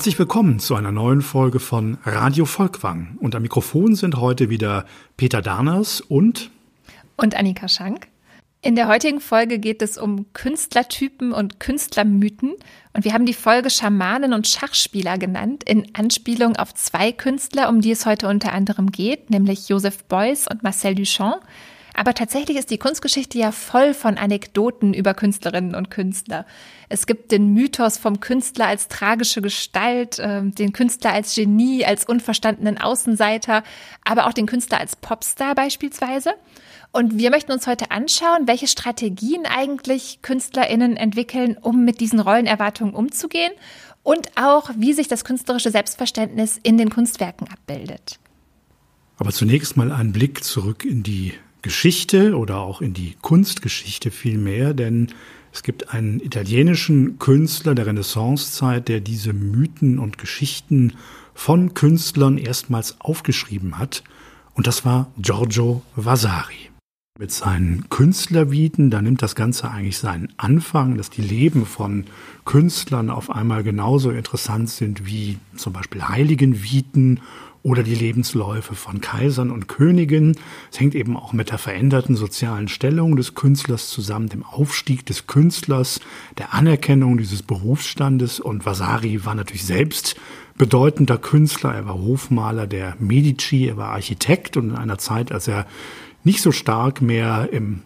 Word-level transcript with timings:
Herzlich 0.00 0.18
willkommen 0.18 0.58
zu 0.60 0.76
einer 0.76 0.92
neuen 0.92 1.20
Folge 1.20 1.60
von 1.60 1.98
Radio 2.06 2.46
Volkwang. 2.46 3.18
Und 3.20 3.34
am 3.34 3.42
Mikrofon 3.42 3.94
sind 3.94 4.16
heute 4.16 4.48
wieder 4.48 4.86
Peter 5.18 5.42
Darners 5.42 6.00
und 6.00 6.50
und 7.18 7.34
Annika 7.34 7.68
Schank. 7.68 8.08
In 8.62 8.76
der 8.76 8.88
heutigen 8.88 9.20
Folge 9.20 9.58
geht 9.58 9.82
es 9.82 9.98
um 9.98 10.32
Künstlertypen 10.32 11.32
und 11.32 11.60
Künstlermythen 11.60 12.54
und 12.94 13.04
wir 13.04 13.12
haben 13.12 13.26
die 13.26 13.34
Folge 13.34 13.68
Schamanen 13.68 14.32
und 14.32 14.48
Schachspieler 14.48 15.18
genannt, 15.18 15.64
in 15.68 15.94
Anspielung 15.94 16.56
auf 16.56 16.72
zwei 16.72 17.12
Künstler, 17.12 17.68
um 17.68 17.82
die 17.82 17.90
es 17.90 18.06
heute 18.06 18.26
unter 18.28 18.54
anderem 18.54 18.92
geht, 18.92 19.28
nämlich 19.28 19.68
Joseph 19.68 20.04
Beuys 20.04 20.48
und 20.48 20.62
Marcel 20.62 20.94
Duchamp. 20.94 21.42
Aber 22.00 22.14
tatsächlich 22.14 22.56
ist 22.56 22.70
die 22.70 22.78
Kunstgeschichte 22.78 23.36
ja 23.36 23.52
voll 23.52 23.92
von 23.92 24.16
Anekdoten 24.16 24.94
über 24.94 25.12
Künstlerinnen 25.12 25.74
und 25.74 25.90
Künstler. 25.90 26.46
Es 26.88 27.04
gibt 27.04 27.30
den 27.30 27.52
Mythos 27.52 27.98
vom 27.98 28.20
Künstler 28.20 28.68
als 28.68 28.88
tragische 28.88 29.42
Gestalt, 29.42 30.18
äh, 30.18 30.40
den 30.42 30.72
Künstler 30.72 31.12
als 31.12 31.34
Genie, 31.34 31.84
als 31.84 32.06
unverstandenen 32.06 32.78
Außenseiter, 32.78 33.62
aber 34.02 34.26
auch 34.26 34.32
den 34.32 34.46
Künstler 34.46 34.80
als 34.80 34.96
Popstar 34.96 35.54
beispielsweise. 35.54 36.32
Und 36.90 37.18
wir 37.18 37.28
möchten 37.28 37.52
uns 37.52 37.66
heute 37.66 37.90
anschauen, 37.90 38.46
welche 38.48 38.66
Strategien 38.66 39.44
eigentlich 39.44 40.20
KünstlerInnen 40.22 40.96
entwickeln, 40.96 41.58
um 41.60 41.84
mit 41.84 42.00
diesen 42.00 42.20
Rollenerwartungen 42.20 42.94
umzugehen 42.94 43.52
und 44.02 44.26
auch, 44.36 44.70
wie 44.74 44.94
sich 44.94 45.08
das 45.08 45.26
künstlerische 45.26 45.70
Selbstverständnis 45.70 46.58
in 46.62 46.78
den 46.78 46.88
Kunstwerken 46.88 47.46
abbildet. 47.48 48.18
Aber 49.18 49.32
zunächst 49.32 49.76
mal 49.76 49.92
ein 49.92 50.12
Blick 50.12 50.42
zurück 50.44 50.86
in 50.86 51.02
die 51.02 51.34
Geschichte 51.62 52.36
oder 52.36 52.58
auch 52.60 52.80
in 52.80 52.94
die 52.94 53.14
Kunstgeschichte 53.20 54.10
vielmehr, 54.10 54.74
denn 54.74 55.08
es 55.52 55.62
gibt 55.62 55.92
einen 55.92 56.20
italienischen 56.20 57.18
Künstler 57.18 57.74
der 57.74 57.86
Renaissancezeit, 57.86 58.88
der 58.88 59.00
diese 59.00 59.32
Mythen 59.32 59.98
und 59.98 60.18
Geschichten 60.18 60.94
von 61.34 61.74
Künstlern 61.74 62.38
erstmals 62.38 63.00
aufgeschrieben 63.00 63.78
hat, 63.78 64.02
und 64.54 64.66
das 64.66 64.84
war 64.84 65.10
Giorgio 65.16 65.82
Vasari. 65.96 66.70
Mit 67.18 67.32
seinen 67.32 67.88
Künstlerviten, 67.90 68.90
da 68.90 69.02
nimmt 69.02 69.22
das 69.22 69.34
Ganze 69.34 69.70
eigentlich 69.70 69.98
seinen 69.98 70.32
Anfang, 70.38 70.96
dass 70.96 71.10
die 71.10 71.22
Leben 71.22 71.66
von 71.66 72.04
Künstlern 72.44 73.10
auf 73.10 73.30
einmal 73.30 73.62
genauso 73.62 74.10
interessant 74.10 74.70
sind 74.70 75.06
wie 75.06 75.38
zum 75.56 75.72
Beispiel 75.72 76.02
Heiligenviten 76.08 77.20
oder 77.62 77.82
die 77.82 77.94
Lebensläufe 77.94 78.74
von 78.74 79.00
Kaisern 79.00 79.50
und 79.50 79.68
Königen. 79.68 80.36
Es 80.72 80.80
hängt 80.80 80.94
eben 80.94 81.16
auch 81.16 81.32
mit 81.32 81.50
der 81.50 81.58
veränderten 81.58 82.16
sozialen 82.16 82.68
Stellung 82.68 83.16
des 83.16 83.34
Künstlers 83.34 83.88
zusammen, 83.88 84.28
dem 84.28 84.44
Aufstieg 84.44 85.04
des 85.06 85.26
Künstlers, 85.26 86.00
der 86.38 86.54
Anerkennung 86.54 87.18
dieses 87.18 87.42
Berufsstandes. 87.42 88.40
Und 88.40 88.64
Vasari 88.64 89.24
war 89.24 89.34
natürlich 89.34 89.64
selbst 89.64 90.16
bedeutender 90.56 91.18
Künstler. 91.18 91.74
Er 91.74 91.86
war 91.86 91.98
Hofmaler 91.98 92.66
der 92.66 92.96
Medici, 92.98 93.66
er 93.66 93.76
war 93.76 93.90
Architekt 93.90 94.56
und 94.56 94.70
in 94.70 94.76
einer 94.76 94.98
Zeit, 94.98 95.32
als 95.32 95.48
er 95.48 95.66
nicht 96.24 96.42
so 96.42 96.52
stark 96.52 97.02
mehr 97.02 97.48
im 97.52 97.82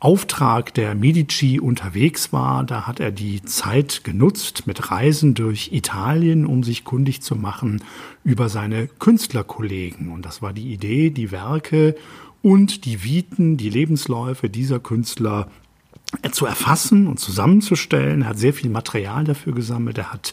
Auftrag 0.00 0.72
der 0.72 0.94
Medici 0.94 1.60
unterwegs 1.60 2.32
war. 2.32 2.64
Da 2.64 2.86
hat 2.86 3.00
er 3.00 3.10
die 3.10 3.42
Zeit 3.42 4.02
genutzt 4.02 4.66
mit 4.66 4.90
Reisen 4.90 5.34
durch 5.34 5.72
Italien, 5.72 6.46
um 6.46 6.64
sich 6.64 6.84
kundig 6.84 7.20
zu 7.20 7.36
machen 7.36 7.82
über 8.24 8.48
seine 8.48 8.88
Künstlerkollegen. 8.88 10.10
Und 10.10 10.24
das 10.24 10.40
war 10.40 10.54
die 10.54 10.72
Idee, 10.72 11.10
die 11.10 11.30
Werke 11.30 11.94
und 12.40 12.86
die 12.86 13.04
Viten, 13.04 13.58
die 13.58 13.68
Lebensläufe 13.68 14.48
dieser 14.48 14.80
Künstler 14.80 15.48
zu 16.32 16.44
erfassen 16.44 17.06
und 17.06 17.20
zusammenzustellen. 17.20 18.22
Er 18.22 18.28
hat 18.28 18.38
sehr 18.38 18.52
viel 18.52 18.70
Material 18.70 19.24
dafür 19.24 19.54
gesammelt. 19.54 19.96
Er 19.98 20.12
hat 20.12 20.32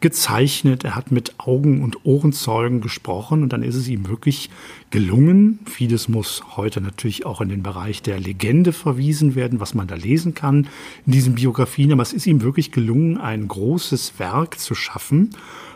gezeichnet, 0.00 0.84
er 0.84 0.94
hat 0.94 1.10
mit 1.10 1.38
Augen- 1.38 1.82
und 1.82 2.04
Ohrenzeugen 2.04 2.80
gesprochen 2.80 3.42
und 3.42 3.52
dann 3.52 3.62
ist 3.62 3.74
es 3.74 3.88
ihm 3.88 4.08
wirklich 4.08 4.48
gelungen. 4.90 5.58
Vieles 5.66 6.08
muss 6.08 6.42
heute 6.56 6.80
natürlich 6.80 7.26
auch 7.26 7.40
in 7.40 7.48
den 7.48 7.62
Bereich 7.62 8.02
der 8.02 8.20
Legende 8.20 8.72
verwiesen 8.72 9.34
werden, 9.34 9.60
was 9.60 9.74
man 9.74 9.88
da 9.88 9.96
lesen 9.96 10.34
kann 10.34 10.68
in 11.04 11.12
diesen 11.12 11.34
Biografien, 11.34 11.92
aber 11.92 12.02
es 12.02 12.12
ist 12.12 12.26
ihm 12.26 12.42
wirklich 12.42 12.72
gelungen, 12.72 13.18
ein 13.18 13.48
großes 13.48 14.18
Werk 14.18 14.58
zu 14.58 14.74
schaffen. 14.74 15.30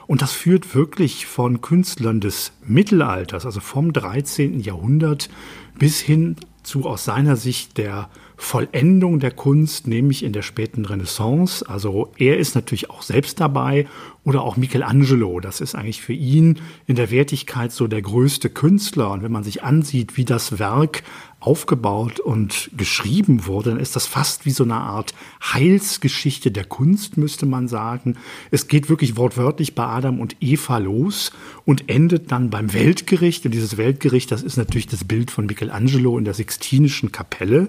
Und 0.07 0.23
das 0.23 0.33
führt 0.33 0.75
wirklich 0.75 1.27
von 1.27 1.61
Künstlern 1.61 2.21
des 2.21 2.53
Mittelalters, 2.67 3.47
also 3.47 3.61
vom 3.61 3.93
13. 3.93 4.61
Jahrhundert 4.61 5.31
bis 5.79 6.01
hin 6.01 6.37
zu 6.63 6.85
aus 6.85 7.05
seiner 7.05 7.37
Sicht 7.37 7.79
der 7.79 8.09
Vollendung 8.43 9.21
der 9.21 9.31
Kunst, 9.31 9.87
nämlich 9.87 10.25
in 10.25 10.33
der 10.33 10.43
späten 10.43 10.85
Renaissance. 10.85 11.67
Also 11.67 12.13
er 12.19 12.39
ist 12.39 12.57
natürlich 12.57 12.91
auch 12.91 13.03
selbst 13.03 13.41
dabei 13.41 13.87
oder 14.25 14.43
auch 14.43 14.57
Michelangelo. 14.57 15.41
Das 15.41 15.61
ist 15.61 15.75
eigentlich 15.75 16.01
für 16.01 16.13
ihn 16.13 16.61
in 16.87 16.95
der 16.95 17.11
Wertigkeit 17.11 17.73
so 17.73 17.89
der 17.89 18.03
größte 18.03 18.51
Künstler. 18.51 19.11
Und 19.11 19.23
wenn 19.23 19.33
man 19.33 19.43
sich 19.43 19.65
ansieht, 19.65 20.17
wie 20.17 20.25
das 20.25 20.59
Werk 20.59 21.03
aufgebaut 21.41 22.21
und 22.21 22.71
geschrieben 22.77 23.47
wurde, 23.47 23.71
dann 23.71 23.81
ist 23.81 23.97
das 23.97 24.07
fast 24.07 24.47
wie 24.47 24.53
so 24.53 24.63
eine 24.63 24.77
Art 24.77 25.13
Heilsgeschichte 25.43 26.53
der 26.53 26.65
Kunst, 26.65 27.17
müsste 27.17 27.47
man 27.47 27.67
sagen. 27.67 28.17
Es 28.53 28.69
geht 28.69 28.89
wirklich 28.89 29.17
wortwörtlich 29.17 29.75
bei 29.75 29.85
Adam 29.85 30.21
und 30.21 30.37
Eva 30.41 30.79
los 30.79 31.33
und 31.65 31.89
endet 31.89 32.31
dann 32.31 32.51
beim 32.51 32.73
Weltgericht. 32.73 33.45
Und 33.45 33.53
dieses 33.53 33.77
Weltgericht, 33.77 34.31
das 34.31 34.43
ist 34.43 34.57
natürlich 34.57 34.87
das 34.87 35.03
Bild 35.03 35.33
von 35.33 35.47
Michelangelo 35.47 36.17
in 36.17 36.25
der 36.25 36.35
Sixtinischen 36.35 37.11
Kapelle. 37.11 37.69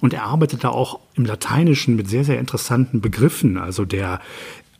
Und 0.00 0.14
er 0.14 0.24
arbeitet 0.24 0.64
da 0.64 0.70
auch 0.70 0.98
im 1.14 1.24
Lateinischen 1.24 1.94
mit 1.94 2.08
sehr, 2.08 2.24
sehr 2.24 2.40
interessanten 2.40 3.00
Begriffen. 3.00 3.56
Also 3.56 3.84
der 3.84 4.20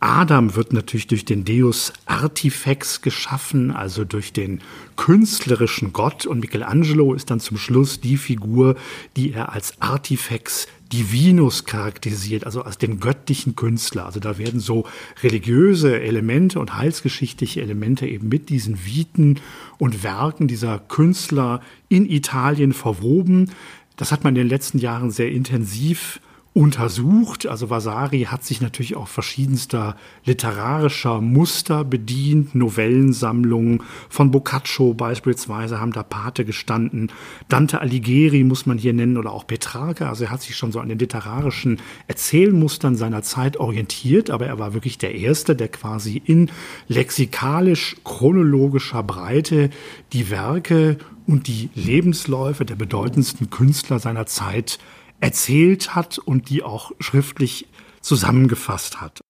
Adam 0.03 0.57
wird 0.57 0.73
natürlich 0.73 1.07
durch 1.07 1.23
den 1.23 1.45
Deus 1.45 1.93
Artifex 2.05 3.01
geschaffen, 3.01 3.71
also 3.71 4.03
durch 4.03 4.33
den 4.33 4.59
künstlerischen 4.97 5.93
Gott. 5.93 6.25
Und 6.25 6.41
Michelangelo 6.41 7.13
ist 7.13 7.31
dann 7.31 7.39
zum 7.39 7.57
Schluss 7.57 8.01
die 8.01 8.17
Figur, 8.17 8.75
die 9.15 9.31
er 9.31 9.53
als 9.53 9.81
Artifex 9.81 10.67
Divinus 10.91 11.63
charakterisiert, 11.63 12.45
also 12.45 12.63
als 12.63 12.77
den 12.77 12.99
göttlichen 12.99 13.55
Künstler. 13.55 14.05
Also 14.05 14.19
da 14.19 14.37
werden 14.37 14.59
so 14.59 14.85
religiöse 15.23 16.01
Elemente 16.01 16.59
und 16.59 16.75
heilsgeschichtliche 16.75 17.61
Elemente 17.61 18.05
eben 18.05 18.27
mit 18.27 18.49
diesen 18.49 18.85
Viten 18.85 19.39
und 19.77 20.03
Werken 20.03 20.49
dieser 20.49 20.79
Künstler 20.79 21.61
in 21.87 22.09
Italien 22.09 22.73
verwoben. 22.73 23.51
Das 23.95 24.11
hat 24.11 24.25
man 24.25 24.35
in 24.35 24.41
den 24.41 24.49
letzten 24.49 24.79
Jahren 24.79 25.11
sehr 25.11 25.31
intensiv 25.31 26.19
untersucht. 26.53 27.47
Also 27.47 27.71
Vasari 27.71 28.27
hat 28.29 28.43
sich 28.43 28.61
natürlich 28.61 28.95
auch 28.95 29.07
verschiedenster 29.07 29.95
literarischer 30.23 31.19
Muster 31.19 31.83
bedient. 31.83 32.53
Novellensammlungen 32.53 33.81
von 34.07 34.29
Boccaccio 34.29 34.93
beispielsweise 34.93 35.79
haben 35.79 35.93
da 35.93 36.03
Pate 36.03 36.45
gestanden. 36.45 37.11
Dante 37.49 37.81
Alighieri 37.81 38.43
muss 38.43 38.67
man 38.67 38.77
hier 38.77 38.93
nennen 38.93 39.17
oder 39.17 39.31
auch 39.31 39.47
Petrarca. 39.47 40.09
Also 40.09 40.25
er 40.25 40.31
hat 40.31 40.43
sich 40.43 40.55
schon 40.55 40.71
so 40.71 40.79
an 40.79 40.89
den 40.89 40.99
literarischen 40.99 41.79
Erzählmustern 42.07 42.95
seiner 42.95 43.23
Zeit 43.23 43.57
orientiert, 43.57 44.29
aber 44.29 44.45
er 44.45 44.59
war 44.59 44.75
wirklich 44.75 44.99
der 44.99 45.15
Erste, 45.15 45.55
der 45.55 45.69
quasi 45.69 46.21
in 46.23 46.51
lexikalisch-chronologischer 46.87 49.01
Breite 49.01 49.71
die 50.13 50.29
Werke 50.29 50.99
und 51.25 51.47
die 51.47 51.71
Lebensläufe 51.73 52.65
der 52.65 52.75
bedeutendsten 52.75 53.49
Künstler 53.49 53.97
seiner 53.97 54.27
Zeit 54.27 54.77
erzählt 55.23 55.95
hat 55.95 56.17
und 56.17 56.49
die 56.49 56.63
auch 56.63 56.91
schriftlich 56.99 57.65
zusammengefasst 58.01 58.99
hat. 58.99 59.21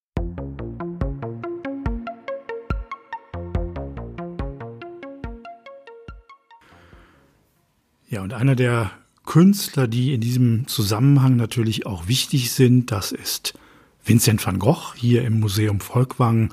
Ja, 8.08 8.22
und 8.22 8.32
einer 8.32 8.56
der 8.56 8.90
Künstler, 9.24 9.86
die 9.86 10.12
in 10.12 10.20
diesem 10.20 10.66
Zusammenhang 10.66 11.36
natürlich 11.36 11.86
auch 11.86 12.08
wichtig 12.08 12.50
sind, 12.50 12.90
das 12.90 13.12
ist 13.12 13.56
Vincent 14.04 14.44
van 14.44 14.58
Gogh 14.58 14.94
hier 14.96 15.24
im 15.24 15.38
Museum 15.38 15.78
Volkwang 15.78 16.52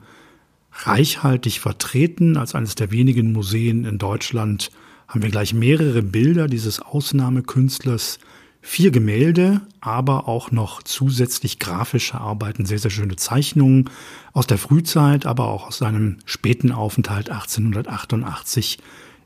reichhaltig 0.71 1.59
vertreten 1.59 2.37
als 2.37 2.53
eines 2.53 2.75
der 2.75 2.91
wenigen 2.91 3.31
Museen 3.31 3.85
in 3.85 3.97
Deutschland 3.97 4.69
haben 5.07 5.23
wir 5.23 5.31
gleich 5.31 5.55
mehrere 5.55 6.03
Bilder 6.03 6.47
dieses 6.47 6.79
Ausnahmekünstlers 6.79 8.19
Vier 8.63 8.91
Gemälde, 8.91 9.61
aber 9.79 10.27
auch 10.27 10.51
noch 10.51 10.83
zusätzlich 10.83 11.57
grafische 11.57 12.21
Arbeiten, 12.21 12.65
sehr, 12.65 12.77
sehr 12.77 12.91
schöne 12.91 13.15
Zeichnungen 13.15 13.89
aus 14.33 14.45
der 14.45 14.59
Frühzeit, 14.59 15.25
aber 15.25 15.47
auch 15.47 15.67
aus 15.67 15.79
seinem 15.79 16.19
späten 16.25 16.71
Aufenthalt 16.71 17.31
1888 17.31 18.77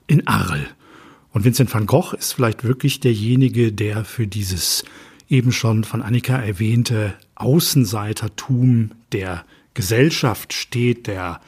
in 0.08 0.26
Arles. 0.26 0.68
Und 1.34 1.44
Vincent 1.44 1.74
van 1.74 1.86
Gogh 1.86 2.16
ist 2.16 2.32
vielleicht 2.32 2.64
wirklich 2.64 3.02
derjenige, 3.02 3.74
der 3.74 4.06
für 4.06 4.26
dieses 4.26 4.86
eben 5.28 5.52
schon 5.52 5.84
von 5.84 6.02
Annika 6.02 6.38
erwähnte 6.38 7.14
Außenseitertum 7.36 8.92
der 9.12 9.44
Gesellschaft 9.74 10.54
steht, 10.54 11.08
der 11.08 11.42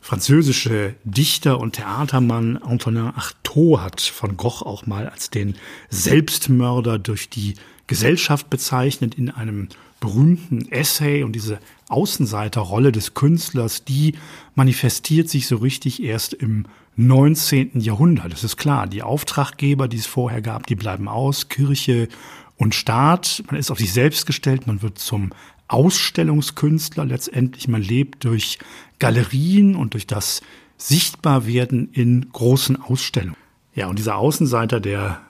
französische 0.00 0.94
Dichter 1.04 1.60
und 1.60 1.74
Theatermann 1.74 2.56
Antonin 2.56 3.12
Artaud 3.14 3.80
hat 3.80 4.00
von 4.00 4.36
Gogh 4.36 4.62
auch 4.64 4.86
mal 4.86 5.08
als 5.08 5.30
den 5.30 5.56
Selbstmörder 5.90 6.98
durch 6.98 7.28
die 7.28 7.54
Gesellschaft 7.86 8.50
bezeichnet 8.50 9.16
in 9.16 9.30
einem 9.30 9.68
berühmten 10.00 10.70
Essay 10.70 11.22
und 11.22 11.32
diese 11.32 11.58
Außenseiterrolle 11.88 12.92
des 12.92 13.14
Künstlers, 13.14 13.84
die 13.84 14.14
manifestiert 14.54 15.28
sich 15.28 15.46
so 15.46 15.56
richtig 15.56 16.02
erst 16.02 16.32
im 16.32 16.66
19. 16.96 17.80
Jahrhundert. 17.80 18.32
Das 18.32 18.44
ist 18.44 18.56
klar, 18.56 18.86
die 18.86 19.02
Auftraggeber, 19.02 19.88
die 19.88 19.98
es 19.98 20.06
vorher 20.06 20.40
gab, 20.40 20.66
die 20.66 20.74
bleiben 20.74 21.08
aus, 21.08 21.48
Kirche 21.48 22.08
und 22.56 22.74
Staat. 22.74 23.42
Man 23.46 23.58
ist 23.58 23.70
auf 23.70 23.78
sich 23.78 23.92
selbst 23.92 24.26
gestellt, 24.26 24.66
man 24.66 24.82
wird 24.82 24.98
zum 24.98 25.30
Ausstellungskünstler 25.70 27.04
letztendlich. 27.04 27.68
Man 27.68 27.82
lebt 27.82 28.24
durch 28.24 28.58
Galerien 28.98 29.76
und 29.76 29.94
durch 29.94 30.06
das 30.06 30.42
Sichtbarwerden 30.76 31.90
in 31.92 32.30
großen 32.32 32.80
Ausstellungen. 32.80 33.36
Ja, 33.74 33.88
und 33.88 33.98
dieser 33.98 34.16
Außenseiter 34.16 34.80
der 34.80 35.20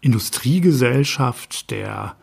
Industriegesellschaft, 0.00 1.70
der 1.70 2.16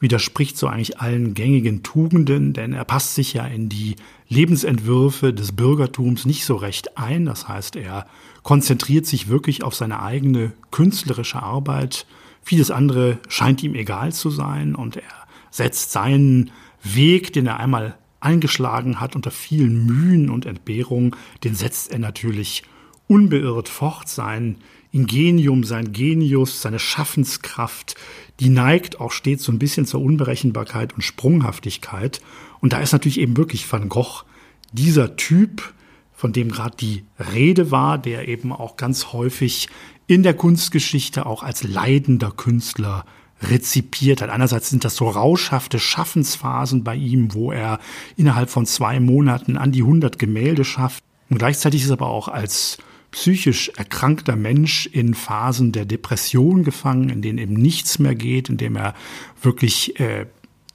widerspricht 0.00 0.58
so 0.58 0.66
eigentlich 0.66 1.00
allen 1.00 1.32
gängigen 1.32 1.82
Tugenden, 1.84 2.52
denn 2.52 2.72
er 2.72 2.84
passt 2.84 3.14
sich 3.14 3.32
ja 3.34 3.46
in 3.46 3.68
die 3.68 3.94
Lebensentwürfe 4.28 5.32
des 5.32 5.52
Bürgertums 5.52 6.26
nicht 6.26 6.44
so 6.44 6.56
recht 6.56 6.98
ein. 6.98 7.24
Das 7.24 7.48
heißt, 7.48 7.76
er 7.76 8.06
konzentriert 8.42 9.06
sich 9.06 9.28
wirklich 9.28 9.62
auf 9.62 9.76
seine 9.76 10.02
eigene 10.02 10.52
künstlerische 10.72 11.40
Arbeit. 11.40 12.04
Vieles 12.42 12.72
andere 12.72 13.18
scheint 13.28 13.62
ihm 13.62 13.76
egal 13.76 14.12
zu 14.12 14.30
sein 14.30 14.74
und 14.74 14.96
er 14.96 15.02
setzt 15.50 15.92
seinen 15.92 16.50
Weg, 16.82 17.32
den 17.32 17.46
er 17.46 17.60
einmal 17.60 17.96
eingeschlagen 18.20 19.00
hat 19.00 19.16
unter 19.16 19.30
vielen 19.30 19.84
Mühen 19.84 20.30
und 20.30 20.46
Entbehrungen, 20.46 21.16
den 21.44 21.54
setzt 21.54 21.92
er 21.92 21.98
natürlich 21.98 22.62
unbeirrt 23.08 23.68
fort. 23.68 24.08
Sein 24.08 24.58
Ingenium, 24.90 25.64
sein 25.64 25.92
Genius, 25.92 26.62
seine 26.62 26.78
Schaffenskraft, 26.78 27.96
die 28.40 28.48
neigt 28.48 29.00
auch 29.00 29.10
stets 29.10 29.44
so 29.44 29.52
ein 29.52 29.58
bisschen 29.58 29.86
zur 29.86 30.02
Unberechenbarkeit 30.02 30.94
und 30.94 31.02
Sprunghaftigkeit. 31.02 32.20
Und 32.60 32.72
da 32.72 32.80
ist 32.80 32.92
natürlich 32.92 33.20
eben 33.20 33.36
wirklich 33.36 33.70
Van 33.70 33.88
Gogh 33.88 34.24
dieser 34.72 35.16
Typ, 35.16 35.74
von 36.12 36.32
dem 36.32 36.50
gerade 36.50 36.76
die 36.76 37.04
Rede 37.18 37.70
war, 37.70 37.98
der 37.98 38.28
eben 38.28 38.52
auch 38.52 38.76
ganz 38.76 39.12
häufig 39.12 39.68
in 40.06 40.22
der 40.22 40.34
Kunstgeschichte 40.34 41.26
auch 41.26 41.42
als 41.42 41.64
leidender 41.64 42.30
Künstler 42.30 43.04
rezipiert 43.42 44.22
hat. 44.22 44.30
Einerseits 44.30 44.70
sind 44.70 44.84
das 44.84 44.96
so 44.96 45.08
rauschhafte 45.08 45.78
Schaffensphasen 45.78 46.84
bei 46.84 46.94
ihm, 46.94 47.34
wo 47.34 47.52
er 47.52 47.78
innerhalb 48.16 48.50
von 48.50 48.66
zwei 48.66 49.00
Monaten 49.00 49.56
an 49.56 49.72
die 49.72 49.82
100 49.82 50.18
Gemälde 50.18 50.64
schafft. 50.64 51.02
Und 51.30 51.38
gleichzeitig 51.38 51.82
ist 51.82 51.90
er 51.90 51.94
aber 51.94 52.08
auch 52.08 52.28
als 52.28 52.78
psychisch 53.10 53.70
erkrankter 53.76 54.36
Mensch 54.36 54.86
in 54.86 55.14
Phasen 55.14 55.72
der 55.72 55.84
Depression 55.84 56.64
gefangen, 56.64 57.10
in 57.10 57.22
denen 57.22 57.38
eben 57.38 57.54
nichts 57.54 57.98
mehr 57.98 58.14
geht, 58.14 58.48
in 58.48 58.56
dem 58.56 58.76
er 58.76 58.94
wirklich 59.42 60.00
äh, 60.00 60.26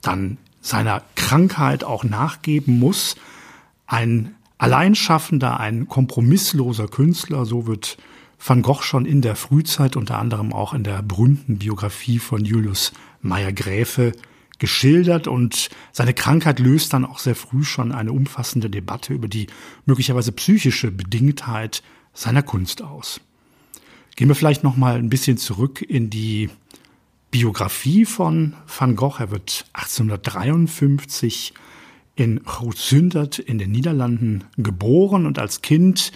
dann 0.02 0.38
seiner 0.60 1.02
Krankheit 1.16 1.84
auch 1.84 2.04
nachgeben 2.04 2.78
muss. 2.78 3.16
Ein 3.86 4.34
Alleinschaffender, 4.58 5.58
ein 5.58 5.88
kompromissloser 5.88 6.88
Künstler, 6.88 7.44
so 7.44 7.66
wird 7.66 7.96
Van 8.38 8.62
Gogh 8.62 8.82
schon 8.82 9.04
in 9.04 9.20
der 9.20 9.36
Frühzeit, 9.36 9.96
unter 9.96 10.18
anderem 10.18 10.52
auch 10.52 10.72
in 10.72 10.84
der 10.84 11.02
berühmten 11.02 11.58
Biografie 11.58 12.18
von 12.18 12.44
Julius 12.44 12.92
Meyer-Gräfe, 13.20 14.12
geschildert 14.58 15.28
und 15.28 15.70
seine 15.92 16.14
Krankheit 16.14 16.58
löst 16.58 16.92
dann 16.92 17.04
auch 17.04 17.18
sehr 17.18 17.36
früh 17.36 17.64
schon 17.64 17.92
eine 17.92 18.12
umfassende 18.12 18.68
Debatte 18.70 19.14
über 19.14 19.28
die 19.28 19.46
möglicherweise 19.86 20.32
psychische 20.32 20.90
Bedingtheit 20.90 21.82
seiner 22.12 22.42
Kunst 22.42 22.82
aus. 22.82 23.20
Gehen 24.16 24.28
wir 24.28 24.34
vielleicht 24.34 24.64
noch 24.64 24.76
mal 24.76 24.96
ein 24.96 25.10
bisschen 25.10 25.36
zurück 25.36 25.80
in 25.80 26.10
die 26.10 26.50
Biografie 27.30 28.04
von 28.04 28.54
Van 28.66 28.96
Gogh. 28.96 29.20
Er 29.20 29.30
wird 29.30 29.66
1853 29.74 31.54
in 32.16 32.42
Groot 32.42 32.92
in 32.92 33.58
den 33.58 33.70
Niederlanden 33.70 34.44
geboren 34.56 35.24
und 35.24 35.38
als 35.38 35.62
Kind 35.62 36.10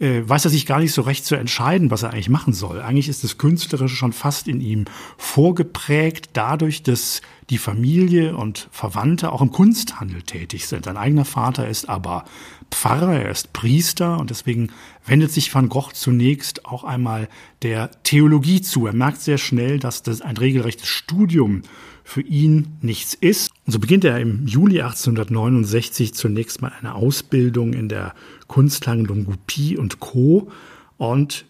äh, 0.00 0.22
weiß 0.24 0.44
er 0.44 0.50
sich 0.50 0.66
gar 0.66 0.80
nicht 0.80 0.92
so 0.92 1.02
recht 1.02 1.24
zu 1.24 1.36
entscheiden, 1.36 1.90
was 1.90 2.02
er 2.02 2.12
eigentlich 2.12 2.28
machen 2.28 2.52
soll. 2.52 2.80
Eigentlich 2.80 3.08
ist 3.08 3.22
das 3.22 3.38
Künstlerische 3.38 3.94
schon 3.94 4.12
fast 4.12 4.48
in 4.48 4.60
ihm 4.60 4.86
vorgeprägt, 5.16 6.30
dadurch, 6.32 6.82
dass 6.82 7.22
die 7.50 7.58
Familie 7.58 8.36
und 8.36 8.68
Verwandte 8.72 9.30
auch 9.30 9.42
im 9.42 9.50
Kunsthandel 9.50 10.22
tätig 10.22 10.66
sind. 10.66 10.86
Sein 10.86 10.96
eigener 10.96 11.24
Vater 11.24 11.68
ist 11.68 11.88
aber 11.88 12.24
Pfarrer, 12.70 13.20
er 13.20 13.30
ist 13.30 13.52
Priester 13.52 14.18
und 14.18 14.30
deswegen 14.30 14.70
wendet 15.06 15.30
sich 15.30 15.54
Van 15.54 15.68
Gogh 15.68 15.92
zunächst 15.92 16.64
auch 16.64 16.82
einmal 16.82 17.28
der 17.62 17.90
Theologie 18.02 18.62
zu. 18.62 18.86
Er 18.86 18.94
merkt 18.94 19.20
sehr 19.20 19.38
schnell, 19.38 19.78
dass 19.78 20.02
das 20.02 20.22
ein 20.22 20.36
regelrechtes 20.36 20.88
Studium 20.88 21.62
für 22.02 22.20
ihn 22.20 22.76
nichts 22.82 23.14
ist. 23.14 23.52
Und 23.64 23.72
so 23.72 23.78
beginnt 23.78 24.04
er 24.04 24.20
im 24.20 24.46
Juli 24.46 24.80
1869 24.80 26.14
zunächst 26.14 26.60
mal 26.60 26.72
eine 26.78 26.94
Ausbildung 26.94 27.72
in 27.72 27.88
der 27.88 28.14
Kunsthandlung 28.54 29.24
Goupil 29.24 29.80
und 29.80 29.98
Co. 29.98 30.48
Und 30.96 31.44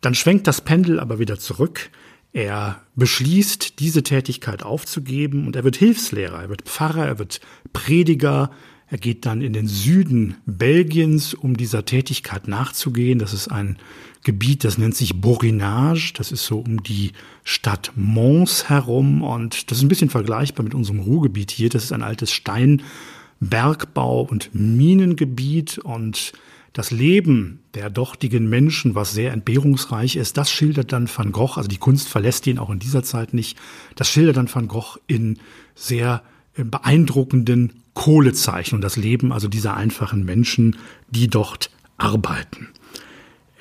dann 0.00 0.14
schwenkt 0.14 0.46
das 0.46 0.62
Pendel 0.62 0.98
aber 1.00 1.18
wieder 1.18 1.38
zurück. 1.38 1.90
Er 2.32 2.80
beschließt, 2.94 3.78
diese 3.78 4.02
Tätigkeit 4.02 4.62
aufzugeben 4.62 5.46
und 5.46 5.54
er 5.54 5.64
wird 5.64 5.76
Hilfslehrer, 5.76 6.40
er 6.40 6.48
wird 6.48 6.62
Pfarrer, 6.62 7.04
er 7.04 7.18
wird 7.18 7.42
Prediger, 7.74 8.50
er 8.88 8.96
geht 8.96 9.26
dann 9.26 9.42
in 9.42 9.52
den 9.52 9.66
Süden 9.66 10.36
Belgiens, 10.46 11.34
um 11.34 11.58
dieser 11.58 11.84
Tätigkeit 11.84 12.48
nachzugehen. 12.48 13.18
Das 13.18 13.34
ist 13.34 13.48
ein 13.48 13.76
Gebiet, 14.24 14.64
das 14.64 14.78
nennt 14.78 14.94
sich 14.96 15.20
Borinage. 15.20 16.14
Das 16.16 16.32
ist 16.32 16.46
so 16.46 16.60
um 16.60 16.82
die 16.82 17.12
Stadt 17.44 17.92
Mons 17.96 18.70
herum. 18.70 19.22
Und 19.22 19.70
das 19.70 19.76
ist 19.78 19.84
ein 19.84 19.88
bisschen 19.88 20.08
vergleichbar 20.08 20.64
mit 20.64 20.74
unserem 20.74 21.00
Ruhrgebiet 21.00 21.50
hier. 21.50 21.68
Das 21.68 21.84
ist 21.84 21.92
ein 21.92 22.02
altes 22.02 22.32
Steinbergbau- 22.32 24.26
und 24.26 24.54
Minengebiet. 24.54 25.78
Und 25.78 26.32
das 26.76 26.90
Leben 26.90 27.60
der 27.72 27.88
dortigen 27.88 28.50
Menschen, 28.50 28.94
was 28.94 29.12
sehr 29.12 29.32
entbehrungsreich 29.32 30.14
ist, 30.16 30.36
das 30.36 30.50
schildert 30.50 30.92
dann 30.92 31.08
Van 31.08 31.32
Gogh. 31.32 31.56
Also 31.56 31.68
die 31.68 31.78
Kunst 31.78 32.06
verlässt 32.06 32.46
ihn 32.46 32.58
auch 32.58 32.68
in 32.68 32.78
dieser 32.78 33.02
Zeit 33.02 33.32
nicht. 33.32 33.56
Das 33.94 34.10
schildert 34.10 34.36
dann 34.36 34.54
Van 34.54 34.68
Gogh 34.68 34.98
in 35.06 35.38
sehr 35.74 36.22
beeindruckenden 36.54 37.82
Kohlezeichen 37.94 38.74
und 38.74 38.82
das 38.82 38.96
Leben 38.96 39.32
also 39.32 39.48
dieser 39.48 39.74
einfachen 39.74 40.26
Menschen, 40.26 40.76
die 41.08 41.28
dort 41.28 41.70
arbeiten. 41.96 42.68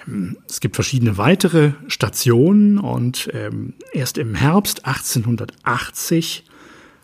Ähm, 0.06 0.36
es 0.50 0.60
gibt 0.60 0.76
verschiedene 0.76 1.18
weitere 1.18 1.72
Stationen 1.88 2.78
und 2.78 3.30
ähm, 3.32 3.76
erst 3.94 4.18
im 4.18 4.36
Herbst 4.36 4.86
1880 4.86 6.44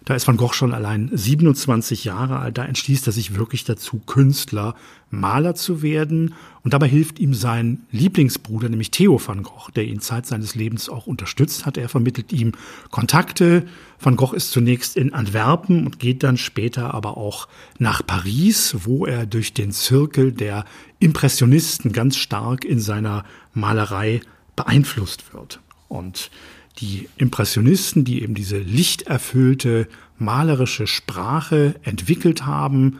da 0.05 0.15
ist 0.15 0.27
Van 0.27 0.37
Gogh 0.37 0.53
schon 0.53 0.73
allein 0.73 1.11
27 1.13 2.05
Jahre 2.05 2.39
alt. 2.39 2.57
Da 2.57 2.65
entschließt 2.65 3.05
er 3.05 3.13
sich 3.13 3.35
wirklich 3.35 3.65
dazu, 3.65 4.01
Künstler, 4.07 4.73
Maler 5.11 5.53
zu 5.53 5.83
werden. 5.83 6.33
Und 6.63 6.73
dabei 6.73 6.87
hilft 6.87 7.19
ihm 7.19 7.35
sein 7.35 7.81
Lieblingsbruder, 7.91 8.67
nämlich 8.67 8.89
Theo 8.89 9.21
van 9.23 9.43
Gogh, 9.43 9.69
der 9.75 9.85
ihn 9.85 9.99
Zeit 9.99 10.25
seines 10.25 10.55
Lebens 10.55 10.89
auch 10.89 11.05
unterstützt 11.05 11.67
hat. 11.67 11.77
Er 11.77 11.87
vermittelt 11.87 12.33
ihm 12.33 12.53
Kontakte. 12.89 13.67
Van 13.99 14.15
Gogh 14.15 14.33
ist 14.35 14.49
zunächst 14.49 14.97
in 14.97 15.13
Antwerpen 15.13 15.85
und 15.85 15.99
geht 15.99 16.23
dann 16.23 16.37
später 16.37 16.95
aber 16.95 17.17
auch 17.17 17.47
nach 17.77 18.05
Paris, 18.05 18.77
wo 18.83 19.05
er 19.05 19.27
durch 19.27 19.53
den 19.53 19.71
Zirkel 19.71 20.31
der 20.31 20.65
Impressionisten 20.97 21.91
ganz 21.91 22.17
stark 22.17 22.65
in 22.65 22.79
seiner 22.79 23.23
Malerei 23.53 24.21
beeinflusst 24.55 25.31
wird. 25.33 25.59
Und 25.89 26.31
die 26.79 27.09
Impressionisten, 27.17 28.03
die 28.03 28.23
eben 28.23 28.33
diese 28.33 28.57
lichterfüllte 28.57 29.87
malerische 30.17 30.87
Sprache 30.87 31.75
entwickelt 31.83 32.45
haben, 32.45 32.99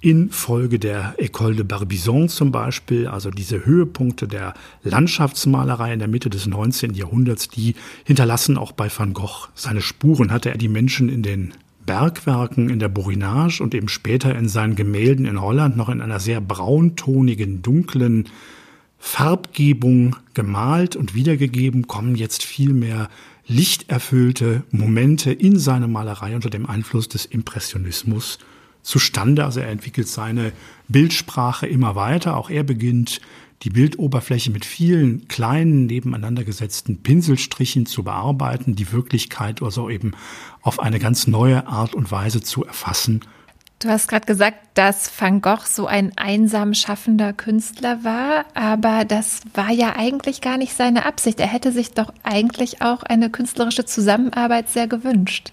infolge 0.00 0.80
der 0.80 1.14
École 1.18 1.54
de 1.54 1.64
Barbizon 1.64 2.28
zum 2.28 2.50
Beispiel, 2.50 3.06
also 3.06 3.30
diese 3.30 3.64
Höhepunkte 3.64 4.26
der 4.26 4.54
Landschaftsmalerei 4.82 5.92
in 5.92 6.00
der 6.00 6.08
Mitte 6.08 6.28
des 6.28 6.46
19. 6.46 6.94
Jahrhunderts, 6.94 7.48
die 7.48 7.76
hinterlassen 8.04 8.58
auch 8.58 8.72
bei 8.72 8.90
Van 8.94 9.12
Gogh 9.12 9.48
seine 9.54 9.80
Spuren. 9.80 10.32
Hatte 10.32 10.50
er 10.50 10.58
die 10.58 10.68
Menschen 10.68 11.08
in 11.08 11.22
den 11.22 11.54
Bergwerken, 11.86 12.68
in 12.68 12.80
der 12.80 12.88
Borinage 12.88 13.62
und 13.62 13.74
eben 13.74 13.88
später 13.88 14.34
in 14.36 14.48
seinen 14.48 14.74
Gemälden 14.74 15.24
in 15.24 15.40
Holland 15.40 15.76
noch 15.76 15.88
in 15.88 16.00
einer 16.00 16.20
sehr 16.20 16.40
brauntonigen, 16.40 17.62
dunklen 17.62 18.28
Farbgebung 19.04 20.14
gemalt 20.32 20.94
und 20.94 21.12
wiedergegeben, 21.12 21.88
kommen 21.88 22.14
jetzt 22.14 22.44
viel 22.44 22.72
mehr 22.72 23.10
lichterfüllte 23.48 24.62
Momente 24.70 25.32
in 25.32 25.58
seine 25.58 25.88
Malerei 25.88 26.36
unter 26.36 26.50
dem 26.50 26.66
Einfluss 26.66 27.08
des 27.08 27.26
Impressionismus 27.26 28.38
zustande. 28.82 29.44
Also 29.44 29.58
er 29.58 29.70
entwickelt 29.70 30.06
seine 30.06 30.52
Bildsprache 30.86 31.66
immer 31.66 31.96
weiter. 31.96 32.36
Auch 32.36 32.48
er 32.48 32.62
beginnt 32.62 33.20
die 33.62 33.70
Bildoberfläche 33.70 34.52
mit 34.52 34.64
vielen 34.64 35.26
kleinen 35.26 35.86
nebeneinander 35.86 36.44
gesetzten 36.44 37.02
Pinselstrichen 37.02 37.86
zu 37.86 38.04
bearbeiten, 38.04 38.76
die 38.76 38.92
Wirklichkeit 38.92 39.62
also 39.62 39.90
eben 39.90 40.12
auf 40.62 40.78
eine 40.78 41.00
ganz 41.00 41.26
neue 41.26 41.66
Art 41.66 41.96
und 41.96 42.12
Weise 42.12 42.40
zu 42.40 42.64
erfassen 42.64 43.20
Du 43.82 43.88
hast 43.88 44.06
gerade 44.06 44.26
gesagt, 44.26 44.58
dass 44.74 45.10
Van 45.18 45.40
Gogh 45.40 45.66
so 45.66 45.88
ein 45.88 46.12
einsam 46.16 46.72
schaffender 46.72 47.32
Künstler 47.32 48.04
war, 48.04 48.44
aber 48.54 49.04
das 49.04 49.40
war 49.54 49.72
ja 49.72 49.96
eigentlich 49.96 50.40
gar 50.40 50.56
nicht 50.56 50.74
seine 50.74 51.04
Absicht. 51.04 51.40
Er 51.40 51.48
hätte 51.48 51.72
sich 51.72 51.90
doch 51.90 52.14
eigentlich 52.22 52.80
auch 52.80 53.02
eine 53.02 53.28
künstlerische 53.28 53.84
Zusammenarbeit 53.84 54.68
sehr 54.68 54.86
gewünscht. 54.86 55.52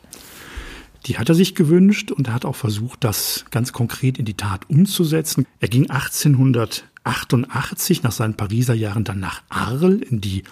Die 1.08 1.18
hat 1.18 1.28
er 1.28 1.34
sich 1.34 1.56
gewünscht 1.56 2.12
und 2.12 2.28
er 2.28 2.36
hat 2.36 2.46
auch 2.46 2.56
versucht, 2.56 3.04
das 3.04 3.46
ganz 3.50 3.74
konkret 3.74 4.20
in 4.20 4.26
die 4.26 4.38
Tat 4.38 4.70
umzusetzen. 4.70 5.48
Er 5.60 5.70
ging 5.70 5.90
1888 5.90 8.04
nach 8.04 8.12
seinen 8.12 8.36
Pariser 8.36 8.76
Jahren 8.76 9.06
dann 9.06 9.20
nach 9.20 9.42
Arles 9.50 10.08
in 10.08 10.22
die 10.22 10.44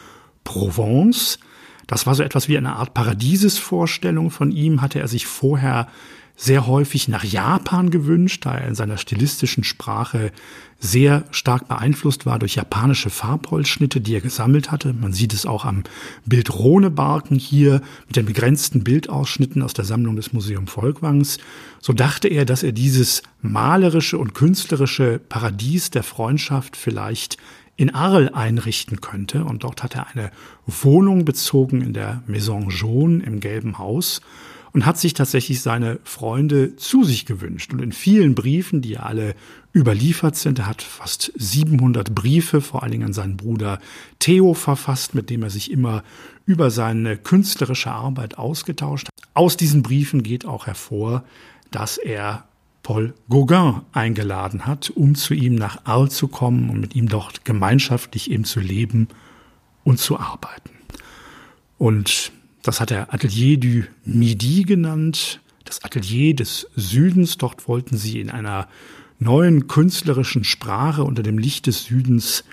Provence. 0.44 1.38
Das 1.86 2.08
war 2.08 2.16
so 2.16 2.24
etwas 2.24 2.48
wie 2.48 2.58
eine 2.58 2.78
Art 2.78 2.96
Paradiesesvorstellung 2.96 4.32
von 4.32 4.52
ihm, 4.52 4.82
hatte 4.82 5.00
er 5.00 5.08
sich 5.08 5.28
vorher 5.28 5.88
sehr 6.40 6.68
häufig 6.68 7.08
nach 7.08 7.24
Japan 7.24 7.90
gewünscht, 7.90 8.46
da 8.46 8.54
er 8.54 8.68
in 8.68 8.76
seiner 8.76 8.98
stilistischen 8.98 9.64
Sprache 9.64 10.32
sehr 10.80 11.26
stark 11.32 11.68
beeinflusst 11.68 12.28
war 12.28 12.38
durch 12.38 12.56
japanische 12.56 13.10
Farbholzschnitte, 13.10 14.00
die 14.00 14.14
er 14.14 14.22
gesammelt 14.22 14.70
hatte. 14.72 14.94
Man 14.94 15.14
sieht 15.14 15.34
es 15.34 15.48
auch 15.48 15.66
am 15.66 15.82
Bild 16.28 16.54
Rhonebarken 16.54 17.40
hier 17.40 17.82
mit 18.06 18.18
den 18.18 18.28
begrenzten 18.28 18.84
Bildausschnitten 18.84 19.64
aus 19.64 19.74
der 19.74 19.86
Sammlung 19.86 20.16
des 20.16 20.32
Museum 20.32 20.68
Volkwangs. 20.68 21.40
So 21.82 21.92
dachte 21.92 22.28
er, 22.28 22.46
dass 22.46 22.62
er 22.62 22.72
dieses 22.72 23.24
malerische 23.42 24.20
und 24.20 24.36
künstlerische 24.36 25.20
Paradies 25.28 25.90
der 25.90 26.04
Freundschaft 26.04 26.78
vielleicht 26.78 27.38
in 27.78 27.96
Arles 27.96 28.36
einrichten 28.36 29.02
könnte. 29.02 29.44
Und 29.44 29.64
dort 29.64 29.82
hat 29.82 29.96
er 29.96 30.08
eine 30.10 30.30
Wohnung 30.68 31.26
bezogen 31.26 31.82
in 31.82 31.94
der 31.94 32.22
Maison 32.28 32.70
Jaune 32.70 33.24
im 33.24 33.40
Gelben 33.40 33.80
Haus 33.80 34.22
und 34.78 34.86
hat 34.86 35.00
sich 35.00 35.16
tatsächlich 35.16 35.64
seine 35.64 35.98
Freunde 36.04 36.76
zu 36.76 37.04
sich 37.04 37.26
gewünscht. 37.26 37.74
Und 37.74 37.82
in 37.82 37.92
vielen 37.92 38.36
Briefen, 38.36 38.80
die 38.84 38.90
ja 38.90 39.00
alle 39.00 39.34
überliefert 39.74 40.36
sind, 40.36 40.60
er 40.60 40.68
hat 40.68 40.84
fast 40.84 41.32
700 41.36 42.14
Briefe, 42.14 42.62
vor 42.62 42.84
allen 42.84 42.92
Dingen 42.92 43.08
an 43.08 43.14
seinen 43.14 43.38
Bruder 43.38 43.80
Theo 44.20 44.54
verfasst, 44.54 45.16
mit 45.16 45.32
dem 45.32 45.42
er 45.42 45.50
sich 45.50 45.72
immer 45.72 46.04
über 46.46 46.70
seine 46.70 47.18
künstlerische 47.18 47.90
Arbeit 47.90 48.38
ausgetauscht 48.38 49.08
hat. 49.08 49.30
Aus 49.34 49.58
diesen 49.58 49.82
Briefen 49.82 50.22
geht 50.22 50.46
auch 50.46 50.68
hervor, 50.68 51.24
dass 51.72 51.98
er 51.98 52.46
Paul 52.84 53.16
Gauguin 53.30 53.82
eingeladen 53.94 54.68
hat, 54.68 54.92
um 54.92 55.16
zu 55.16 55.34
ihm 55.34 55.56
nach 55.56 55.86
Arles 55.86 56.14
zu 56.14 56.28
kommen 56.28 56.70
und 56.70 56.80
mit 56.80 56.96
ihm 56.96 57.10
dort 57.10 57.46
gemeinschaftlich 57.46 58.30
eben 58.30 58.44
zu 58.44 58.60
leben 58.60 59.08
und 59.84 59.98
zu 59.98 60.20
arbeiten. 60.20 60.70
Und 61.80 62.32
das 62.68 62.82
hat 62.82 62.92
er 62.92 63.14
Atelier 63.14 63.58
du 63.58 63.84
Midi 64.04 64.64
genannt, 64.64 65.40
das 65.64 65.84
Atelier 65.84 66.36
des 66.36 66.68
Südens. 66.76 67.38
Dort 67.38 67.68
wollten 67.68 67.98
sie 67.98 68.20
in 68.20 68.30
einer 68.30 68.68
neuen 69.20 69.68
künstlerischen 69.68 70.44
Sprache 70.44 71.04
unter 71.04 71.24
dem 71.24 71.38
Licht 71.38 71.68
des 71.68 71.86
Südens 71.86 72.44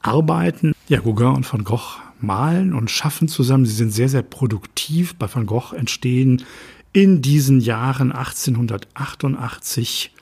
arbeiten. 0.00 0.74
Ja, 0.88 1.00
Gauguin 1.00 1.36
und 1.36 1.52
Van 1.52 1.64
Gogh 1.64 2.00
malen 2.20 2.72
und 2.72 2.90
schaffen 2.90 3.28
zusammen. 3.28 3.66
Sie 3.66 3.74
sind 3.74 3.92
sehr, 3.92 4.08
sehr 4.08 4.22
produktiv. 4.22 5.14
Bei 5.16 5.32
Van 5.32 5.46
Gogh 5.46 5.74
entstehen 5.74 6.44
in 6.92 7.20
diesen 7.20 7.60
Jahren 7.60 8.10
1888, 8.10 10.12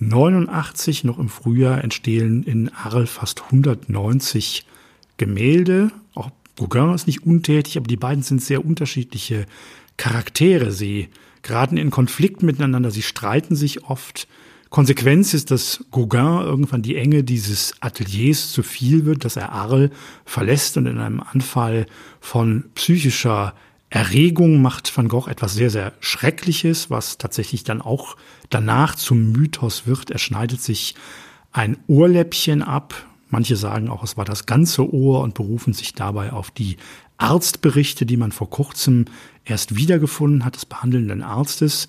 89 0.00 1.04
noch 1.04 1.18
im 1.18 1.28
Frühjahr 1.28 1.84
entstehen 1.84 2.42
in 2.42 2.70
Arles 2.74 3.10
fast 3.10 3.44
190 3.44 4.66
Gemälde. 5.16 5.92
Gauguin 6.58 6.94
ist 6.94 7.06
nicht 7.06 7.24
untätig, 7.24 7.76
aber 7.76 7.86
die 7.86 7.96
beiden 7.96 8.22
sind 8.22 8.42
sehr 8.42 8.64
unterschiedliche 8.64 9.46
Charaktere. 9.96 10.72
Sie 10.72 11.08
geraten 11.42 11.76
in 11.76 11.90
Konflikt 11.90 12.42
miteinander, 12.42 12.90
sie 12.90 13.02
streiten 13.02 13.56
sich 13.56 13.84
oft. 13.84 14.28
Konsequenz 14.70 15.32
ist, 15.32 15.50
dass 15.50 15.84
Gauguin 15.90 16.44
irgendwann 16.44 16.82
die 16.82 16.96
Enge 16.96 17.24
dieses 17.24 17.74
Ateliers 17.80 18.52
zu 18.52 18.62
viel 18.62 19.06
wird, 19.06 19.24
dass 19.24 19.36
er 19.36 19.52
Arles 19.52 19.90
verlässt 20.26 20.76
und 20.76 20.86
in 20.86 20.98
einem 20.98 21.20
Anfall 21.20 21.86
von 22.20 22.64
psychischer 22.74 23.54
Erregung 23.90 24.60
macht 24.60 24.94
Van 24.94 25.08
Gogh 25.08 25.30
etwas 25.30 25.54
sehr, 25.54 25.70
sehr 25.70 25.94
Schreckliches, 26.00 26.90
was 26.90 27.16
tatsächlich 27.16 27.64
dann 27.64 27.80
auch 27.80 28.16
danach 28.50 28.94
zum 28.94 29.32
Mythos 29.32 29.86
wird. 29.86 30.10
Er 30.10 30.18
schneidet 30.18 30.60
sich 30.60 30.94
ein 31.52 31.78
Ohrläppchen 31.86 32.62
ab, 32.62 33.07
Manche 33.30 33.56
sagen 33.56 33.88
auch, 33.88 34.02
es 34.02 34.16
war 34.16 34.24
das 34.24 34.46
ganze 34.46 34.92
Ohr 34.92 35.20
und 35.20 35.34
berufen 35.34 35.72
sich 35.72 35.92
dabei 35.92 36.32
auf 36.32 36.50
die 36.50 36.76
Arztberichte, 37.18 38.06
die 38.06 38.16
man 38.16 38.32
vor 38.32 38.48
kurzem 38.48 39.06
erst 39.44 39.76
wiedergefunden 39.76 40.44
hat, 40.44 40.54
des 40.54 40.66
behandelnden 40.66 41.22
Arztes. 41.22 41.88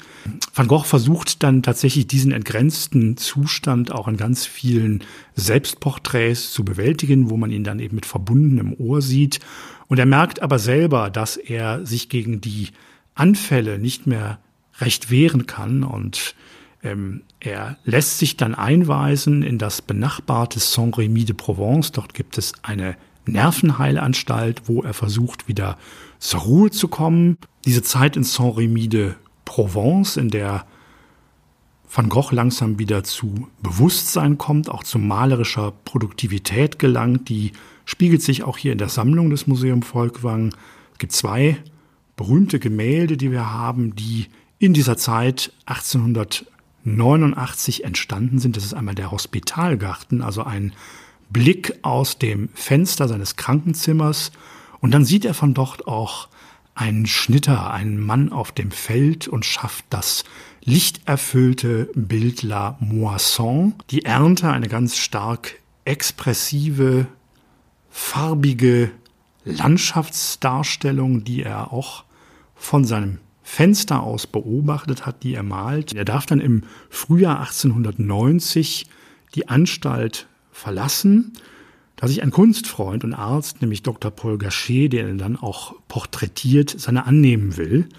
Van 0.54 0.68
Gogh 0.68 0.84
versucht 0.86 1.44
dann 1.44 1.62
tatsächlich 1.62 2.08
diesen 2.08 2.32
entgrenzten 2.32 3.16
Zustand 3.16 3.92
auch 3.92 4.08
in 4.08 4.18
ganz 4.18 4.46
vielen 4.46 5.04
Selbstporträts 5.36 6.52
zu 6.52 6.66
bewältigen, 6.66 7.30
wo 7.30 7.38
man 7.38 7.52
ihn 7.52 7.64
dann 7.64 7.80
eben 7.80 7.96
mit 7.96 8.06
verbundenem 8.06 8.74
Ohr 8.74 9.02
sieht. 9.02 9.40
Und 9.88 10.00
er 10.00 10.06
merkt 10.06 10.42
aber 10.42 10.58
selber, 10.58 11.10
dass 11.10 11.38
er 11.38 11.86
sich 11.86 12.10
gegen 12.10 12.42
die 12.42 12.70
Anfälle 13.14 13.78
nicht 13.78 14.08
mehr 14.08 14.40
recht 14.80 15.12
wehren 15.12 15.46
kann 15.46 15.84
und 15.84 16.36
ähm, 16.84 17.24
er 17.40 17.78
lässt 17.84 18.20
sich 18.20 18.38
dann 18.38 18.56
einweisen 18.56 19.44
in 19.44 19.58
das 19.58 19.82
benachbarte 19.82 20.60
Saint-Rémy 20.60 21.26
de 21.26 21.36
Provence. 21.36 21.92
Dort 21.92 22.14
gibt 22.14 22.38
es 22.38 22.54
eine 22.64 22.96
Nervenheilanstalt, 23.26 24.64
wo 24.68 24.82
er 24.82 24.94
versucht, 24.94 25.48
wieder 25.48 25.78
zur 26.20 26.42
Ruhe 26.42 26.72
zu 26.72 26.88
kommen. 26.88 27.38
Diese 27.66 27.84
Zeit 27.84 28.16
in 28.16 28.24
Saint-Rémy 28.24 28.88
de 28.90 29.14
Provence, 29.46 30.18
in 30.18 30.30
der 30.30 30.66
Van 31.92 32.08
Gogh 32.08 32.32
langsam 32.32 32.78
wieder 32.78 33.04
zu 33.04 33.48
Bewusstsein 33.64 34.38
kommt, 34.38 34.70
auch 34.70 34.84
zu 34.84 35.00
malerischer 35.00 35.74
Produktivität 35.86 36.78
gelangt, 36.78 37.30
die 37.30 37.52
spiegelt 37.84 38.22
sich 38.22 38.44
auch 38.44 38.58
hier 38.58 38.72
in 38.72 38.78
der 38.78 38.90
Sammlung 38.90 39.32
des 39.32 39.48
Museum 39.48 39.82
Volkwang. 39.82 40.54
Es 40.94 41.00
gibt 41.00 41.14
zwei 41.14 41.58
berühmte 42.16 42.60
Gemälde, 42.60 43.18
die 43.18 43.32
wir 43.32 43.52
haben, 43.52 43.96
die 43.96 44.28
in 44.60 44.74
dieser 44.74 44.98
Zeit 44.98 45.52
1800 45.66 46.46
89 46.84 47.84
entstanden 47.84 48.40
sind. 48.40 48.58
Das 48.58 48.66
ist 48.66 48.74
einmal 48.74 48.96
der 48.96 49.12
Hospitalgarten, 49.12 50.22
also 50.22 50.44
ein 50.44 50.74
Blick 51.30 51.78
aus 51.82 52.18
dem 52.18 52.50
Fenster 52.54 53.08
seines 53.08 53.36
Krankenzimmers. 53.36 54.32
Und 54.80 54.92
dann 54.92 55.06
sieht 55.06 55.26
er 55.26 55.34
von 55.34 55.54
dort 55.54 55.88
auch 55.88 56.30
einen 56.76 57.08
Schnitter, 57.08 57.72
einen 57.72 58.00
Mann 58.00 58.32
auf 58.32 58.52
dem 58.52 58.72
Feld 58.72 59.28
und 59.28 59.46
schafft 59.46 59.86
das 59.90 60.24
lichterfüllte 60.64 61.90
Bild 61.94 62.42
La 62.44 62.78
Moisson. 62.80 63.76
Die 63.90 64.06
Ernte, 64.06 64.50
eine 64.50 64.70
ganz 64.70 64.98
stark 64.98 65.60
expressive, 65.84 67.08
farbige 67.90 68.92
Landschaftsdarstellung, 69.44 71.24
die 71.24 71.44
er 71.44 71.74
auch 71.74 72.06
von 72.56 72.86
seinem 72.86 73.20
Fenster 73.50 74.04
aus 74.04 74.28
beobachtet 74.28 75.08
hat, 75.08 75.24
die 75.24 75.34
er 75.34 75.42
malt. 75.42 75.94
Er 75.94 76.06
darf 76.06 76.28
dann 76.28 76.40
im 76.40 76.62
Frühjahr 76.92 77.40
1890 77.40 78.86
die 79.34 79.50
Anstalt 79.50 80.28
verlassen, 80.52 81.34
da 81.96 82.08
sich 82.08 82.22
ein 82.22 82.30
Kunstfreund 82.30 83.04
und 83.04 83.16
Arzt, 83.16 83.62
nämlich 83.62 83.82
Dr. 83.82 84.12
Paul 84.12 84.38
Gachet, 84.38 84.94
der 84.94 85.10
ihn 85.10 85.18
dann 85.18 85.36
auch 85.36 85.74
porträtiert, 85.88 86.76
seine 86.78 87.08
annehmen 87.08 87.58
will. 87.58 87.90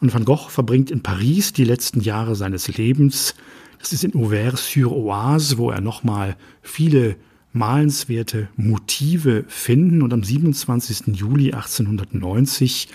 Und 0.00 0.14
Van 0.14 0.24
Gogh 0.24 0.48
verbringt 0.48 0.92
in 0.92 1.02
Paris 1.02 1.52
die 1.52 1.64
letzten 1.64 2.00
Jahre 2.00 2.36
seines 2.36 2.68
Lebens. 2.68 3.34
Das 3.80 3.92
ist 3.92 4.04
in 4.04 4.14
Auvers-sur-Oise, 4.14 5.58
wo 5.58 5.70
er 5.70 5.80
nochmal 5.80 6.36
viele 6.62 7.16
malenswerte 7.52 8.48
Motive 8.54 9.44
finden. 9.48 10.00
Und 10.00 10.12
am 10.12 10.22
27. 10.22 11.08
Juli 11.08 11.52
1890 11.52 12.88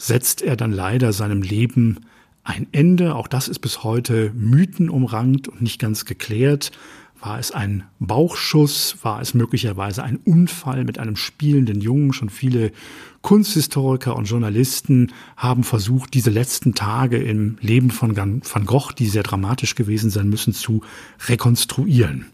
setzt 0.00 0.40
er 0.40 0.56
dann 0.56 0.72
leider 0.72 1.12
seinem 1.12 1.42
Leben 1.42 2.00
ein 2.42 2.66
Ende. 2.72 3.14
Auch 3.14 3.28
das 3.28 3.48
ist 3.48 3.58
bis 3.58 3.84
heute 3.84 4.32
mythenumrankt 4.34 5.46
und 5.46 5.60
nicht 5.60 5.78
ganz 5.78 6.06
geklärt. 6.06 6.72
War 7.20 7.38
es 7.38 7.52
ein 7.52 7.84
Bauchschuss? 7.98 8.96
War 9.02 9.20
es 9.20 9.34
möglicherweise 9.34 10.02
ein 10.02 10.16
Unfall 10.16 10.84
mit 10.84 10.98
einem 10.98 11.16
spielenden 11.16 11.82
Jungen? 11.82 12.14
Schon 12.14 12.30
viele 12.30 12.72
Kunsthistoriker 13.20 14.16
und 14.16 14.24
Journalisten 14.24 15.12
haben 15.36 15.64
versucht, 15.64 16.14
diese 16.14 16.30
letzten 16.30 16.74
Tage 16.74 17.18
im 17.18 17.58
Leben 17.60 17.90
von 17.90 18.16
Van 18.16 18.64
Gogh, 18.64 18.92
die 18.92 19.06
sehr 19.06 19.22
dramatisch 19.22 19.74
gewesen 19.74 20.08
sein 20.08 20.30
müssen, 20.30 20.54
zu 20.54 20.80
rekonstruieren. 21.28 22.24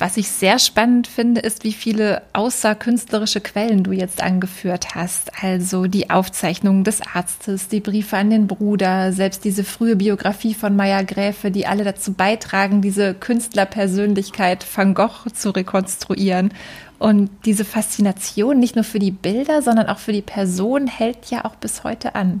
Was 0.00 0.16
ich 0.16 0.30
sehr 0.30 0.58
spannend 0.58 1.06
finde, 1.06 1.42
ist, 1.42 1.62
wie 1.62 1.74
viele 1.74 2.22
außerkünstlerische 2.32 3.42
Quellen 3.42 3.84
du 3.84 3.92
jetzt 3.92 4.22
angeführt 4.22 4.94
hast. 4.94 5.30
Also 5.44 5.88
die 5.88 6.08
Aufzeichnungen 6.08 6.84
des 6.84 7.02
Arztes, 7.02 7.68
die 7.68 7.80
Briefe 7.80 8.16
an 8.16 8.30
den 8.30 8.46
Bruder, 8.46 9.12
selbst 9.12 9.44
diese 9.44 9.62
frühe 9.62 9.96
Biografie 9.96 10.54
von 10.54 10.74
Meyer 10.74 11.04
Gräfe, 11.04 11.50
die 11.50 11.66
alle 11.66 11.84
dazu 11.84 12.14
beitragen, 12.14 12.80
diese 12.80 13.12
Künstlerpersönlichkeit 13.12 14.66
Van 14.74 14.94
Gogh 14.94 15.28
zu 15.34 15.50
rekonstruieren. 15.50 16.54
Und 16.98 17.28
diese 17.44 17.66
Faszination 17.66 18.58
nicht 18.58 18.76
nur 18.76 18.84
für 18.84 19.00
die 19.00 19.10
Bilder, 19.10 19.60
sondern 19.60 19.88
auch 19.88 19.98
für 19.98 20.12
die 20.12 20.22
Person 20.22 20.86
hält 20.86 21.30
ja 21.30 21.44
auch 21.44 21.56
bis 21.56 21.84
heute 21.84 22.14
an. 22.14 22.40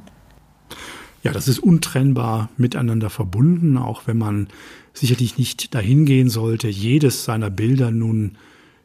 Ja, 1.22 1.32
das 1.32 1.46
ist 1.46 1.58
untrennbar 1.58 2.48
miteinander 2.56 3.10
verbunden, 3.10 3.76
auch 3.76 4.06
wenn 4.06 4.16
man 4.16 4.48
sicherlich 4.92 5.38
nicht 5.38 5.74
dahin 5.74 6.04
gehen 6.04 6.28
sollte, 6.28 6.68
jedes 6.68 7.24
seiner 7.24 7.50
Bilder 7.50 7.90
nun 7.90 8.36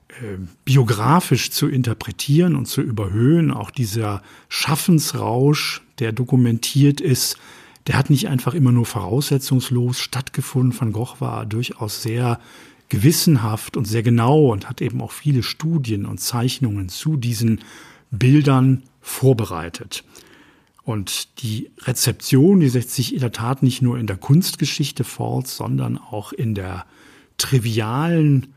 äh, 0.10 0.38
biografisch 0.64 1.52
zu 1.52 1.68
interpretieren 1.68 2.56
und 2.56 2.68
zu 2.68 2.82
überhöhen. 2.82 3.52
Auch 3.52 3.72
dieser 3.72 4.22
Schaffensrausch, 4.50 5.82
der 6.00 6.12
dokumentiert 6.12 7.02
ist, 7.02 7.38
der 7.88 7.98
hat 7.98 8.10
nicht 8.10 8.28
einfach 8.28 8.54
immer 8.54 8.72
nur 8.72 8.86
voraussetzungslos 8.86 10.00
stattgefunden. 10.00 10.80
Van 10.80 10.92
Gogh 10.92 11.16
war 11.20 11.46
durchaus 11.46 12.02
sehr 12.02 12.40
gewissenhaft 12.90 13.78
und 13.78 13.86
sehr 13.86 14.04
genau 14.04 14.52
und 14.52 14.70
hat 14.70 14.82
eben 14.82 15.02
auch 15.02 15.12
viele 15.12 15.44
Studien 15.44 16.06
und 16.06 16.20
Zeichnungen 16.20 16.90
zu 16.90 17.18
diesen 17.18 17.62
Bildern 18.12 18.84
vorbereitet. 19.02 20.04
Und 20.86 21.42
die 21.42 21.72
Rezeption, 21.82 22.60
die 22.60 22.70
setzt 22.70 22.92
sich 22.92 23.14
in 23.14 23.20
der 23.20 23.32
Tat 23.32 23.64
nicht 23.64 23.82
nur 23.82 23.98
in 23.98 24.06
der 24.06 24.18
Kunstgeschichte 24.18 25.04
fort, 25.04 25.48
sondern 25.48 25.98
auch 25.98 26.32
in 26.32 26.54
der 26.54 26.86
trivialen 27.38 28.54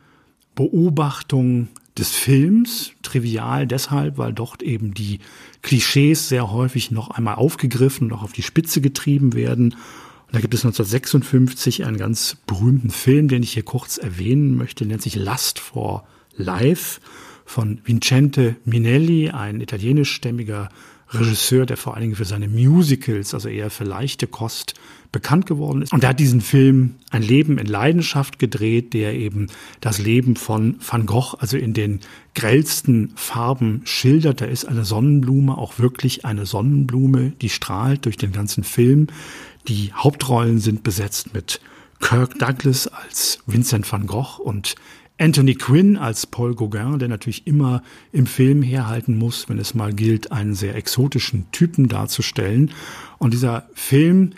Beobachtung 0.54 1.68
des 1.96 2.10
Films. 2.10 2.92
Trivial 3.02 3.66
deshalb, 3.66 4.18
weil 4.18 4.34
dort 4.34 4.62
eben 4.62 4.92
die 4.92 5.20
Klischees 5.62 6.28
sehr 6.28 6.52
häufig 6.52 6.90
noch 6.90 7.10
einmal 7.10 7.36
aufgegriffen 7.36 8.08
und 8.08 8.18
auch 8.18 8.22
auf 8.22 8.32
die 8.32 8.42
Spitze 8.42 8.82
getrieben 8.82 9.32
werden. 9.32 9.72
Und 9.72 10.34
da 10.34 10.40
gibt 10.40 10.52
es 10.52 10.60
1956 10.66 11.86
einen 11.86 11.96
ganz 11.96 12.36
berühmten 12.46 12.90
Film, 12.90 13.28
den 13.28 13.42
ich 13.42 13.54
hier 13.54 13.62
kurz 13.62 13.96
erwähnen 13.96 14.54
möchte, 14.54 14.84
nennt 14.84 15.00
sich 15.00 15.16
Last 15.16 15.58
for 15.58 16.06
Life 16.36 17.00
von 17.46 17.80
Vincente 17.84 18.56
Minelli, 18.66 19.30
ein 19.30 19.62
italienischstämmiger 19.62 20.68
Regisseur, 21.10 21.66
der 21.66 21.76
vor 21.76 21.94
allen 21.94 22.02
Dingen 22.02 22.16
für 22.16 22.24
seine 22.24 22.48
Musicals, 22.48 23.34
also 23.34 23.48
eher 23.48 23.70
für 23.70 23.84
leichte 23.84 24.26
Kost, 24.26 24.74
bekannt 25.10 25.46
geworden 25.46 25.82
ist. 25.82 25.92
Und 25.92 26.02
er 26.02 26.10
hat 26.10 26.20
diesen 26.20 26.40
Film 26.40 26.96
Ein 27.10 27.22
Leben 27.22 27.56
in 27.56 27.66
Leidenschaft 27.66 28.38
gedreht, 28.38 28.92
der 28.92 29.14
eben 29.14 29.46
das 29.80 29.98
Leben 29.98 30.36
von 30.36 30.76
Van 30.80 31.06
Gogh, 31.06 31.34
also 31.38 31.56
in 31.56 31.72
den 31.72 32.00
grellsten 32.34 33.12
Farben 33.16 33.80
schildert. 33.84 34.42
Da 34.42 34.44
ist 34.44 34.66
eine 34.66 34.84
Sonnenblume 34.84 35.56
auch 35.56 35.78
wirklich 35.78 36.26
eine 36.26 36.44
Sonnenblume, 36.44 37.32
die 37.40 37.48
strahlt 37.48 38.04
durch 38.04 38.18
den 38.18 38.32
ganzen 38.32 38.64
Film. 38.64 39.06
Die 39.66 39.92
Hauptrollen 39.94 40.60
sind 40.60 40.82
besetzt 40.82 41.32
mit 41.32 41.60
Kirk 42.00 42.38
Douglas 42.38 42.86
als 42.86 43.40
Vincent 43.46 43.90
van 43.90 44.06
Gogh 44.06 44.38
und 44.38 44.76
Anthony 45.18 45.54
Quinn 45.54 45.96
als 45.96 46.26
Paul 46.26 46.54
Gauguin, 46.54 46.98
der 46.98 47.08
natürlich 47.08 47.46
immer 47.46 47.82
im 48.12 48.26
Film 48.26 48.62
herhalten 48.62 49.18
muss, 49.18 49.48
wenn 49.48 49.58
es 49.58 49.74
mal 49.74 49.92
gilt, 49.92 50.30
einen 50.30 50.54
sehr 50.54 50.76
exotischen 50.76 51.50
Typen 51.50 51.88
darzustellen. 51.88 52.70
Und 53.18 53.34
dieser 53.34 53.68
Film 53.74 54.30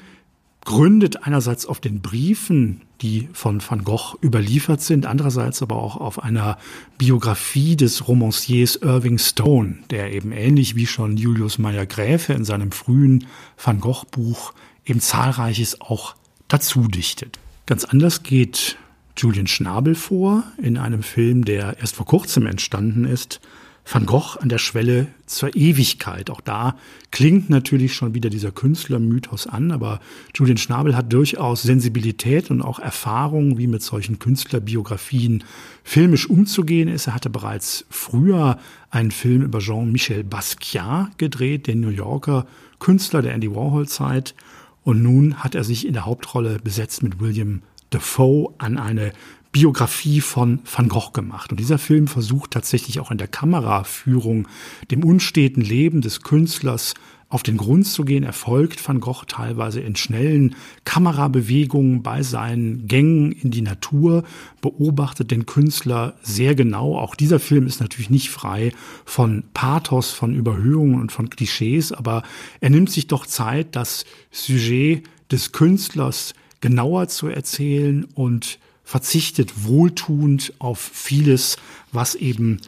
gründet 0.65 1.25
einerseits 1.25 1.67
auf 1.67 1.81
den 1.81 2.01
Briefen, 2.01 2.83
die 3.03 3.29
von 3.33 3.63
Van 3.67 3.85
Gogh 3.85 4.17
überliefert 4.23 4.81
sind, 4.81 5.07
andererseits 5.07 5.63
aber 5.63 5.77
auch 5.77 5.97
auf 5.97 6.23
einer 6.23 6.59
Biografie 6.99 7.77
des 7.77 8.09
Romanciers 8.09 8.77
Irving 8.77 9.19
Stone, 9.19 9.79
der 9.91 10.13
eben 10.13 10.33
ähnlich 10.33 10.77
wie 10.77 10.87
schon 10.87 11.17
Julius 11.17 11.59
Meyer 11.59 11.87
Gräfe 11.87 12.33
in 12.33 12.45
seinem 12.45 12.73
frühen 12.73 13.27
Van 13.63 13.81
Gogh 13.81 14.05
Buch 14.11 14.53
eben 14.85 15.01
zahlreiches 15.01 15.81
auch 15.81 16.15
dazu 16.49 16.89
dichtet. 16.89 17.39
Ganz 17.67 17.85
anders 17.85 18.23
geht 18.23 18.77
Julian 19.21 19.47
Schnabel 19.47 19.95
vor 19.95 20.45
in 20.57 20.79
einem 20.79 21.03
Film, 21.03 21.45
der 21.45 21.79
erst 21.79 21.95
vor 21.95 22.07
kurzem 22.07 22.47
entstanden 22.47 23.05
ist. 23.05 23.41
Van 23.85 24.07
Gogh 24.07 24.39
an 24.41 24.49
der 24.49 24.59
Schwelle 24.59 25.09
zur 25.27 25.55
Ewigkeit. 25.55 26.31
Auch 26.31 26.41
da 26.41 26.77
klingt 27.11 27.51
natürlich 27.51 27.93
schon 27.93 28.15
wieder 28.15 28.31
dieser 28.31 28.51
Künstlermythos 28.51 29.47
an, 29.47 29.73
aber 29.73 30.01
Julian 30.35 30.57
Schnabel 30.57 30.97
hat 30.97 31.13
durchaus 31.13 31.63
Sensibilität 31.63 32.51
und 32.51 32.63
auch 32.63 32.79
Erfahrung, 32.79 33.59
wie 33.59 33.67
mit 33.67 33.83
solchen 33.83 34.19
Künstlerbiografien 34.19 35.45
filmisch 35.85 36.31
umzugehen 36.31 36.89
ist. 36.89 37.07
Er 37.09 37.15
hatte 37.15 37.29
bereits 37.29 37.85
früher 37.91 38.59
einen 38.91 39.11
Film 39.11 39.43
über 39.43 39.59
Jean-Michel 39.59 40.25
Basquiat 40.25 41.19
gedreht, 41.19 41.67
den 41.67 41.81
New 41.81 41.91
Yorker 41.91 42.47
Künstler 42.79 43.21
der 43.21 43.35
Andy 43.35 43.55
Warhol-Zeit. 43.55 44.35
Und 44.83 45.03
nun 45.03 45.43
hat 45.43 45.55
er 45.55 45.65
sich 45.65 45.87
in 45.87 45.93
der 45.93 46.07
Hauptrolle 46.07 46.59
besetzt 46.63 47.03
mit 47.03 47.21
William 47.21 47.61
Defoe 47.93 48.55
an 48.59 48.79
eine 48.79 49.13
Biografie 49.53 50.21
von 50.21 50.61
Van 50.65 50.89
Gogh 50.89 51.11
gemacht. 51.13 51.51
Und 51.51 51.59
dieser 51.59 51.79
Film 51.79 52.07
versucht 52.07 52.53
tatsächlich 52.53 53.01
auch 53.01 53.11
in 53.11 53.19
der 53.19 53.29
Kameraführung 53.29 54.47
dem 54.91 55.03
unsteten 55.03 55.61
Leben 55.61 56.03
des 56.03 56.23
Künstlers 56.23 56.95
auf 57.31 57.45
den 57.45 57.57
Grund 57.57 57.87
zu 57.87 58.05
gehen, 58.05 58.25
erfolgt 58.25 58.87
Van 58.87 58.99
Gogh 58.99 59.25
teilweise 59.27 59.81
in 59.81 59.95
schnellen 59.95 60.57
Kamerabewegungen 60.85 62.03
bei 62.03 62.25
seinen 62.25 62.89
Gängen 62.89 63.31
in 63.31 63.53
die 63.53 63.63
Natur, 63.63 64.25
beobachtet 64.61 65.31
den 65.31 65.47
Künstler 65.47 66.15
sehr 66.23 66.57
genau. 66.57 66.99
Auch 66.99 67.15
dieser 67.15 67.39
Film 67.39 67.69
ist 67.69 67.81
natürlich 67.81 68.11
nicht 68.11 68.31
frei 68.31 68.73
von 69.05 69.45
Pathos, 69.55 70.11
von 70.11 70.35
Überhöhungen 70.35 71.01
und 71.01 71.13
von 71.13 71.31
Klischees, 71.31 71.93
aber 71.93 72.25
er 72.61 72.71
nimmt 72.71 72.91
sich 72.91 73.07
doch 73.07 73.25
Zeit, 73.27 73.77
das 73.77 74.05
Sujet 74.33 75.05
des 75.31 75.53
Künstlers 75.53 76.35
genauer 76.61 77.09
zu 77.09 77.29
erzählen 77.29 78.05
und 78.15 78.59
verzichtet 78.85 79.65
wohltuend 79.65 80.53
auf 80.59 80.81
vieles, 80.81 81.57
was 81.93 82.15
eben 82.15 82.61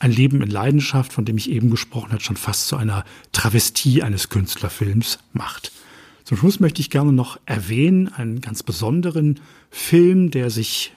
ein 0.00 0.12
Leben 0.12 0.42
in 0.42 0.50
Leidenschaft, 0.50 1.12
von 1.12 1.24
dem 1.24 1.36
ich 1.36 1.50
eben 1.50 1.70
gesprochen 1.70 2.12
habe, 2.12 2.22
schon 2.22 2.36
fast 2.36 2.68
zu 2.68 2.76
einer 2.76 3.04
Travestie 3.32 4.02
eines 4.02 4.28
Künstlerfilms 4.28 5.18
macht. 5.32 5.72
Zum 6.24 6.36
Schluss 6.36 6.60
möchte 6.60 6.80
ich 6.80 6.90
gerne 6.90 7.12
noch 7.12 7.40
erwähnen 7.46 8.08
einen 8.08 8.40
ganz 8.40 8.62
besonderen 8.62 9.40
Film, 9.70 10.30
der 10.30 10.50
sich 10.50 10.92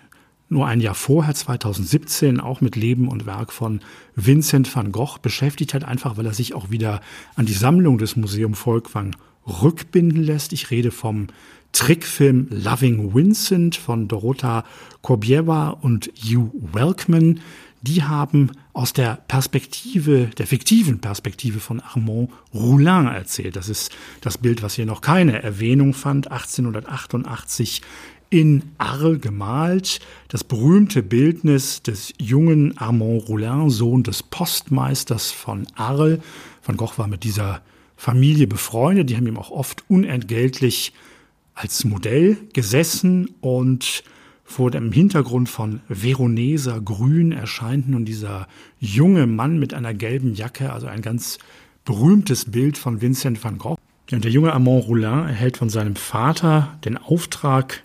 nur 0.49 0.67
ein 0.67 0.81
Jahr 0.81 0.95
vorher, 0.95 1.33
2017, 1.33 2.41
auch 2.41 2.59
mit 2.59 2.75
Leben 2.75 3.07
und 3.07 3.25
Werk 3.25 3.53
von 3.53 3.79
Vincent 4.15 4.75
van 4.75 4.91
Gogh 4.91 5.19
beschäftigt 5.21 5.73
hat, 5.73 5.85
einfach 5.85 6.17
weil 6.17 6.25
er 6.25 6.33
sich 6.33 6.53
auch 6.53 6.69
wieder 6.69 6.99
an 7.35 7.45
die 7.45 7.53
Sammlung 7.53 7.97
des 7.97 8.17
Museum 8.17 8.53
Volkwang 8.53 9.15
rückbinden 9.47 10.23
lässt. 10.23 10.53
Ich 10.53 10.71
rede 10.71 10.91
vom 10.91 11.27
Trickfilm 11.71 12.47
Loving 12.49 13.13
Vincent 13.13 13.75
von 13.75 14.07
Dorota 14.07 14.65
Korbiewa 15.01 15.69
und 15.69 16.11
Hugh 16.23 16.51
Welkman. 16.73 17.39
Die 17.81 18.03
haben 18.03 18.51
aus 18.73 18.93
der 18.93 19.23
Perspektive, 19.27 20.27
der 20.37 20.45
fiktiven 20.45 20.99
Perspektive 20.99 21.59
von 21.59 21.79
Armand 21.79 22.29
Roulin 22.53 23.07
erzählt. 23.07 23.55
Das 23.55 23.69
ist 23.69 23.91
das 24.21 24.37
Bild, 24.37 24.61
was 24.61 24.75
hier 24.75 24.85
noch 24.85 25.01
keine 25.01 25.41
Erwähnung 25.41 25.93
fand, 25.93 26.29
1888 26.29 27.81
in 28.29 28.63
Arles 28.77 29.21
gemalt. 29.21 29.99
Das 30.27 30.43
berühmte 30.43 31.01
Bildnis 31.01 31.81
des 31.81 32.13
jungen 32.19 32.77
Armand 32.77 33.27
Roulin, 33.27 33.69
Sohn 33.69 34.03
des 34.03 34.21
Postmeisters 34.21 35.31
von 35.31 35.65
Arles. 35.75 36.19
Van 36.63 36.77
Gogh 36.77 36.97
war 36.97 37.07
mit 37.07 37.23
dieser 37.23 37.61
Familie 38.01 38.47
befreundet. 38.47 39.11
Die 39.11 39.15
haben 39.15 39.27
ihm 39.27 39.37
auch 39.37 39.51
oft 39.51 39.83
unentgeltlich 39.87 40.91
als 41.53 41.85
Modell 41.85 42.35
gesessen 42.51 43.29
und 43.41 44.03
vor 44.43 44.71
dem 44.71 44.91
Hintergrund 44.91 45.49
von 45.49 45.81
Veroneser 45.87 46.81
Grün 46.81 47.31
erscheint 47.31 47.87
nun 47.87 48.03
dieser 48.03 48.47
junge 48.79 49.27
Mann 49.27 49.59
mit 49.59 49.75
einer 49.75 49.93
gelben 49.93 50.33
Jacke, 50.33 50.73
also 50.73 50.87
ein 50.87 51.03
ganz 51.03 51.37
berühmtes 51.85 52.45
Bild 52.49 52.75
von 52.75 53.01
Vincent 53.01 53.43
van 53.43 53.59
Gogh. 53.59 53.77
Und 54.11 54.23
der 54.23 54.31
junge 54.31 54.51
Armand 54.51 54.87
Roulin 54.87 55.27
erhält 55.27 55.57
von 55.57 55.69
seinem 55.69 55.95
Vater 55.95 56.79
den 56.83 56.97
Auftrag, 56.97 57.83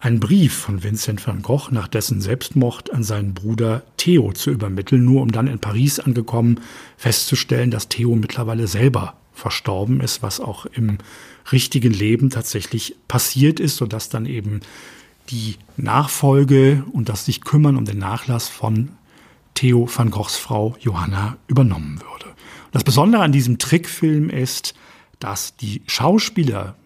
einen 0.00 0.20
Brief 0.20 0.54
von 0.54 0.82
Vincent 0.82 1.26
van 1.26 1.42
Gogh 1.42 1.68
nach 1.70 1.88
dessen 1.88 2.22
Selbstmord 2.22 2.94
an 2.94 3.02
seinen 3.02 3.34
Bruder 3.34 3.82
Theo 3.98 4.32
zu 4.32 4.50
übermitteln, 4.50 5.04
nur 5.04 5.20
um 5.20 5.32
dann 5.32 5.48
in 5.48 5.58
Paris 5.58 6.00
angekommen 6.00 6.60
festzustellen, 6.96 7.70
dass 7.70 7.90
Theo 7.90 8.16
mittlerweile 8.16 8.68
selber 8.68 9.18
verstorben 9.34 10.00
ist, 10.00 10.22
was 10.22 10.40
auch 10.40 10.66
im 10.66 10.98
richtigen 11.52 11.92
Leben 11.92 12.30
tatsächlich 12.30 12.96
passiert 13.08 13.60
ist, 13.60 13.76
sodass 13.76 14.08
dann 14.08 14.26
eben 14.26 14.60
die 15.30 15.56
Nachfolge 15.76 16.84
und 16.92 17.08
das 17.08 17.24
sich 17.24 17.42
kümmern 17.42 17.76
um 17.76 17.84
den 17.84 17.98
Nachlass 17.98 18.48
von 18.48 18.90
Theo 19.54 19.88
van 19.92 20.10
Goghs 20.10 20.36
Frau 20.36 20.76
Johanna 20.80 21.36
übernommen 21.46 22.00
würde. 22.00 22.34
Das 22.72 22.84
Besondere 22.84 23.22
an 23.22 23.32
diesem 23.32 23.58
Trickfilm 23.58 24.28
ist, 24.30 24.74
dass 25.20 25.56
die 25.56 25.82
Schauspieler, 25.86 26.76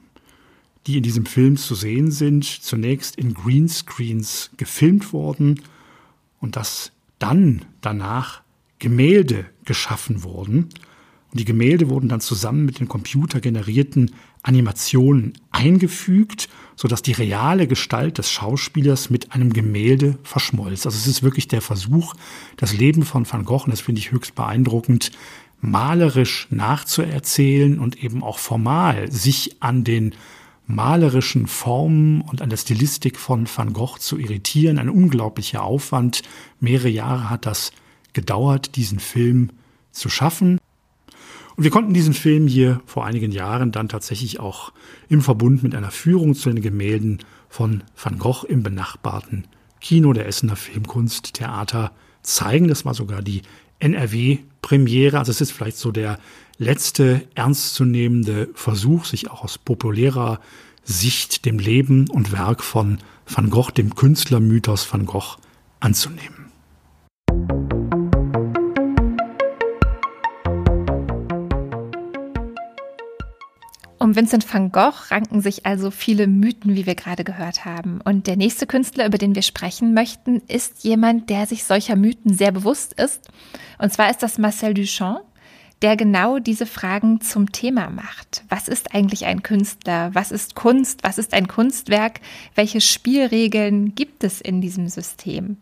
die 0.86 0.98
in 0.98 1.02
diesem 1.02 1.26
Film 1.26 1.56
zu 1.56 1.74
sehen 1.74 2.10
sind, 2.10 2.44
zunächst 2.44 3.16
in 3.16 3.34
Greenscreens 3.34 4.50
gefilmt 4.56 5.12
wurden 5.12 5.62
und 6.40 6.56
dass 6.56 6.92
dann 7.18 7.64
danach 7.80 8.42
Gemälde 8.78 9.46
geschaffen 9.64 10.22
wurden 10.22 10.68
und 11.30 11.40
die 11.40 11.44
Gemälde 11.44 11.90
wurden 11.90 12.08
dann 12.08 12.20
zusammen 12.20 12.64
mit 12.64 12.80
den 12.80 12.88
computergenerierten 12.88 14.12
Animationen 14.42 15.34
eingefügt, 15.50 16.48
sodass 16.74 17.02
die 17.02 17.12
reale 17.12 17.66
Gestalt 17.66 18.18
des 18.18 18.30
Schauspielers 18.30 19.10
mit 19.10 19.32
einem 19.32 19.52
Gemälde 19.52 20.18
verschmolz. 20.22 20.86
Also 20.86 20.96
es 20.96 21.06
ist 21.06 21.22
wirklich 21.22 21.48
der 21.48 21.60
Versuch, 21.60 22.14
das 22.56 22.72
Leben 22.72 23.02
von 23.02 23.30
Van 23.30 23.44
Gogh, 23.44 23.64
und 23.64 23.72
das 23.72 23.80
finde 23.80 23.98
ich 23.98 24.10
höchst 24.10 24.34
beeindruckend, 24.34 25.10
malerisch 25.60 26.46
nachzuerzählen 26.50 27.78
und 27.78 28.02
eben 28.02 28.22
auch 28.22 28.38
formal 28.38 29.10
sich 29.10 29.56
an 29.60 29.84
den 29.84 30.14
malerischen 30.66 31.46
Formen 31.46 32.20
und 32.20 32.42
an 32.42 32.50
der 32.50 32.58
Stilistik 32.58 33.18
von 33.18 33.48
Van 33.54 33.72
Gogh 33.72 33.98
zu 33.98 34.18
irritieren. 34.18 34.78
Ein 34.78 34.90
unglaublicher 34.90 35.62
Aufwand. 35.62 36.22
Mehrere 36.60 36.90
Jahre 36.90 37.30
hat 37.30 37.46
das 37.46 37.72
gedauert, 38.12 38.76
diesen 38.76 38.98
Film 38.98 39.50
zu 39.90 40.08
schaffen. 40.08 40.58
Und 41.58 41.64
wir 41.64 41.72
konnten 41.72 41.92
diesen 41.92 42.14
Film 42.14 42.46
hier 42.46 42.80
vor 42.86 43.04
einigen 43.04 43.32
Jahren 43.32 43.72
dann 43.72 43.88
tatsächlich 43.88 44.38
auch 44.38 44.72
im 45.08 45.22
Verbund 45.22 45.64
mit 45.64 45.74
einer 45.74 45.90
Führung 45.90 46.36
zu 46.36 46.50
den 46.50 46.62
Gemälden 46.62 47.18
von 47.48 47.82
Van 48.00 48.16
Gogh 48.16 48.46
im 48.46 48.62
benachbarten 48.62 49.48
Kino 49.80 50.12
der 50.12 50.28
Essener 50.28 50.54
Filmkunsttheater 50.54 51.90
zeigen. 52.22 52.68
Das 52.68 52.84
war 52.84 52.94
sogar 52.94 53.22
die 53.22 53.42
NRW-Premiere. 53.80 55.18
Also 55.18 55.32
es 55.32 55.40
ist 55.40 55.50
vielleicht 55.50 55.78
so 55.78 55.90
der 55.90 56.20
letzte 56.58 57.26
ernstzunehmende 57.34 58.50
Versuch, 58.54 59.04
sich 59.04 59.28
auch 59.28 59.42
aus 59.42 59.58
populärer 59.58 60.38
Sicht 60.84 61.44
dem 61.44 61.58
Leben 61.58 62.08
und 62.08 62.30
Werk 62.30 62.62
von 62.62 62.98
Van 63.26 63.50
Gogh, 63.50 63.72
dem 63.72 63.96
Künstlermythos 63.96 64.92
Van 64.92 65.06
Gogh, 65.06 65.38
anzunehmen. 65.80 66.37
Um 74.08 74.16
Vincent 74.16 74.50
van 74.50 74.72
Gogh 74.72 75.10
ranken 75.10 75.42
sich 75.42 75.66
also 75.66 75.90
viele 75.90 76.26
Mythen, 76.28 76.74
wie 76.74 76.86
wir 76.86 76.94
gerade 76.94 77.24
gehört 77.24 77.66
haben. 77.66 78.00
Und 78.02 78.26
der 78.26 78.38
nächste 78.38 78.66
Künstler, 78.66 79.04
über 79.04 79.18
den 79.18 79.34
wir 79.34 79.42
sprechen 79.42 79.92
möchten, 79.92 80.40
ist 80.48 80.82
jemand, 80.82 81.28
der 81.28 81.44
sich 81.44 81.64
solcher 81.64 81.94
Mythen 81.94 82.32
sehr 82.32 82.50
bewusst 82.50 82.94
ist. 82.94 83.28
Und 83.78 83.92
zwar 83.92 84.08
ist 84.08 84.22
das 84.22 84.38
Marcel 84.38 84.72
Duchamp, 84.72 85.20
der 85.82 85.94
genau 85.94 86.38
diese 86.38 86.64
Fragen 86.64 87.20
zum 87.20 87.52
Thema 87.52 87.90
macht. 87.90 88.44
Was 88.48 88.66
ist 88.66 88.94
eigentlich 88.94 89.26
ein 89.26 89.42
Künstler? 89.42 90.14
Was 90.14 90.32
ist 90.32 90.54
Kunst? 90.54 91.00
Was 91.02 91.18
ist 91.18 91.34
ein 91.34 91.46
Kunstwerk? 91.46 92.20
Welche 92.54 92.80
Spielregeln 92.80 93.94
gibt 93.94 94.24
es 94.24 94.40
in 94.40 94.62
diesem 94.62 94.88
System? 94.88 95.58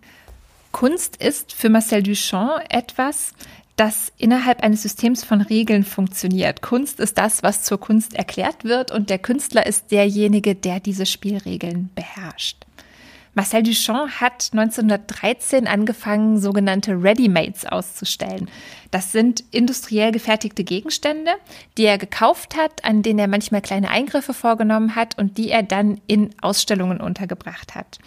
Kunst 0.70 1.16
ist 1.16 1.52
für 1.52 1.68
Marcel 1.68 2.04
Duchamp 2.04 2.62
etwas, 2.68 3.32
das 3.77 4.11
innerhalb 4.17 4.62
eines 4.62 4.83
Systems 4.83 5.23
von 5.23 5.43
Regeln 5.43 5.85
funktioniert. 5.85 6.62
Kunst 6.62 6.99
ist 6.99 7.19
das, 7.19 7.43
was 7.43 7.62
zur 7.62 7.79
Kunst 7.79 8.15
erklärt 8.15 8.65
wird 8.65 8.91
und 8.91 9.11
der 9.11 9.19
Künstler 9.19 9.67
ist 9.67 9.91
derjenige, 9.91 10.55
der 10.55 10.81
diese 10.81 11.07
Spielregeln 11.07 11.91
beherrscht. 11.95 12.67
Marcel 13.35 13.62
Duchamp 13.62 14.12
hat 14.12 14.49
1913 14.53 15.67
angefangen, 15.67 16.41
sogenannte 16.41 16.93
Ready-Mates 16.93 17.67
auszustellen. 17.67 18.49
Das 18.91 19.12
sind 19.12 19.45
industriell 19.51 20.11
gefertigte 20.11 20.65
Gegenstände, 20.65 21.33
die 21.77 21.85
er 21.85 21.99
gekauft 21.99 22.57
hat, 22.57 22.83
an 22.83 23.03
denen 23.03 23.19
er 23.19 23.29
manchmal 23.29 23.61
kleine 23.61 23.91
Eingriffe 23.91 24.33
vorgenommen 24.33 24.97
hat 24.97 25.19
und 25.19 25.37
die 25.37 25.51
er 25.51 25.62
dann 25.62 26.01
in 26.07 26.31
Ausstellungen 26.41 26.99
untergebracht 26.99 27.75
hat. 27.75 27.99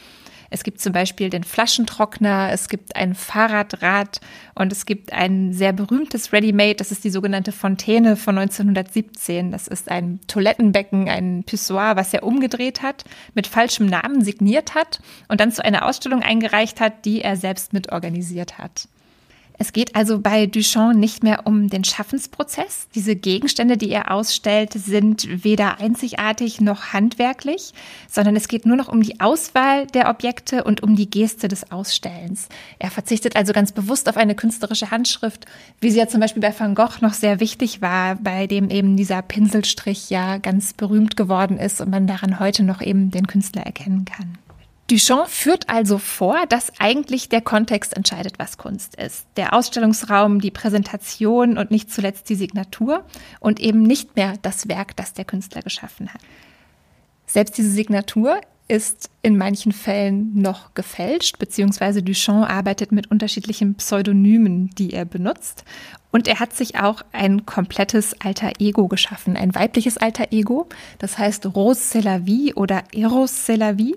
Es 0.50 0.64
gibt 0.64 0.82
zum 0.82 0.94
Beispiel 0.94 1.30
den 1.30 1.44
Flaschentrockner, 1.44 2.50
es 2.52 2.70
gibt 2.70 2.96
ein 2.96 3.16
Fahrradrad 3.16 4.20
und 4.56 4.72
es 4.72 4.86
gibt 4.86 5.14
ein 5.14 5.54
sehr 5.54 5.74
berühmtes 5.74 6.34
Ready-Made, 6.34 6.76
das 6.76 6.92
ist 6.92 7.04
die 7.04 7.10
sogenannte 7.10 7.52
Fontäne 7.52 8.16
von 8.16 8.38
1917. 8.38 9.52
Das 9.52 9.68
ist 9.68 9.90
ein 9.90 10.20
Toilettenbecken, 10.28 11.08
ein 11.08 11.44
Pissoir, 11.44 11.96
was 11.96 12.14
er 12.14 12.24
umgedreht 12.24 12.82
hat, 12.82 13.04
mit 13.34 13.48
falschem 13.48 13.86
Namen 13.88 14.24
signiert 14.24 14.76
hat 14.76 15.00
und 15.28 15.40
dann 15.40 15.52
zu 15.52 15.64
einer 15.64 15.86
Ausstellung 15.86 16.22
eingereicht 16.22 16.82
hat, 16.82 17.06
die 17.06 17.22
er 17.22 17.36
selbst 17.36 17.74
mitorganisiert 17.74 18.58
hat. 18.58 18.88
Es 19.62 19.74
geht 19.74 19.93
also 19.93 20.19
bei 20.22 20.45
Duchamp 20.45 20.98
nicht 20.98 21.22
mehr 21.22 21.45
um 21.45 21.67
den 21.67 21.84
Schaffensprozess. 21.84 22.88
Diese 22.95 23.17
Gegenstände, 23.17 23.76
die 23.76 23.91
er 23.91 24.10
ausstellt, 24.10 24.72
sind 24.72 25.43
weder 25.43 25.82
einzigartig 25.82 26.62
noch 26.62 26.93
handwerklich, 26.93 27.74
sondern 28.10 28.38
es 28.38 28.48
geht 28.48 28.65
nur 28.65 28.78
noch 28.78 28.88
um 28.88 29.04
die 29.04 29.19
Auswahl 29.19 29.86
der 29.88 30.10
Objekte 30.10 30.63
und 30.63 30.82
um 30.82 30.95
die 30.95 31.10
Geste 31.10 31.50
des 31.50 31.74
Ausstellens. 31.74 32.48
Er 32.80 32.89
verzichtet 32.89 33.36
also 33.36 33.52
ganz 33.52 33.74
bewusst 33.74 34.08
auf 34.08 34.15
eine 34.15 34.34
künstlerische 34.34 34.91
Handschrift, 34.91 35.45
wie 35.82 35.91
sie 35.91 36.00
ja 36.00 36.08
zum 36.08 36.22
Beispiel 36.22 36.41
bei 36.41 36.58
Van 36.58 36.74
Gogh 36.74 37.02
noch 37.02 37.13
sehr 37.13 37.41
wichtig 37.41 37.82
war, 37.82 38.15
bei 38.15 38.48
dem 38.48 38.69
eben 38.69 38.95
dieser 38.95 39.22
Pinselstrich 39.22 40.10
ja 40.10 40.38
ganz 40.38 40.72
berühmt 40.72 41.17
geworden 41.17 41.58
ist 41.58 41.82
und 41.82 41.89
man 41.89 42.08
daran 42.08 42.39
heute 42.39 42.63
noch 42.63 42.82
eben 42.82 43.12
den 43.12 43.28
Künstler 43.28 43.63
erkennen 43.63 44.06
kann. 44.06 44.38
Duchamp 44.89 45.28
führt 45.28 45.69
also 45.69 45.99
vor, 45.99 46.45
dass 46.47 46.71
eigentlich 46.80 47.30
der 47.30 47.41
Kontext 47.41 47.95
entscheidet, 47.95 48.39
was 48.39 48.58
Kunst 48.58 48.95
ist. 48.95 49.28
Der 49.38 49.54
Ausstellungsraum, 49.54 50.41
die 50.41 50.52
Präsentation 50.52 51.58
und 51.58 51.69
nicht 51.69 51.91
zuletzt 51.91 52.28
die 52.30 52.36
Signatur 52.36 53.06
und 53.39 53.60
eben 53.60 53.84
nicht 53.84 54.15
mehr 54.15 54.34
das 54.41 54.67
Werk, 54.67 54.95
das 54.95 55.13
der 55.13 55.25
Künstler 55.25 55.62
geschaffen 55.62 56.13
hat. 56.13 56.21
Selbst 57.28 57.58
diese 57.58 57.69
Signatur 57.69 58.41
ist 58.67 59.10
in 59.21 59.38
manchen 59.38 59.71
Fällen 59.71 60.39
noch 60.39 60.73
gefälscht, 60.73 61.39
beziehungsweise 61.39 62.02
Duchamp 62.02 62.49
arbeitet 62.49 62.91
mit 62.91 63.12
unterschiedlichen 63.12 63.75
Pseudonymen, 63.75 64.69
die 64.78 64.93
er 64.93 65.06
benutzt. 65.06 65.65
Und 66.12 66.28
er 66.28 66.39
hat 66.39 66.54
sich 66.54 66.80
auch 66.80 67.02
ein 67.12 67.45
komplettes 67.45 68.15
alter 68.21 68.54
Ego 68.60 68.88
geschaffen, 68.88 69.36
ein 69.36 69.54
weibliches 69.54 69.97
alter 69.97 70.32
Ego, 70.32 70.67
das 70.97 71.17
heißt 71.17 71.45
Rose 71.56 71.82
Selavi 71.82 72.54
oder 72.56 72.84
Eros 72.93 73.45
Selavi. 73.45 73.95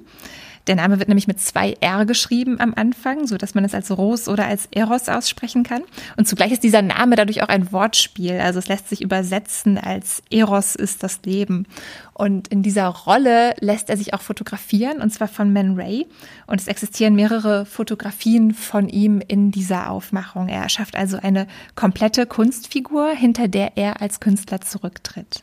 Der 0.66 0.77
Name 0.77 0.98
wird 0.98 1.09
nämlich 1.09 1.27
mit 1.27 1.40
zwei 1.40 1.77
R 1.81 2.07
geschrieben 2.07 2.61
am 2.61 2.72
Anfang, 2.75 3.27
so 3.27 3.37
dass 3.37 3.55
man 3.55 3.64
es 3.64 3.75
als 3.75 3.90
Ros 3.90 4.29
oder 4.29 4.46
als 4.46 4.68
Eros 4.70 5.09
aussprechen 5.09 5.64
kann. 5.64 5.83
Und 6.16 6.29
zugleich 6.29 6.53
ist 6.53 6.62
dieser 6.62 6.83
Name 6.83 7.16
dadurch 7.16 7.42
auch 7.42 7.48
ein 7.48 7.72
Wortspiel. 7.72 8.38
Also 8.38 8.61
es 8.61 8.68
lässt 8.68 8.88
sich 8.88 9.01
übersetzen 9.01 9.77
als 9.77 10.22
Eros 10.31 10.77
ist 10.77 11.03
das 11.03 11.20
Leben. 11.25 11.66
Und 12.14 12.48
in 12.48 12.62
dieser 12.62 12.87
Rolle 12.87 13.55
lässt 13.61 13.90
er 13.90 13.96
sich 13.96 14.14
auch 14.14 14.20
fotografieren, 14.20 15.01
und 15.01 15.11
zwar 15.11 15.29
von 15.29 15.53
Man 15.53 15.75
Ray. 15.75 16.07
Und 16.46 16.61
es 16.61 16.68
existieren 16.68 17.16
mehrere 17.16 17.66
Fotografien 17.66 18.55
von 18.55 18.88
ihm 18.88 19.20
in 19.27 19.51
dieser 19.51 19.90
Aufmachung. 19.90 20.48
Er 20.48 20.62
erschafft 20.62 20.94
also 20.94 21.16
eine 21.16 21.48
komplette 21.75 22.27
Kunstfigur, 22.27 23.11
hinter 23.11 23.48
der 23.48 23.77
er 23.77 24.01
als 24.01 24.20
Künstler 24.20 24.61
zurücktritt. 24.61 25.42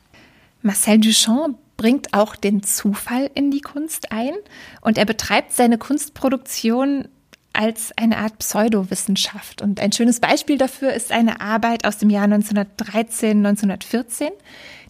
Marcel 0.62 1.00
Duchamp 1.00 1.58
bringt 1.80 2.14
auch 2.14 2.36
den 2.36 2.62
Zufall 2.62 3.32
in 3.36 3.52
die 3.52 3.62
Kunst 3.62 4.12
ein 4.12 4.34
und 4.82 4.98
er 4.98 5.06
betreibt 5.06 5.54
seine 5.54 5.78
Kunstproduktion 5.78 7.08
als 7.54 7.94
eine 7.98 8.18
Art 8.18 8.38
Pseudowissenschaft. 8.38 9.62
Und 9.62 9.80
ein 9.80 9.94
schönes 9.94 10.20
Beispiel 10.20 10.58
dafür 10.58 10.92
ist 10.92 11.14
eine 11.14 11.40
Arbeit 11.40 11.88
aus 11.88 11.98
dem 11.98 12.10
Jahr 12.10 12.26
1913, 12.26 13.38
1914. 13.38 14.28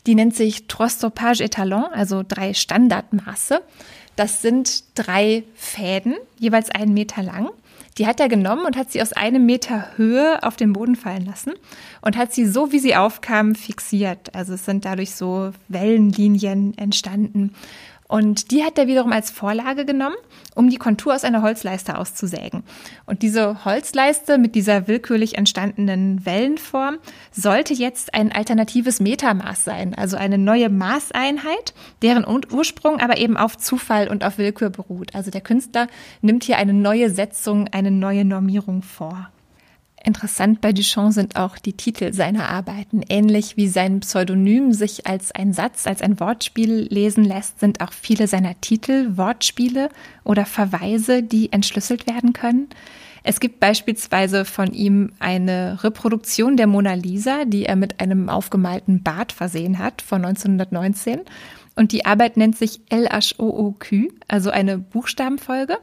Die 0.07 0.15
nennt 0.15 0.35
sich 0.35 0.65
Trois 0.65 0.89
Stoppages 0.89 1.41
Etalon, 1.41 1.85
also 1.93 2.23
drei 2.27 2.55
Standardmaße. 2.55 3.61
Das 4.15 4.41
sind 4.41 4.85
drei 4.95 5.43
Fäden, 5.53 6.15
jeweils 6.39 6.71
einen 6.71 6.95
Meter 6.95 7.21
lang. 7.21 7.51
Die 7.99 8.07
hat 8.07 8.21
er 8.21 8.29
genommen 8.29 8.65
und 8.65 8.77
hat 8.77 8.91
sie 8.91 9.01
aus 9.01 9.11
einem 9.11 9.45
Meter 9.45 9.97
Höhe 9.97 10.41
auf 10.41 10.55
den 10.55 10.71
Boden 10.71 10.95
fallen 10.95 11.25
lassen 11.25 11.51
und 12.01 12.15
hat 12.15 12.33
sie 12.33 12.45
so, 12.45 12.71
wie 12.71 12.79
sie 12.79 12.95
aufkamen, 12.95 13.55
fixiert. 13.55 14.33
Also 14.33 14.53
es 14.53 14.63
sind 14.63 14.85
dadurch 14.85 15.13
so 15.13 15.51
Wellenlinien 15.67 16.77
entstanden. 16.77 17.53
Und 18.09 18.49
die 18.49 18.63
hat 18.63 18.79
er 18.79 18.87
wiederum 18.87 19.11
als 19.13 19.29
Vorlage 19.29 19.85
genommen, 19.85 20.15
um 20.55 20.71
die 20.71 20.77
Kontur 20.77 21.13
aus 21.13 21.23
einer 21.23 21.43
Holzleiste 21.43 21.95
auszusägen. 21.95 22.63
Und 23.05 23.21
diese 23.21 23.63
Holzleiste 23.65 24.39
mit 24.39 24.55
dieser 24.55 24.87
willkürlich 24.87 25.37
entstandenen 25.37 26.25
Wellenform 26.25 26.97
sollte 27.31 27.75
jetzt 27.75 28.15
ein 28.15 28.31
alternatives 28.31 28.99
Metermaß 28.99 29.63
sein, 29.63 29.93
also 29.93 30.17
eine 30.17 30.39
neue 30.39 30.69
Maßeinheit, 30.69 31.75
deren 32.01 32.25
Ursprung 32.51 32.99
aber 32.99 33.19
eben 33.19 33.37
auf 33.37 33.59
Zufall 33.59 34.07
und 34.07 34.25
auf 34.25 34.39
Willkür 34.39 34.71
beruht. 34.71 35.13
Also 35.13 35.29
der 35.29 35.41
Künstler 35.41 35.87
nimmt 36.23 36.43
hier 36.43 36.57
eine 36.57 36.73
neue 36.73 37.11
Setzung, 37.11 37.67
eine 37.67 37.91
neue 37.91 38.25
Normierung 38.25 38.81
vor. 38.81 39.29
Interessant 40.03 40.61
bei 40.61 40.71
Duchamp 40.71 41.13
sind 41.13 41.35
auch 41.35 41.57
die 41.57 41.73
Titel 41.73 42.13
seiner 42.13 42.47
Arbeiten. 42.49 43.01
Ähnlich 43.09 43.57
wie 43.57 43.67
sein 43.67 43.99
Pseudonym 43.99 44.71
sich 44.71 45.07
als 45.07 45.33
ein 45.33 45.51
Satz, 45.51 45.87
als 45.87 46.01
ein 46.01 46.19
Wortspiel 46.19 46.87
lesen 46.89 47.25
lässt, 47.25 47.59
sind 47.59 47.81
auch 47.81 47.91
viele 47.91 48.27
seiner 48.27 48.59
Titel 48.61 49.17
Wortspiele 49.17 49.89
oder 50.23 50.45
Verweise, 50.45 51.21
die 51.21 51.51
entschlüsselt 51.51 52.07
werden 52.07 52.31
können. 52.31 52.69
Es 53.23 53.41
gibt 53.41 53.59
beispielsweise 53.59 54.45
von 54.45 54.71
ihm 54.71 55.11
eine 55.19 55.83
Reproduktion 55.83 56.55
der 56.55 56.67
Mona 56.67 56.93
Lisa, 56.93 57.43
die 57.45 57.65
er 57.65 57.75
mit 57.75 57.99
einem 57.99 58.29
aufgemalten 58.29 59.03
Bart 59.03 59.33
versehen 59.33 59.79
hat 59.79 60.01
von 60.01 60.23
1919. 60.23 61.21
Und 61.75 61.91
die 61.91 62.05
Arbeit 62.05 62.37
nennt 62.37 62.57
sich 62.57 62.81
L-H-O-O-Q, 62.89 64.09
also 64.27 64.49
eine 64.49 64.77
Buchstabenfolge 64.77 65.77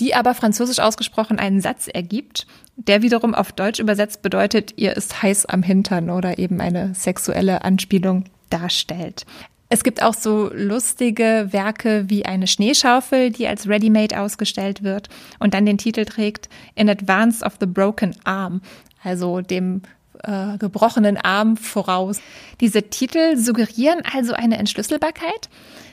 die 0.00 0.14
aber 0.14 0.34
französisch 0.34 0.80
ausgesprochen 0.80 1.38
einen 1.38 1.60
Satz 1.60 1.88
ergibt, 1.88 2.46
der 2.76 3.02
wiederum 3.02 3.34
auf 3.34 3.52
Deutsch 3.52 3.78
übersetzt 3.78 4.22
bedeutet, 4.22 4.74
ihr 4.76 4.96
ist 4.96 5.22
heiß 5.22 5.46
am 5.46 5.62
Hintern 5.62 6.10
oder 6.10 6.38
eben 6.38 6.60
eine 6.60 6.94
sexuelle 6.94 7.62
Anspielung 7.62 8.24
darstellt. 8.50 9.24
Es 9.68 9.82
gibt 9.82 10.02
auch 10.02 10.14
so 10.14 10.50
lustige 10.52 11.48
Werke 11.50 12.04
wie 12.08 12.26
eine 12.26 12.46
Schneeschaufel, 12.46 13.30
die 13.30 13.48
als 13.48 13.68
Ready-Made 13.68 14.20
ausgestellt 14.20 14.82
wird 14.82 15.08
und 15.38 15.54
dann 15.54 15.66
den 15.66 15.78
Titel 15.78 16.04
trägt 16.04 16.48
In 16.74 16.88
Advance 16.88 17.44
of 17.44 17.54
the 17.60 17.66
Broken 17.66 18.14
Arm, 18.24 18.60
also 19.02 19.40
dem 19.40 19.82
äh, 20.22 20.58
gebrochenen 20.58 21.16
Arm 21.16 21.56
voraus. 21.56 22.20
Diese 22.60 22.84
Titel 22.84 23.36
suggerieren 23.36 24.02
also 24.12 24.34
eine 24.34 24.58
Entschlüsselbarkeit, 24.58 25.48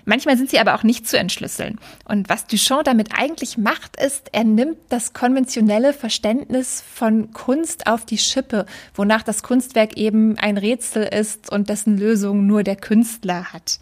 Manchmal 0.05 0.37
sind 0.37 0.49
sie 0.49 0.59
aber 0.59 0.75
auch 0.75 0.83
nicht 0.83 1.07
zu 1.07 1.17
entschlüsseln. 1.17 1.79
Und 2.05 2.29
was 2.29 2.47
Duchamp 2.47 2.83
damit 2.83 3.09
eigentlich 3.17 3.57
macht, 3.57 4.01
ist, 4.01 4.29
er 4.31 4.43
nimmt 4.43 4.77
das 4.89 5.13
konventionelle 5.13 5.93
Verständnis 5.93 6.83
von 6.93 7.31
Kunst 7.31 7.87
auf 7.87 8.05
die 8.05 8.17
Schippe, 8.17 8.65
wonach 8.93 9.23
das 9.23 9.43
Kunstwerk 9.43 9.97
eben 9.97 10.37
ein 10.37 10.57
Rätsel 10.57 11.03
ist 11.03 11.51
und 11.51 11.69
dessen 11.69 11.97
Lösung 11.97 12.47
nur 12.47 12.63
der 12.63 12.75
Künstler 12.75 13.53
hat. 13.53 13.79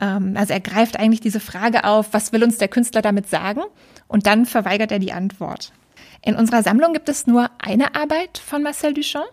Ähm, 0.00 0.34
also 0.36 0.52
er 0.52 0.60
greift 0.60 0.98
eigentlich 0.98 1.20
diese 1.20 1.40
Frage 1.40 1.84
auf, 1.84 2.12
was 2.12 2.32
will 2.32 2.42
uns 2.42 2.58
der 2.58 2.68
Künstler 2.68 3.02
damit 3.02 3.28
sagen? 3.28 3.62
Und 4.08 4.26
dann 4.26 4.46
verweigert 4.46 4.92
er 4.92 4.98
die 4.98 5.12
Antwort. 5.12 5.72
In 6.22 6.36
unserer 6.36 6.62
Sammlung 6.62 6.92
gibt 6.92 7.08
es 7.08 7.26
nur 7.26 7.50
eine 7.58 7.94
Arbeit 7.94 8.38
von 8.38 8.62
Marcel 8.62 8.94
Duchamp. 8.94 9.26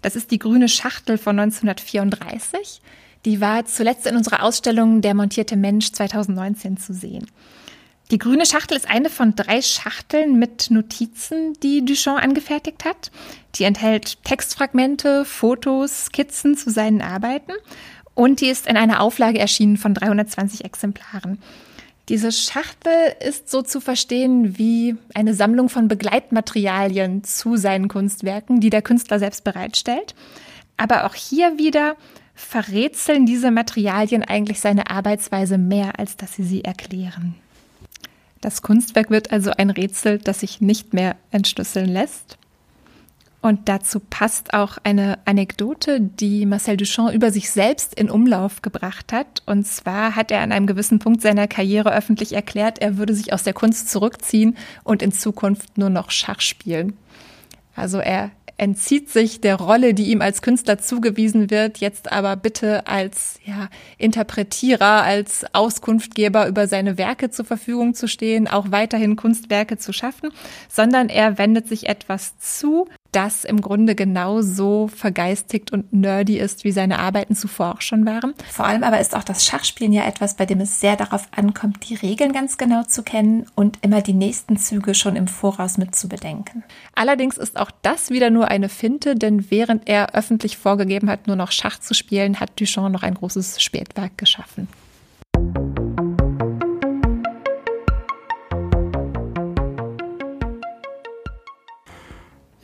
Das 0.00 0.16
ist 0.16 0.30
die 0.32 0.38
grüne 0.38 0.68
Schachtel 0.68 1.16
von 1.16 1.38
1934. 1.38 2.82
Die 3.24 3.40
war 3.40 3.64
zuletzt 3.66 4.06
in 4.06 4.16
unserer 4.16 4.42
Ausstellung 4.42 5.00
Der 5.00 5.14
montierte 5.14 5.56
Mensch 5.56 5.92
2019 5.92 6.76
zu 6.76 6.92
sehen. 6.92 7.26
Die 8.10 8.18
grüne 8.18 8.44
Schachtel 8.44 8.76
ist 8.76 8.90
eine 8.90 9.08
von 9.08 9.36
drei 9.36 9.62
Schachteln 9.62 10.38
mit 10.38 10.70
Notizen, 10.70 11.54
die 11.62 11.84
Duchamp 11.84 12.22
angefertigt 12.22 12.84
hat. 12.84 13.10
Die 13.54 13.64
enthält 13.64 14.22
Textfragmente, 14.24 15.24
Fotos, 15.24 16.06
Skizzen 16.06 16.56
zu 16.56 16.70
seinen 16.70 17.00
Arbeiten 17.00 17.52
und 18.14 18.40
die 18.40 18.48
ist 18.48 18.66
in 18.66 18.76
einer 18.76 19.00
Auflage 19.00 19.38
erschienen 19.38 19.78
von 19.78 19.94
320 19.94 20.64
Exemplaren. 20.64 21.38
Diese 22.08 22.32
Schachtel 22.32 23.14
ist 23.26 23.48
so 23.48 23.62
zu 23.62 23.80
verstehen 23.80 24.58
wie 24.58 24.96
eine 25.14 25.34
Sammlung 25.34 25.68
von 25.68 25.88
Begleitmaterialien 25.88 27.24
zu 27.24 27.56
seinen 27.56 27.88
Kunstwerken, 27.88 28.60
die 28.60 28.70
der 28.70 28.82
Künstler 28.82 29.20
selbst 29.20 29.44
bereitstellt. 29.44 30.14
Aber 30.76 31.06
auch 31.06 31.14
hier 31.14 31.58
wieder 31.58 31.96
verrätseln 32.42 33.26
diese 33.26 33.50
Materialien 33.50 34.22
eigentlich 34.22 34.60
seine 34.60 34.90
Arbeitsweise 34.90 35.58
mehr, 35.58 35.98
als 35.98 36.16
dass 36.16 36.34
sie 36.34 36.44
sie 36.44 36.64
erklären. 36.64 37.34
Das 38.40 38.60
Kunstwerk 38.60 39.10
wird 39.10 39.30
also 39.30 39.52
ein 39.52 39.70
Rätsel, 39.70 40.18
das 40.18 40.40
sich 40.40 40.60
nicht 40.60 40.92
mehr 40.92 41.16
entschlüsseln 41.30 41.88
lässt. 41.88 42.38
Und 43.40 43.68
dazu 43.68 43.98
passt 43.98 44.54
auch 44.54 44.78
eine 44.84 45.18
Anekdote, 45.24 46.00
die 46.00 46.46
Marcel 46.46 46.76
Duchamp 46.76 47.12
über 47.12 47.32
sich 47.32 47.50
selbst 47.50 47.92
in 47.94 48.08
Umlauf 48.08 48.62
gebracht 48.62 49.12
hat. 49.12 49.42
Und 49.46 49.66
zwar 49.66 50.14
hat 50.14 50.30
er 50.30 50.42
an 50.42 50.52
einem 50.52 50.68
gewissen 50.68 51.00
Punkt 51.00 51.22
seiner 51.22 51.48
Karriere 51.48 51.92
öffentlich 51.92 52.34
erklärt, 52.34 52.78
er 52.80 52.98
würde 52.98 53.14
sich 53.14 53.32
aus 53.32 53.42
der 53.42 53.52
Kunst 53.52 53.90
zurückziehen 53.90 54.56
und 54.84 55.02
in 55.02 55.10
Zukunft 55.10 55.76
nur 55.76 55.90
noch 55.90 56.12
Schach 56.12 56.40
spielen. 56.40 56.96
Also 57.74 57.98
er 57.98 58.30
entzieht 58.62 59.10
sich 59.10 59.40
der 59.40 59.56
Rolle, 59.56 59.92
die 59.92 60.12
ihm 60.12 60.22
als 60.22 60.40
Künstler 60.40 60.78
zugewiesen 60.78 61.50
wird, 61.50 61.78
jetzt 61.78 62.12
aber 62.12 62.36
bitte 62.36 62.86
als 62.86 63.40
ja, 63.44 63.68
Interpretierer, 63.98 65.02
als 65.02 65.44
Auskunftgeber 65.52 66.46
über 66.46 66.68
seine 66.68 66.96
Werke 66.96 67.30
zur 67.30 67.44
Verfügung 67.44 67.94
zu 67.94 68.06
stehen, 68.06 68.46
auch 68.46 68.70
weiterhin 68.70 69.16
Kunstwerke 69.16 69.78
zu 69.78 69.92
schaffen, 69.92 70.30
sondern 70.68 71.08
er 71.08 71.38
wendet 71.38 71.66
sich 71.66 71.88
etwas 71.88 72.38
zu, 72.38 72.86
das 73.12 73.44
im 73.44 73.60
Grunde 73.60 73.94
genauso 73.94 74.88
vergeistigt 74.88 75.70
und 75.70 75.92
nerdy 75.92 76.38
ist, 76.38 76.64
wie 76.64 76.72
seine 76.72 76.98
Arbeiten 76.98 77.36
zuvor 77.36 77.74
auch 77.74 77.80
schon 77.80 78.06
waren. 78.06 78.34
Vor 78.50 78.64
allem 78.64 78.82
aber 78.82 79.00
ist 79.00 79.14
auch 79.14 79.22
das 79.22 79.44
Schachspielen 79.44 79.92
ja 79.92 80.04
etwas, 80.04 80.34
bei 80.34 80.46
dem 80.46 80.60
es 80.60 80.80
sehr 80.80 80.96
darauf 80.96 81.28
ankommt, 81.30 81.88
die 81.88 81.94
Regeln 81.94 82.32
ganz 82.32 82.58
genau 82.58 82.82
zu 82.82 83.02
kennen 83.02 83.46
und 83.54 83.78
immer 83.82 84.00
die 84.00 84.14
nächsten 84.14 84.56
Züge 84.56 84.94
schon 84.94 85.14
im 85.16 85.28
Voraus 85.28 85.78
mit 85.78 85.94
zu 85.94 86.08
bedenken. 86.08 86.64
Allerdings 86.94 87.36
ist 87.36 87.58
auch 87.58 87.70
das 87.82 88.10
wieder 88.10 88.30
nur 88.30 88.48
eine 88.48 88.68
Finte, 88.68 89.14
denn 89.14 89.50
während 89.50 89.88
er 89.88 90.14
öffentlich 90.14 90.56
vorgegeben 90.56 91.10
hat, 91.10 91.26
nur 91.26 91.36
noch 91.36 91.52
Schach 91.52 91.78
zu 91.78 91.94
spielen, 91.94 92.40
hat 92.40 92.58
Duchamp 92.58 92.92
noch 92.92 93.02
ein 93.02 93.14
großes 93.14 93.62
Spätwerk 93.62 94.16
geschaffen. 94.16 94.68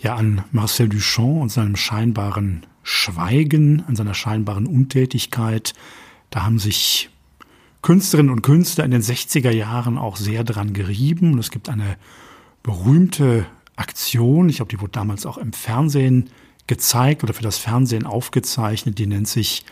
Ja, 0.00 0.14
an 0.14 0.44
Marcel 0.52 0.88
Duchamp 0.88 1.42
und 1.42 1.50
seinem 1.50 1.76
scheinbaren 1.76 2.64
Schweigen, 2.82 3.82
an 3.87 3.96
seiner 3.96 4.14
scheinbaren 4.14 4.66
Untätigkeit, 4.66 5.74
da 6.30 6.44
haben 6.44 6.58
sich 6.58 7.11
Künstlerinnen 7.82 8.32
und 8.32 8.42
Künstler 8.42 8.84
in 8.84 8.90
den 8.90 9.02
60er 9.02 9.50
Jahren 9.50 9.98
auch 9.98 10.16
sehr 10.16 10.44
dran 10.44 10.72
gerieben. 10.72 11.32
Und 11.32 11.38
es 11.38 11.50
gibt 11.50 11.68
eine 11.68 11.96
berühmte 12.62 13.46
Aktion, 13.76 14.48
ich 14.48 14.56
glaube, 14.56 14.70
die 14.70 14.80
wurde 14.80 14.92
damals 14.92 15.26
auch 15.26 15.38
im 15.38 15.52
Fernsehen 15.52 16.30
gezeigt 16.66 17.22
oder 17.22 17.32
für 17.32 17.42
das 17.42 17.58
Fernsehen 17.58 18.04
aufgezeichnet, 18.04 18.98
die 18.98 19.06
nennt 19.06 19.28
sich 19.28 19.64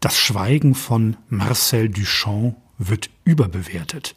Das 0.00 0.18
Schweigen 0.18 0.74
von 0.74 1.16
Marcel 1.30 1.88
Duchamp 1.88 2.56
wird 2.78 3.08
überbewertet. 3.24 4.14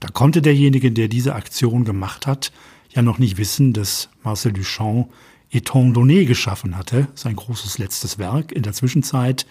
Da 0.00 0.08
konnte 0.08 0.42
derjenige, 0.42 0.92
der 0.92 1.08
diese 1.08 1.34
Aktion 1.34 1.84
gemacht 1.84 2.26
hat, 2.26 2.52
ja 2.94 3.02
noch 3.02 3.18
nicht 3.18 3.36
wissen, 3.36 3.72
dass 3.72 4.08
Marcel 4.22 4.52
Duchamp 4.52 5.12
Eton 5.50 5.94
Donné 5.94 6.24
geschaffen 6.24 6.76
hatte, 6.76 7.08
sein 7.14 7.36
großes 7.36 7.78
letztes 7.78 8.18
Werk 8.18 8.52
in 8.52 8.62
der 8.62 8.72
Zwischenzeit. 8.72 9.46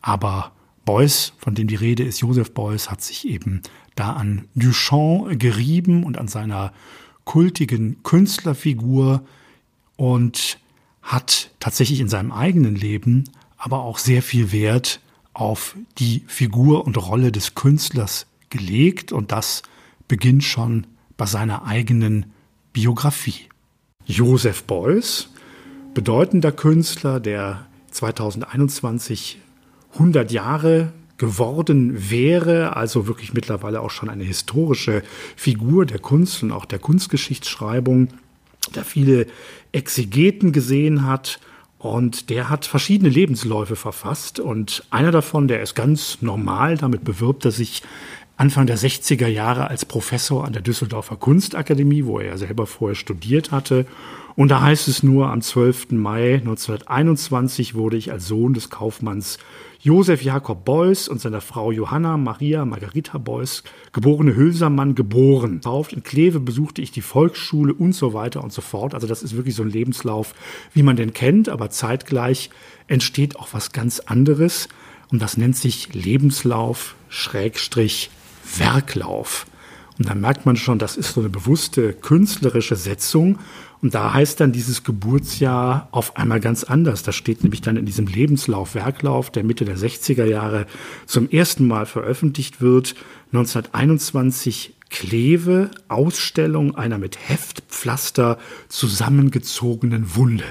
Aber 0.00 0.52
Beuys, 0.84 1.32
von 1.38 1.54
dem 1.54 1.68
die 1.68 1.76
Rede 1.76 2.02
ist, 2.02 2.20
Joseph 2.20 2.52
Beuys, 2.52 2.90
hat 2.90 3.02
sich 3.02 3.28
eben 3.28 3.62
da 3.94 4.14
an 4.14 4.48
Duchamp 4.54 5.38
gerieben 5.38 6.04
und 6.04 6.18
an 6.18 6.28
seiner 6.28 6.72
kultigen 7.24 8.02
Künstlerfigur 8.02 9.22
und 9.96 10.58
hat 11.02 11.50
tatsächlich 11.60 12.00
in 12.00 12.08
seinem 12.08 12.32
eigenen 12.32 12.74
Leben 12.74 13.24
aber 13.56 13.80
auch 13.80 13.98
sehr 13.98 14.22
viel 14.22 14.52
Wert 14.52 15.00
auf 15.32 15.76
die 15.98 16.24
Figur 16.26 16.86
und 16.86 16.96
Rolle 16.96 17.30
des 17.30 17.54
Künstlers 17.54 18.26
gelegt 18.48 19.12
und 19.12 19.32
das 19.32 19.62
beginnt 20.08 20.44
schon 20.44 20.86
bei 21.16 21.26
seiner 21.26 21.66
eigenen 21.66 22.32
Biografie. 22.72 23.48
Joseph 24.06 24.64
Beuys, 24.64 25.28
bedeutender 25.94 26.52
Künstler, 26.52 27.20
der 27.20 27.66
2021 27.90 29.38
100 29.94 30.30
Jahre 30.30 30.92
geworden 31.18 32.10
wäre, 32.10 32.76
also 32.76 33.06
wirklich 33.06 33.34
mittlerweile 33.34 33.80
auch 33.80 33.90
schon 33.90 34.08
eine 34.08 34.24
historische 34.24 35.02
Figur 35.36 35.84
der 35.84 35.98
Kunst 35.98 36.42
und 36.42 36.52
auch 36.52 36.64
der 36.64 36.78
Kunstgeschichtsschreibung, 36.78 38.08
der 38.74 38.84
viele 38.84 39.26
Exegeten 39.72 40.52
gesehen 40.52 41.04
hat 41.04 41.40
und 41.78 42.30
der 42.30 42.50
hat 42.50 42.66
verschiedene 42.66 43.08
Lebensläufe 43.10 43.74
verfasst 43.74 44.38
und 44.38 44.84
einer 44.90 45.10
davon, 45.10 45.48
der 45.48 45.62
ist 45.62 45.74
ganz 45.74 46.18
normal, 46.20 46.76
damit 46.76 47.04
bewirbt 47.04 47.44
er 47.44 47.50
sich 47.50 47.82
Anfang 48.40 48.66
der 48.66 48.78
60er 48.78 49.26
Jahre 49.26 49.68
als 49.68 49.84
Professor 49.84 50.46
an 50.46 50.54
der 50.54 50.62
Düsseldorfer 50.62 51.16
Kunstakademie, 51.16 52.06
wo 52.06 52.20
er 52.20 52.28
ja 52.28 52.36
selber 52.38 52.66
vorher 52.66 52.94
studiert 52.94 53.50
hatte. 53.50 53.84
Und 54.34 54.50
da 54.50 54.62
heißt 54.62 54.88
es 54.88 55.02
nur, 55.02 55.28
am 55.28 55.42
12. 55.42 55.90
Mai 55.90 56.36
1921 56.36 57.74
wurde 57.74 57.98
ich 57.98 58.10
als 58.12 58.26
Sohn 58.26 58.54
des 58.54 58.70
Kaufmanns 58.70 59.36
Josef 59.82 60.22
Jakob 60.22 60.64
Beuys 60.64 61.06
und 61.06 61.20
seiner 61.20 61.42
Frau 61.42 61.70
Johanna 61.70 62.16
Maria 62.16 62.64
Margarita 62.64 63.18
Beuys, 63.18 63.62
geborene 63.92 64.34
Hülsermann, 64.34 64.94
geboren. 64.94 65.60
In 65.90 66.02
Kleve 66.02 66.40
besuchte 66.40 66.80
ich 66.80 66.92
die 66.92 67.02
Volksschule 67.02 67.74
und 67.74 67.92
so 67.92 68.14
weiter 68.14 68.42
und 68.42 68.54
so 68.54 68.62
fort. 68.62 68.94
Also 68.94 69.06
das 69.06 69.22
ist 69.22 69.36
wirklich 69.36 69.54
so 69.54 69.64
ein 69.64 69.70
Lebenslauf, 69.70 70.34
wie 70.72 70.82
man 70.82 70.96
den 70.96 71.12
kennt, 71.12 71.50
aber 71.50 71.68
zeitgleich 71.68 72.48
entsteht 72.86 73.36
auch 73.36 73.48
was 73.52 73.72
ganz 73.72 74.00
anderes. 74.00 74.70
Und 75.12 75.20
das 75.20 75.36
nennt 75.36 75.58
sich 75.58 75.92
Lebenslauf, 75.92 76.94
Schrägstrich, 77.10 78.08
Werklauf. 78.58 79.46
Und 79.98 80.08
da 80.08 80.14
merkt 80.14 80.46
man 80.46 80.56
schon, 80.56 80.78
das 80.78 80.96
ist 80.96 81.12
so 81.12 81.20
eine 81.20 81.28
bewusste 81.28 81.92
künstlerische 81.92 82.74
Setzung. 82.76 83.38
Und 83.82 83.94
da 83.94 84.14
heißt 84.14 84.40
dann 84.40 84.52
dieses 84.52 84.82
Geburtsjahr 84.82 85.88
auf 85.90 86.16
einmal 86.16 86.40
ganz 86.40 86.64
anders. 86.64 87.02
Das 87.02 87.16
steht 87.16 87.42
nämlich 87.42 87.60
dann 87.60 87.76
in 87.76 87.86
diesem 87.86 88.06
Lebenslauf, 88.06 88.74
Werklauf, 88.74 89.30
der 89.30 89.44
Mitte 89.44 89.64
der 89.64 89.76
60er 89.76 90.24
Jahre 90.24 90.66
zum 91.06 91.28
ersten 91.28 91.66
Mal 91.66 91.84
veröffentlicht 91.84 92.60
wird. 92.62 92.94
1921 93.32 94.74
Kleve, 94.90 95.70
Ausstellung 95.88 96.74
einer 96.74 96.98
mit 96.98 97.18
Heftpflaster 97.28 98.38
zusammengezogenen 98.68 100.16
Wunde. 100.16 100.44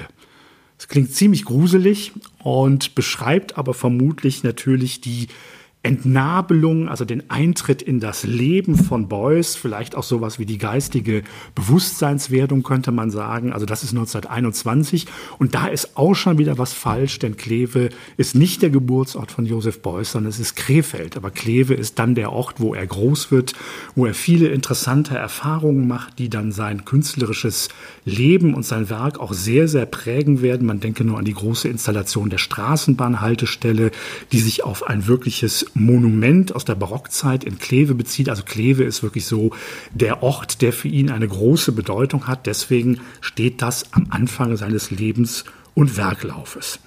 Es 0.78 0.88
klingt 0.88 1.12
ziemlich 1.12 1.44
gruselig 1.44 2.12
und 2.38 2.94
beschreibt 2.94 3.58
aber 3.58 3.74
vermutlich 3.74 4.44
natürlich 4.44 5.00
die 5.00 5.28
Entnabelung, 5.82 6.90
also 6.90 7.06
den 7.06 7.30
Eintritt 7.30 7.80
in 7.80 8.00
das 8.00 8.24
Leben 8.24 8.76
von 8.76 9.08
Beuys, 9.08 9.56
vielleicht 9.56 9.94
auch 9.94 10.02
sowas 10.02 10.38
wie 10.38 10.44
die 10.44 10.58
geistige 10.58 11.22
Bewusstseinswerdung, 11.54 12.62
könnte 12.62 12.92
man 12.92 13.10
sagen. 13.10 13.54
Also 13.54 13.64
das 13.64 13.82
ist 13.82 13.90
1921 13.90 15.06
und 15.38 15.54
da 15.54 15.68
ist 15.68 15.96
auch 15.96 16.12
schon 16.12 16.36
wieder 16.36 16.58
was 16.58 16.74
falsch, 16.74 17.18
denn 17.18 17.38
Kleve 17.38 17.88
ist 18.18 18.34
nicht 18.34 18.60
der 18.60 18.68
Geburtsort 18.68 19.32
von 19.32 19.46
Josef 19.46 19.80
Beuys, 19.80 20.12
sondern 20.12 20.28
es 20.28 20.38
ist 20.38 20.54
Krefeld. 20.54 21.16
Aber 21.16 21.30
Kleve 21.30 21.72
ist 21.72 21.98
dann 21.98 22.14
der 22.14 22.30
Ort, 22.30 22.60
wo 22.60 22.74
er 22.74 22.86
groß 22.86 23.30
wird, 23.30 23.54
wo 23.94 24.04
er 24.04 24.12
viele 24.12 24.48
interessante 24.48 25.16
Erfahrungen 25.16 25.88
macht, 25.88 26.18
die 26.18 26.28
dann 26.28 26.52
sein 26.52 26.84
künstlerisches 26.84 27.70
Leben 28.04 28.52
und 28.52 28.66
sein 28.66 28.90
Werk 28.90 29.18
auch 29.18 29.32
sehr, 29.32 29.66
sehr 29.66 29.86
prägen 29.86 30.42
werden. 30.42 30.66
Man 30.66 30.80
denke 30.80 31.04
nur 31.04 31.18
an 31.18 31.24
die 31.24 31.32
große 31.32 31.68
Installation 31.68 32.28
der 32.28 32.36
Straßenbahnhaltestelle, 32.38 33.92
die 34.30 34.40
sich 34.40 34.62
auf 34.62 34.86
ein 34.86 35.06
wirkliches 35.06 35.69
Monument 35.74 36.54
aus 36.54 36.64
der 36.64 36.74
Barockzeit 36.74 37.44
in 37.44 37.58
Kleve 37.58 37.94
bezieht. 37.94 38.28
Also 38.28 38.42
Kleve 38.44 38.84
ist 38.84 39.02
wirklich 39.02 39.26
so 39.26 39.52
der 39.92 40.22
Ort, 40.22 40.62
der 40.62 40.72
für 40.72 40.88
ihn 40.88 41.10
eine 41.10 41.28
große 41.28 41.72
Bedeutung 41.72 42.26
hat. 42.26 42.46
Deswegen 42.46 43.00
steht 43.20 43.62
das 43.62 43.92
am 43.92 44.06
Anfang 44.10 44.56
seines 44.56 44.90
Lebens 44.90 45.44
und 45.74 45.96
Werklaufes. 45.96 46.80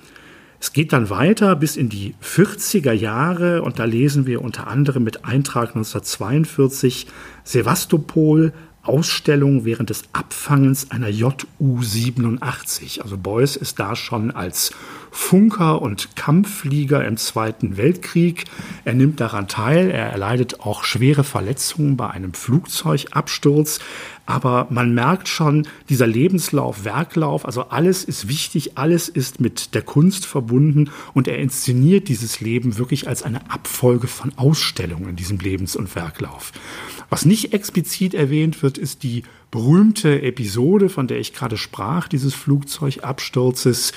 Es 0.60 0.72
geht 0.72 0.94
dann 0.94 1.10
weiter 1.10 1.58
bis 1.58 1.76
in 1.76 1.90
die 1.90 2.16
40er 2.24 2.94
Jahre 2.94 3.64
und 3.64 3.80
da 3.80 3.84
lesen 3.84 4.26
wir 4.26 4.42
unter 4.42 4.68
anderem 4.68 5.04
mit 5.04 5.26
Eintrag 5.26 5.76
1942 5.76 7.08
Sevastopol, 7.44 8.54
Ausstellung 8.84 9.64
während 9.64 9.90
des 9.90 10.04
Abfangens 10.12 10.92
einer 10.92 11.08
JU-87. 11.08 13.02
Also 13.02 13.18
Beuys 13.18 13.56
ist 13.56 13.80
da 13.80 13.96
schon 13.96 14.32
als 14.32 14.72
Funker 15.10 15.82
und 15.82 16.16
Kampfflieger 16.16 17.06
im 17.06 17.18
Zweiten 17.18 17.78
Weltkrieg. 17.78 18.46
Er 18.84 18.94
nimmt 18.94 19.22
daran 19.22 19.48
teil. 19.48 19.90
Er 19.90 20.10
erleidet 20.10 20.60
auch 20.60 20.84
schwere 20.84 21.24
Verletzungen 21.24 21.96
bei 21.96 22.10
einem 22.10 22.34
Flugzeugabsturz. 22.34 23.80
Aber 24.26 24.68
man 24.70 24.94
merkt 24.94 25.28
schon, 25.28 25.68
dieser 25.90 26.08
Lebenslauf, 26.08 26.86
Werklauf, 26.86 27.46
also 27.46 27.64
alles 27.64 28.06
ist 28.06 28.30
wichtig, 28.30 28.78
alles 28.78 29.10
ist 29.10 29.42
mit 29.42 29.76
der 29.76 29.82
Kunst 29.82 30.26
verbunden 30.26 30.92
und 31.14 31.28
er 31.28 31.40
inszeniert 31.40 32.08
dieses 32.08 32.40
Leben 32.40 32.78
wirklich 32.78 33.08
als 33.08 33.24
eine 33.24 33.52
Abfolge 33.52 34.08
von 34.08 34.32
Ausstellungen 34.38 35.10
in 35.10 35.16
diesem 35.18 35.40
Lebens- 35.40 35.76
und 35.76 35.94
Werklauf. 35.96 36.54
Was 37.10 37.26
nicht 37.26 37.54
explizit 37.54 38.14
erwähnt 38.14 38.64
wird, 38.64 38.78
ist 38.78 39.04
die 39.04 39.24
berühmte 39.54 40.24
Episode, 40.24 40.90
von 40.90 41.06
der 41.06 41.20
ich 41.20 41.32
gerade 41.32 41.58
sprach, 41.58 42.08
dieses 42.08 42.34
Flugzeugabsturzes, 42.34 43.92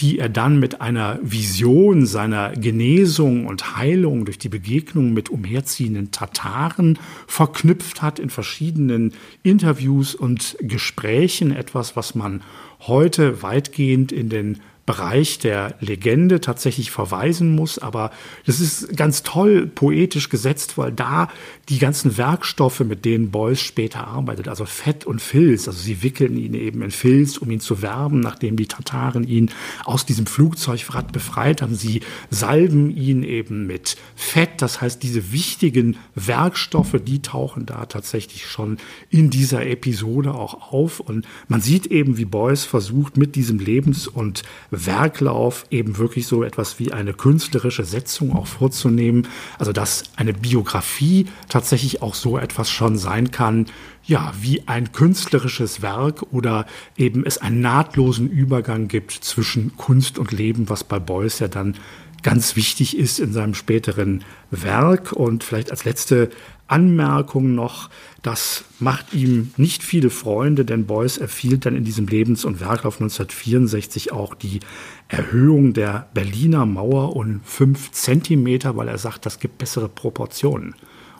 die 0.00 0.18
er 0.18 0.30
dann 0.30 0.58
mit 0.58 0.80
einer 0.80 1.18
Vision 1.22 2.06
seiner 2.06 2.52
Genesung 2.52 3.44
und 3.44 3.76
Heilung 3.76 4.24
durch 4.24 4.38
die 4.38 4.48
Begegnung 4.48 5.12
mit 5.12 5.28
umherziehenden 5.28 6.12
Tataren 6.12 6.98
verknüpft 7.26 8.00
hat 8.00 8.18
in 8.18 8.30
verschiedenen 8.30 9.12
Interviews 9.42 10.14
und 10.14 10.56
Gesprächen. 10.60 11.54
Etwas, 11.54 11.94
was 11.94 12.14
man 12.14 12.40
heute 12.80 13.42
weitgehend 13.42 14.12
in 14.12 14.30
den 14.30 14.60
Bereich 14.84 15.38
der 15.38 15.76
Legende 15.80 16.40
tatsächlich 16.40 16.90
verweisen 16.90 17.54
muss. 17.54 17.78
Aber 17.78 18.10
das 18.46 18.58
ist 18.58 18.96
ganz 18.96 19.22
toll 19.22 19.66
poetisch 19.66 20.28
gesetzt, 20.28 20.76
weil 20.76 20.90
da 20.90 21.28
die 21.68 21.78
ganzen 21.78 22.16
Werkstoffe, 22.18 22.80
mit 22.80 23.04
denen 23.04 23.30
Beuys 23.30 23.60
später 23.60 24.08
arbeitet, 24.08 24.48
also 24.48 24.64
Fett 24.64 25.04
und 25.04 25.22
Filz, 25.22 25.68
also 25.68 25.78
sie 25.78 26.02
wickeln 26.02 26.36
ihn 26.36 26.54
eben 26.54 26.82
in 26.82 26.90
Filz, 26.90 27.38
um 27.38 27.50
ihn 27.50 27.60
zu 27.60 27.80
werben, 27.80 28.18
nachdem 28.18 28.56
die 28.56 28.66
Tataren 28.66 29.22
ihn 29.26 29.50
aus 29.84 30.04
diesem 30.04 30.26
Flugzeugwrack 30.26 31.12
befreit 31.12 31.62
haben. 31.62 31.76
Sie 31.76 32.00
salben 32.30 32.90
ihn 32.90 33.22
eben 33.22 33.66
mit 33.68 33.96
Fett. 34.16 34.60
Das 34.60 34.80
heißt, 34.80 35.02
diese 35.02 35.32
wichtigen 35.32 35.96
Werkstoffe, 36.16 36.96
die 37.04 37.22
tauchen 37.22 37.66
da 37.66 37.86
tatsächlich 37.86 38.46
schon 38.46 38.78
in 39.10 39.30
dieser 39.30 39.64
Episode 39.66 40.34
auch 40.34 40.72
auf. 40.72 40.98
Und 40.98 41.26
man 41.46 41.60
sieht 41.60 41.86
eben, 41.86 42.16
wie 42.16 42.24
Beuys 42.24 42.64
versucht, 42.64 43.16
mit 43.16 43.36
diesem 43.36 43.60
Lebens- 43.60 44.08
und 44.08 44.42
Werklauf 44.72 45.66
eben 45.70 45.98
wirklich 45.98 46.26
so 46.26 46.42
etwas 46.42 46.78
wie 46.78 46.92
eine 46.92 47.12
künstlerische 47.12 47.84
Setzung 47.84 48.34
auch 48.34 48.46
vorzunehmen. 48.46 49.28
Also 49.58 49.72
dass 49.72 50.04
eine 50.16 50.32
Biografie 50.32 51.26
tatsächlich 51.48 52.02
auch 52.02 52.14
so 52.14 52.38
etwas 52.38 52.70
schon 52.70 52.96
sein 52.96 53.30
kann, 53.30 53.66
ja, 54.04 54.32
wie 54.40 54.66
ein 54.66 54.90
künstlerisches 54.90 55.82
Werk 55.82 56.22
oder 56.32 56.66
eben 56.96 57.24
es 57.24 57.38
einen 57.38 57.60
nahtlosen 57.60 58.28
Übergang 58.28 58.88
gibt 58.88 59.12
zwischen 59.12 59.76
Kunst 59.76 60.18
und 60.18 60.32
Leben, 60.32 60.68
was 60.68 60.82
bei 60.82 60.98
Beuys 60.98 61.38
ja 61.38 61.46
dann 61.46 61.76
ganz 62.22 62.56
wichtig 62.56 62.96
ist 62.96 63.20
in 63.20 63.32
seinem 63.32 63.54
späteren 63.54 64.24
Werk. 64.50 65.12
Und 65.12 65.44
vielleicht 65.44 65.70
als 65.70 65.84
letzte 65.84 66.30
Anmerkung 66.72 67.54
noch, 67.54 67.90
das 68.22 68.64
macht 68.78 69.12
ihm 69.12 69.52
nicht 69.56 69.82
viele 69.82 70.08
Freunde, 70.08 70.64
denn 70.64 70.86
Beuys 70.86 71.18
erfiehlt 71.18 71.66
dann 71.66 71.76
in 71.76 71.84
diesem 71.84 72.06
Lebens- 72.06 72.44
und 72.44 72.60
Werklauf 72.60 72.94
1964 72.94 74.12
auch 74.12 74.34
die 74.34 74.60
Erhöhung 75.08 75.74
der 75.74 76.08
Berliner 76.14 76.64
Mauer 76.64 77.14
um 77.14 77.42
fünf 77.44 77.92
Zentimeter, 77.92 78.76
weil 78.76 78.88
er 78.88 78.98
sagt, 78.98 79.26
das 79.26 79.38
gibt 79.38 79.58
bessere 79.58 79.88
Proportionen. 79.88 80.74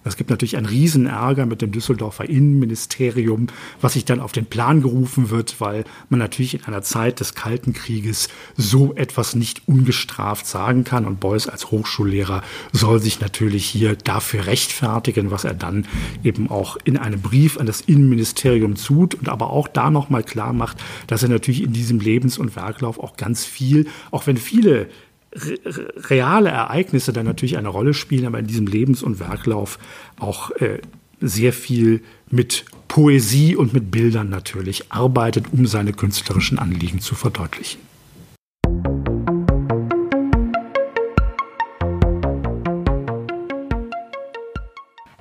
Es 0.05 0.17
gibt 0.17 0.31
natürlich 0.31 0.57
einen 0.57 0.67
Riesenärger 0.67 1.47
mit 1.47 1.63
dem 1.63 1.71
Düsseldorfer 1.71 2.29
Innenministerium, 2.29 3.47
was 3.81 3.93
sich 3.93 4.05
dann 4.05 4.21
auf 4.21 4.33
den 4.33 4.47
Plan 4.47 4.83
gerufen 4.83 5.31
wird, 5.31 5.61
weil 5.61 5.85
man 6.09 6.19
natürlich 6.19 6.55
in 6.55 6.65
einer 6.65 6.83
Zeit 6.83 7.21
des 7.21 7.35
Kalten 7.35 7.73
Krieges 7.73 8.29
so 8.57 8.95
etwas 8.95 9.35
nicht 9.35 9.69
ungestraft 9.69 10.47
sagen 10.47 10.85
kann. 10.85 11.05
Und 11.05 11.21
Beuys 11.21 11.49
als 11.49 11.71
Hochschullehrer 11.71 12.43
soll 12.73 13.01
sich 13.01 13.21
natürlich 13.21 13.65
hier 13.65 13.95
dafür 13.95 14.47
rechtfertigen, 14.47 15.31
was 15.31 15.45
er 15.45 15.55
dann 15.55 15.87
eben 16.25 16.51
auch 16.51 16.77
in 16.85 16.97
einem 16.97 17.21
Brief 17.21 17.59
an 17.59 17.67
das 17.67 17.81
Innenministerium 17.81 18.75
tut 18.75 19.15
und 19.15 19.29
aber 19.29 19.51
auch 19.51 19.69
da 19.69 19.91
nochmal 19.91 20.25
klar 20.25 20.53
macht, 20.53 20.83
dass 21.07 21.23
er 21.23 21.29
natürlich 21.29 21.63
in 21.63 21.73
diesem 21.73 22.01
Lebens- 22.01 22.39
und 22.39 22.57
Werklauf 22.57 22.99
auch 22.99 23.17
ganz 23.17 23.45
viel, 23.45 23.87
auch 24.11 24.27
wenn 24.27 24.37
viele 24.37 24.89
reale 25.35 26.51
Ereignisse 26.51 27.13
dann 27.13 27.27
natürlich 27.27 27.57
eine 27.57 27.69
Rolle 27.69 27.95
spielen, 27.95 28.27
aber 28.27 28.39
in 28.39 28.47
diesem 28.47 28.67
Lebens- 28.67 29.03
und 29.03 29.19
Werklauf 29.19 29.79
auch 30.19 30.51
äh, 30.53 30.79
sehr 31.21 31.53
viel 31.53 32.03
mit 32.31 32.65
Poesie 32.89 33.57
und 33.57 33.73
mit 33.73 33.91
Bildern 33.91 34.29
natürlich 34.29 34.93
arbeitet, 34.93 35.47
um 35.53 35.67
seine 35.67 35.93
künstlerischen 35.93 36.59
Anliegen 36.59 37.01
zu 37.01 37.15
verdeutlichen. 37.15 37.81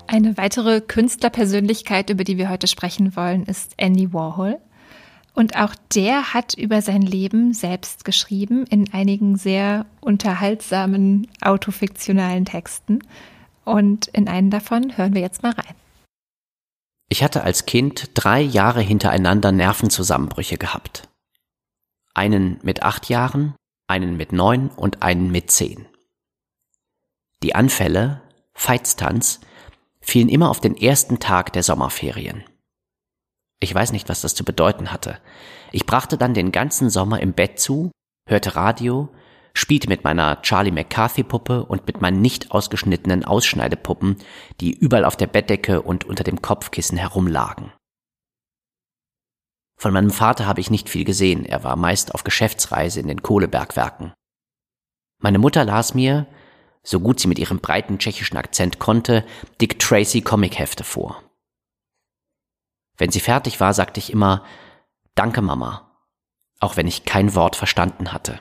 Eine 0.07 0.35
weitere 0.35 0.81
Künstlerpersönlichkeit, 0.81 2.09
über 2.09 2.25
die 2.25 2.37
wir 2.37 2.49
heute 2.49 2.67
sprechen 2.67 3.15
wollen, 3.15 3.43
ist 3.43 3.75
Andy 3.77 4.11
Warhol. 4.11 4.57
Und 5.33 5.55
auch 5.55 5.73
der 5.95 6.33
hat 6.33 6.53
über 6.55 6.81
sein 6.81 7.01
Leben 7.01 7.53
selbst 7.53 8.03
geschrieben 8.03 8.65
in 8.65 8.91
einigen 8.93 9.37
sehr 9.37 9.85
unterhaltsamen 10.01 11.27
autofiktionalen 11.41 12.45
Texten. 12.45 12.99
Und 13.63 14.07
in 14.07 14.27
einen 14.27 14.49
davon 14.49 14.97
hören 14.97 15.13
wir 15.13 15.21
jetzt 15.21 15.43
mal 15.43 15.53
rein. 15.53 15.75
Ich 17.09 17.23
hatte 17.23 17.43
als 17.43 17.65
Kind 17.65 18.11
drei 18.13 18.41
Jahre 18.41 18.81
hintereinander 18.81 19.51
Nervenzusammenbrüche 19.51 20.57
gehabt. 20.57 21.09
Einen 22.13 22.59
mit 22.63 22.83
acht 22.83 23.09
Jahren, 23.09 23.55
einen 23.87 24.17
mit 24.17 24.31
neun 24.31 24.69
und 24.69 25.03
einen 25.03 25.31
mit 25.31 25.51
zehn. 25.51 25.85
Die 27.43 27.55
Anfälle, 27.55 28.21
Feitstanz, 28.53 29.41
fielen 29.99 30.29
immer 30.29 30.49
auf 30.49 30.59
den 30.59 30.75
ersten 30.75 31.19
Tag 31.19 31.53
der 31.53 31.63
Sommerferien. 31.63 32.43
Ich 33.61 33.73
weiß 33.73 33.91
nicht, 33.93 34.09
was 34.09 34.21
das 34.21 34.35
zu 34.35 34.43
bedeuten 34.43 34.91
hatte. 34.91 35.19
Ich 35.71 35.85
brachte 35.85 36.17
dann 36.17 36.33
den 36.33 36.51
ganzen 36.51 36.89
Sommer 36.89 37.21
im 37.21 37.33
Bett 37.33 37.59
zu, 37.59 37.91
hörte 38.27 38.55
Radio, 38.55 39.07
spielte 39.53 39.87
mit 39.87 40.03
meiner 40.03 40.41
Charlie 40.41 40.71
McCarthy 40.71 41.23
Puppe 41.23 41.63
und 41.65 41.85
mit 41.85 42.01
meinen 42.01 42.21
nicht 42.21 42.51
ausgeschnittenen 42.51 43.23
Ausschneidepuppen, 43.23 44.17
die 44.59 44.71
überall 44.71 45.05
auf 45.05 45.15
der 45.15 45.27
Bettdecke 45.27 45.81
und 45.81 46.05
unter 46.05 46.23
dem 46.23 46.41
Kopfkissen 46.41 46.97
herumlagen. 46.97 47.71
Von 49.77 49.93
meinem 49.93 50.11
Vater 50.11 50.47
habe 50.47 50.59
ich 50.59 50.71
nicht 50.71 50.89
viel 50.89 51.05
gesehen, 51.05 51.45
er 51.45 51.63
war 51.63 51.75
meist 51.75 52.15
auf 52.15 52.23
Geschäftsreise 52.23 52.99
in 52.99 53.07
den 53.07 53.21
Kohlebergwerken. 53.21 54.13
Meine 55.19 55.39
Mutter 55.39 55.65
las 55.65 55.93
mir, 55.93 56.25
so 56.83 56.99
gut 56.99 57.19
sie 57.19 57.27
mit 57.27 57.37
ihrem 57.37 57.59
breiten 57.59 57.99
tschechischen 57.99 58.37
Akzent 58.37 58.79
konnte, 58.79 59.23
Dick 59.59 59.77
Tracy 59.77 60.21
Comichefte 60.21 60.83
vor. 60.83 61.23
Wenn 63.01 63.09
sie 63.09 63.19
fertig 63.19 63.59
war, 63.59 63.73
sagte 63.73 63.99
ich 63.99 64.11
immer 64.11 64.45
Danke, 65.15 65.41
Mama, 65.41 65.89
auch 66.59 66.77
wenn 66.77 66.85
ich 66.85 67.03
kein 67.03 67.33
Wort 67.33 67.55
verstanden 67.55 68.13
hatte. 68.13 68.39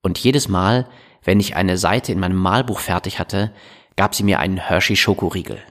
Und 0.00 0.18
jedes 0.18 0.48
Mal, 0.48 0.88
wenn 1.22 1.38
ich 1.38 1.54
eine 1.54 1.76
Seite 1.76 2.10
in 2.10 2.20
meinem 2.20 2.38
Malbuch 2.38 2.80
fertig 2.80 3.18
hatte, 3.18 3.52
gab 3.96 4.14
sie 4.14 4.22
mir 4.22 4.38
einen 4.38 4.56
Hershey 4.56 4.96
Schokoriegel. 4.96 5.62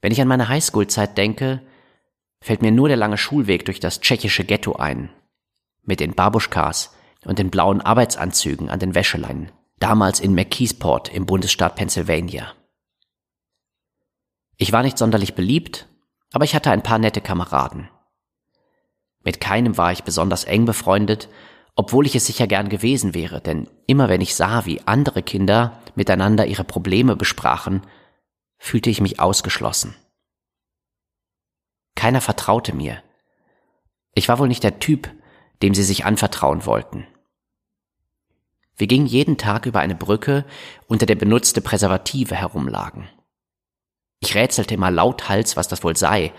Wenn 0.00 0.10
ich 0.10 0.20
an 0.20 0.26
meine 0.26 0.48
Highschool-Zeit 0.48 1.16
denke, 1.16 1.62
fällt 2.42 2.60
mir 2.60 2.72
nur 2.72 2.88
der 2.88 2.96
lange 2.96 3.16
Schulweg 3.16 3.64
durch 3.66 3.78
das 3.78 4.00
tschechische 4.00 4.42
Ghetto 4.42 4.72
ein, 4.72 5.10
mit 5.84 6.00
den 6.00 6.16
Babuschkas 6.16 6.92
und 7.24 7.38
den 7.38 7.50
blauen 7.50 7.80
Arbeitsanzügen 7.80 8.68
an 8.68 8.80
den 8.80 8.96
Wäscheleinen, 8.96 9.52
damals 9.78 10.18
in 10.18 10.34
McKeesport 10.34 11.08
im 11.08 11.24
Bundesstaat 11.24 11.76
Pennsylvania. 11.76 12.52
Ich 14.62 14.72
war 14.72 14.82
nicht 14.82 14.98
sonderlich 14.98 15.34
beliebt, 15.34 15.88
aber 16.32 16.44
ich 16.44 16.54
hatte 16.54 16.70
ein 16.70 16.82
paar 16.82 16.98
nette 16.98 17.22
Kameraden. 17.22 17.88
Mit 19.24 19.40
keinem 19.40 19.78
war 19.78 19.90
ich 19.90 20.04
besonders 20.04 20.44
eng 20.44 20.66
befreundet, 20.66 21.30
obwohl 21.76 22.04
ich 22.04 22.14
es 22.14 22.26
sicher 22.26 22.46
gern 22.46 22.68
gewesen 22.68 23.14
wäre, 23.14 23.40
denn 23.40 23.70
immer 23.86 24.10
wenn 24.10 24.20
ich 24.20 24.34
sah, 24.34 24.66
wie 24.66 24.82
andere 24.86 25.22
Kinder 25.22 25.80
miteinander 25.94 26.44
ihre 26.44 26.64
Probleme 26.64 27.16
besprachen, 27.16 27.86
fühlte 28.58 28.90
ich 28.90 29.00
mich 29.00 29.18
ausgeschlossen. 29.18 29.94
Keiner 31.94 32.20
vertraute 32.20 32.74
mir. 32.74 33.02
Ich 34.14 34.28
war 34.28 34.38
wohl 34.38 34.48
nicht 34.48 34.62
der 34.62 34.78
Typ, 34.78 35.10
dem 35.62 35.74
sie 35.74 35.84
sich 35.84 36.04
anvertrauen 36.04 36.66
wollten. 36.66 37.06
Wir 38.76 38.88
gingen 38.88 39.06
jeden 39.06 39.38
Tag 39.38 39.64
über 39.64 39.80
eine 39.80 39.94
Brücke, 39.94 40.44
unter 40.86 41.06
der 41.06 41.14
benutzte 41.14 41.62
Präservative 41.62 42.34
herumlagen. 42.34 43.08
Ich 44.20 44.34
rätselte 44.34 44.74
immer 44.74 44.90
lauthals, 44.90 45.56
was 45.56 45.68
das 45.68 45.82
wohl 45.82 45.96
sei, 45.96 46.32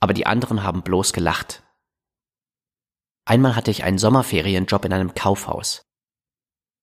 aber 0.00 0.12
die 0.12 0.26
anderen 0.26 0.62
haben 0.62 0.82
bloß 0.82 1.12
gelacht. 1.12 1.62
Einmal 3.24 3.56
hatte 3.56 3.70
ich 3.70 3.84
einen 3.84 3.98
Sommerferienjob 3.98 4.84
in 4.84 4.92
einem 4.92 5.14
Kaufhaus. 5.14 5.82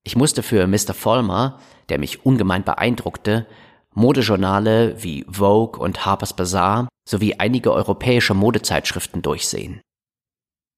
Ich 0.04 0.16
musste 0.16 0.42
für 0.42 0.66
Mr. 0.66 0.94
Vollmer, 0.94 1.60
der 1.90 2.00
mich 2.00 2.26
ungemein 2.26 2.64
beeindruckte, 2.64 3.46
Modejournale 3.94 5.04
wie 5.04 5.26
Vogue 5.30 5.80
und 5.80 6.06
Harper's 6.06 6.34
Bazaar 6.34 6.88
sowie 7.08 7.36
einige 7.36 7.74
europäische 7.74 8.34
Modezeitschriften 8.34 9.22
durchsehen. 9.22 9.82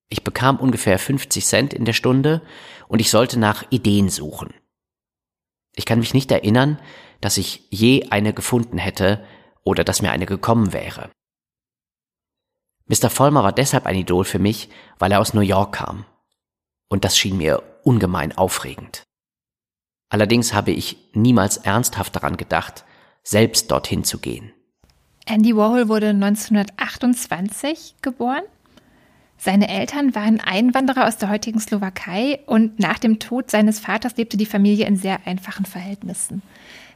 Ich 0.09 0.23
bekam 0.23 0.57
ungefähr 0.57 0.99
50 0.99 1.45
Cent 1.45 1.73
in 1.73 1.85
der 1.85 1.93
Stunde 1.93 2.41
und 2.87 2.99
ich 2.99 3.09
sollte 3.09 3.39
nach 3.39 3.63
Ideen 3.69 4.09
suchen. 4.09 4.53
Ich 5.75 5.85
kann 5.85 5.99
mich 5.99 6.13
nicht 6.13 6.31
erinnern, 6.31 6.79
dass 7.21 7.37
ich 7.37 7.67
je 7.69 8.09
eine 8.09 8.33
gefunden 8.33 8.77
hätte 8.77 9.23
oder 9.63 9.83
dass 9.83 10.01
mir 10.01 10.11
eine 10.11 10.25
gekommen 10.25 10.73
wäre. 10.73 11.09
Mr. 12.87 13.09
Vollmer 13.09 13.43
war 13.43 13.53
deshalb 13.53 13.85
ein 13.85 13.95
Idol 13.95 14.25
für 14.25 14.39
mich, 14.39 14.69
weil 14.99 15.11
er 15.11 15.21
aus 15.21 15.33
New 15.33 15.41
York 15.41 15.75
kam. 15.75 16.05
Und 16.89 17.05
das 17.05 17.17
schien 17.17 17.37
mir 17.37 17.63
ungemein 17.83 18.37
aufregend. 18.37 19.03
Allerdings 20.09 20.53
habe 20.53 20.71
ich 20.71 20.97
niemals 21.13 21.57
ernsthaft 21.57 22.15
daran 22.15 22.37
gedacht, 22.37 22.83
selbst 23.23 23.71
dorthin 23.71 24.03
zu 24.03 24.19
gehen. 24.19 24.51
Andy 25.25 25.55
Warhol 25.55 25.87
wurde 25.87 26.09
1928 26.09 27.95
geboren. 28.01 28.43
Seine 29.37 29.69
Eltern 29.69 30.13
waren 30.13 30.39
Einwanderer 30.39 31.07
aus 31.07 31.17
der 31.17 31.29
heutigen 31.29 31.59
Slowakei 31.59 32.39
und 32.45 32.79
nach 32.79 32.99
dem 32.99 33.19
Tod 33.19 33.49
seines 33.49 33.79
Vaters 33.79 34.17
lebte 34.17 34.37
die 34.37 34.45
Familie 34.45 34.85
in 34.85 34.97
sehr 34.97 35.25
einfachen 35.25 35.65
Verhältnissen. 35.65 36.41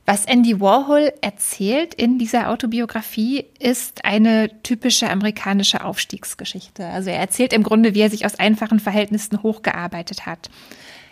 Was 0.09 0.23
Andy 0.23 0.61
Warhol 0.61 1.11
erzählt 1.19 1.93
in 1.93 2.17
dieser 2.17 2.49
Autobiografie, 2.49 3.43
ist 3.59 4.05
eine 4.05 4.49
typische 4.63 5.09
amerikanische 5.09 5.83
Aufstiegsgeschichte. 5.83 6.85
Also 6.85 7.09
er 7.09 7.19
erzählt 7.19 7.51
im 7.51 7.61
Grunde, 7.61 7.93
wie 7.93 7.99
er 7.99 8.09
sich 8.09 8.25
aus 8.25 8.39
einfachen 8.39 8.79
Verhältnissen 8.79 9.43
hochgearbeitet 9.43 10.25
hat. 10.25 10.49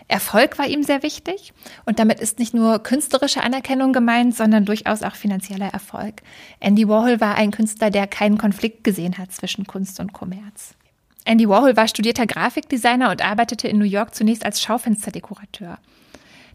Erfolg 0.08 0.58
war 0.58 0.68
ihm 0.68 0.82
sehr 0.82 1.04
wichtig 1.04 1.52
und 1.86 2.00
damit 2.00 2.22
ist 2.22 2.40
nicht 2.40 2.54
nur 2.54 2.80
künstlerische 2.80 3.44
Anerkennung 3.44 3.92
gemeint, 3.92 4.34
sondern 4.34 4.64
durchaus 4.64 5.04
auch 5.04 5.16
finanzieller 5.16 5.74
Erfolg. 5.74 6.22
Andy 6.62 6.88
Warhol 6.88 7.20
war 7.20 7.36
ein 7.36 7.52
Künstler, 7.52 7.90
der 7.90 8.08
keinen 8.08 8.38
Konflikt 8.38 8.86
gesehen 8.86 9.18
hat 9.18 9.34
zwischen 9.34 9.68
Kunst 9.68 10.00
und 10.00 10.14
Kommerz. 10.14 10.74
Andy 11.26 11.50
Warhol 11.50 11.76
war 11.76 11.90
studierter 11.90 12.28
Grafikdesigner 12.28 13.12
und 13.12 13.26
arbeitete 13.26 13.68
in 13.68 13.78
New 13.78 13.84
York 13.84 14.16
zunächst 14.16 14.46
als 14.46 14.62
Schaufensterdekorateur. 14.62 15.80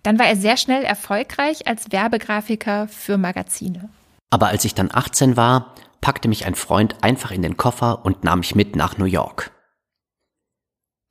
Dann 0.03 0.19
war 0.19 0.27
er 0.27 0.37
sehr 0.37 0.57
schnell 0.57 0.83
erfolgreich 0.83 1.67
als 1.67 1.93
Werbegrafiker 1.93 2.89
für 2.89 3.19
Magazine. 3.19 3.91
Aber 4.31 4.49
als 4.49 4.65
ich 4.65 4.75
dann 4.75 4.91
18 4.93 5.37
war, 5.37 5.75
packte 6.01 6.29
mich 6.29 6.47
ein 6.47 6.55
Freund 6.55 7.03
einfach 7.03 7.31
in 7.31 7.43
den 7.43 7.57
Koffer 7.57 8.05
und 8.05 8.25
nahm 8.25 8.41
mich 8.41 8.55
mit 8.55 8.77
nach 8.77 8.97
New 8.97 9.05
York. 9.05 9.51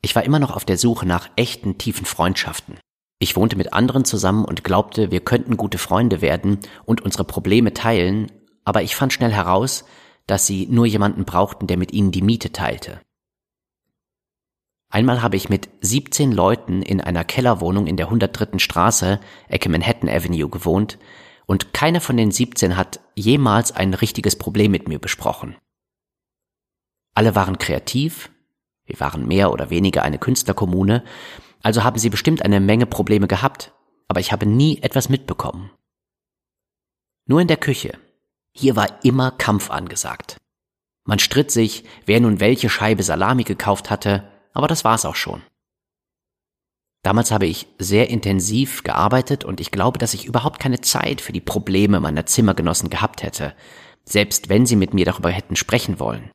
Ich 0.02 0.16
war 0.16 0.24
immer 0.24 0.40
noch 0.40 0.56
auf 0.56 0.66
der 0.66 0.78
Suche 0.78 1.06
nach 1.06 1.30
echten, 1.36 1.78
tiefen 1.78 2.06
Freundschaften. 2.06 2.80
Ich 3.20 3.36
wohnte 3.36 3.58
mit 3.58 3.74
anderen 3.74 4.06
zusammen 4.06 4.46
und 4.46 4.64
glaubte, 4.64 5.12
wir 5.12 5.20
könnten 5.20 5.58
gute 5.58 5.78
Freunde 5.78 6.22
werden 6.22 6.60
und 6.86 7.02
unsere 7.02 7.26
Probleme 7.26 7.74
teilen, 7.74 8.32
aber 8.64 8.82
ich 8.82 8.96
fand 8.96 9.12
schnell 9.12 9.34
heraus, 9.34 9.84
dass 10.26 10.48
sie 10.48 10.68
nur 10.68 10.86
jemanden 10.86 11.26
brauchten, 11.26 11.68
der 11.68 11.78
mit 11.78 11.92
ihnen 11.92 12.12
die 12.12 12.22
Miete 12.22 12.54
teilte. 12.54 13.02
Einmal 14.90 15.22
habe 15.22 15.38
ich 15.38 15.50
mit 15.50 15.70
17 15.82 16.32
Leuten 16.32 16.82
in 16.82 17.00
einer 17.00 17.24
Kellerwohnung 17.24 17.86
in 17.86 17.96
der 17.96 18.08
103. 18.08 18.58
Straße, 18.58 19.20
Ecke 19.48 19.70
Manhattan 19.70 20.10
Avenue, 20.10 20.50
gewohnt, 20.50 20.98
und 21.46 21.74
keiner 21.74 22.02
von 22.02 22.18
den 22.18 22.32
17 22.32 22.76
hat 22.76 23.00
jemals 23.16 23.72
ein 23.72 23.94
richtiges 23.94 24.36
Problem 24.36 24.72
mit 24.72 24.88
mir 24.88 25.00
besprochen. 25.00 25.56
Alle 27.14 27.36
waren 27.36 27.58
kreativ, 27.60 28.32
wir 28.86 29.00
waren 29.00 29.28
mehr 29.28 29.52
oder 29.52 29.70
weniger 29.70 30.04
eine 30.04 30.18
Künstlerkommune, 30.18 31.04
also 31.62 31.84
haben 31.84 32.00
sie 32.00 32.10
bestimmt 32.10 32.44
eine 32.44 32.60
Menge 32.60 32.86
Probleme 32.86 33.28
gehabt, 33.28 33.74
aber 34.08 34.20
ich 34.20 34.32
habe 34.32 34.46
nie 34.46 34.82
etwas 34.82 35.10
mitbekommen. 35.10 35.70
Nur 37.28 37.42
in 37.42 37.48
der 37.48 37.58
Küche. 37.58 37.98
Hier 38.54 38.76
war 38.76 39.04
immer 39.04 39.32
Kampf 39.32 39.70
angesagt. 39.70 40.38
Man 41.06 41.20
stritt 41.20 41.52
sich, 41.52 41.84
wer 42.06 42.20
nun 42.20 42.40
welche 42.40 42.70
Scheibe 42.70 43.04
Salami 43.04 43.44
gekauft 43.44 43.90
hatte, 43.92 44.28
aber 44.60 44.68
das 44.68 44.84
war's 44.84 45.06
auch 45.06 45.16
schon. 45.16 45.42
Damals 47.02 47.32
habe 47.32 47.46
ich 47.46 47.68
sehr 47.80 48.10
intensiv 48.10 48.84
gearbeitet 48.84 49.46
und 49.46 49.62
ich 49.62 49.72
glaube, 49.72 49.98
dass 49.98 50.14
ich 50.14 50.26
überhaupt 50.26 50.60
keine 50.60 50.82
Zeit 50.82 51.22
für 51.22 51.32
die 51.32 51.40
Probleme 51.40 52.02
meiner 52.02 52.26
Zimmergenossen 52.26 52.90
gehabt 52.90 53.24
hätte, 53.24 53.56
selbst 54.04 54.50
wenn 54.50 54.66
sie 54.66 54.76
mit 54.76 54.94
mir 54.94 55.06
darüber 55.06 55.30
hätten 55.30 55.56
sprechen 55.56 55.98
wollen. 55.98 56.30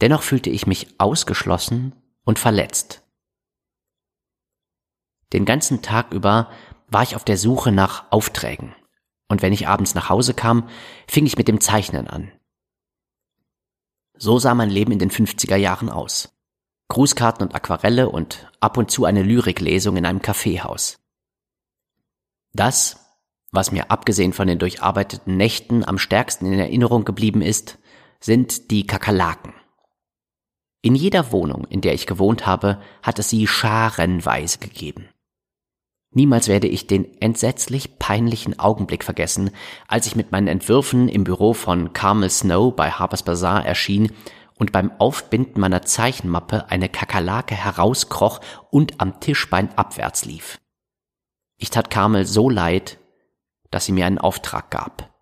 Dennoch 0.00 0.22
fühlte 0.22 0.50
ich 0.50 0.68
mich 0.68 0.94
ausgeschlossen 0.98 1.94
und 2.24 2.38
verletzt. 2.38 3.02
Den 5.32 5.44
ganzen 5.44 5.82
Tag 5.82 6.12
über 6.12 6.48
war 6.86 7.02
ich 7.02 7.16
auf 7.16 7.24
der 7.24 7.36
Suche 7.36 7.72
nach 7.72 8.04
Aufträgen, 8.12 8.72
und 9.26 9.42
wenn 9.42 9.52
ich 9.52 9.66
abends 9.66 9.96
nach 9.96 10.10
Hause 10.10 10.32
kam, 10.32 10.68
fing 11.08 11.26
ich 11.26 11.36
mit 11.36 11.48
dem 11.48 11.60
Zeichnen 11.60 12.06
an. 12.06 12.30
So 14.16 14.38
sah 14.38 14.54
mein 14.54 14.70
Leben 14.70 14.92
in 14.92 15.00
den 15.00 15.10
50er 15.10 15.56
Jahren 15.56 15.90
aus. 15.90 16.35
Grußkarten 16.88 17.46
und 17.46 17.54
Aquarelle 17.54 18.08
und 18.08 18.50
ab 18.60 18.76
und 18.76 18.90
zu 18.90 19.04
eine 19.04 19.22
Lyriklesung 19.22 19.96
in 19.96 20.06
einem 20.06 20.22
Kaffeehaus. 20.22 20.98
Das, 22.52 23.00
was 23.50 23.72
mir 23.72 23.90
abgesehen 23.90 24.32
von 24.32 24.46
den 24.46 24.58
durcharbeiteten 24.58 25.36
Nächten 25.36 25.84
am 25.84 25.98
stärksten 25.98 26.46
in 26.46 26.58
Erinnerung 26.58 27.04
geblieben 27.04 27.42
ist, 27.42 27.78
sind 28.20 28.70
die 28.70 28.86
Kakerlaken. 28.86 29.54
In 30.82 30.94
jeder 30.94 31.32
Wohnung, 31.32 31.64
in 31.68 31.80
der 31.80 31.94
ich 31.94 32.06
gewohnt 32.06 32.46
habe, 32.46 32.80
hat 33.02 33.18
es 33.18 33.28
sie 33.28 33.46
scharenweise 33.46 34.58
gegeben. 34.58 35.08
Niemals 36.14 36.48
werde 36.48 36.68
ich 36.68 36.86
den 36.86 37.20
entsetzlich 37.20 37.98
peinlichen 37.98 38.58
Augenblick 38.58 39.04
vergessen, 39.04 39.50
als 39.86 40.06
ich 40.06 40.16
mit 40.16 40.32
meinen 40.32 40.48
Entwürfen 40.48 41.08
im 41.08 41.24
Büro 41.24 41.52
von 41.52 41.92
Carmel 41.92 42.30
Snow 42.30 42.74
bei 42.74 42.90
Harper's 42.90 43.22
Bazaar 43.22 43.66
erschien 43.66 44.12
und 44.56 44.72
beim 44.72 44.92
Aufbinden 44.98 45.60
meiner 45.60 45.82
Zeichenmappe 45.82 46.70
eine 46.70 46.88
Kakerlake 46.88 47.54
herauskroch 47.54 48.40
und 48.70 49.00
am 49.00 49.20
Tischbein 49.20 49.76
abwärts 49.76 50.24
lief. 50.24 50.60
Ich 51.58 51.70
tat 51.70 51.90
Carmel 51.90 52.26
so 52.26 52.50
leid, 52.50 52.98
dass 53.70 53.86
sie 53.86 53.92
mir 53.92 54.06
einen 54.06 54.18
Auftrag 54.18 54.70
gab. 54.70 55.15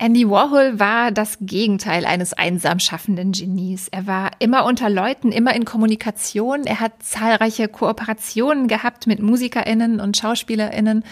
Andy 0.00 0.30
Warhol 0.30 0.80
war 0.80 1.10
das 1.10 1.36
Gegenteil 1.42 2.06
eines 2.06 2.32
einsam 2.32 2.78
schaffenden 2.78 3.32
Genies. 3.32 3.88
Er 3.88 4.06
war 4.06 4.30
immer 4.38 4.64
unter 4.64 4.88
Leuten, 4.88 5.30
immer 5.30 5.54
in 5.54 5.66
Kommunikation. 5.66 6.64
Er 6.64 6.80
hat 6.80 7.02
zahlreiche 7.02 7.68
Kooperationen 7.68 8.66
gehabt 8.66 9.06
mit 9.06 9.20
Musikerinnen 9.20 10.00
und 10.00 10.16
Schauspielerinnen. 10.16 11.04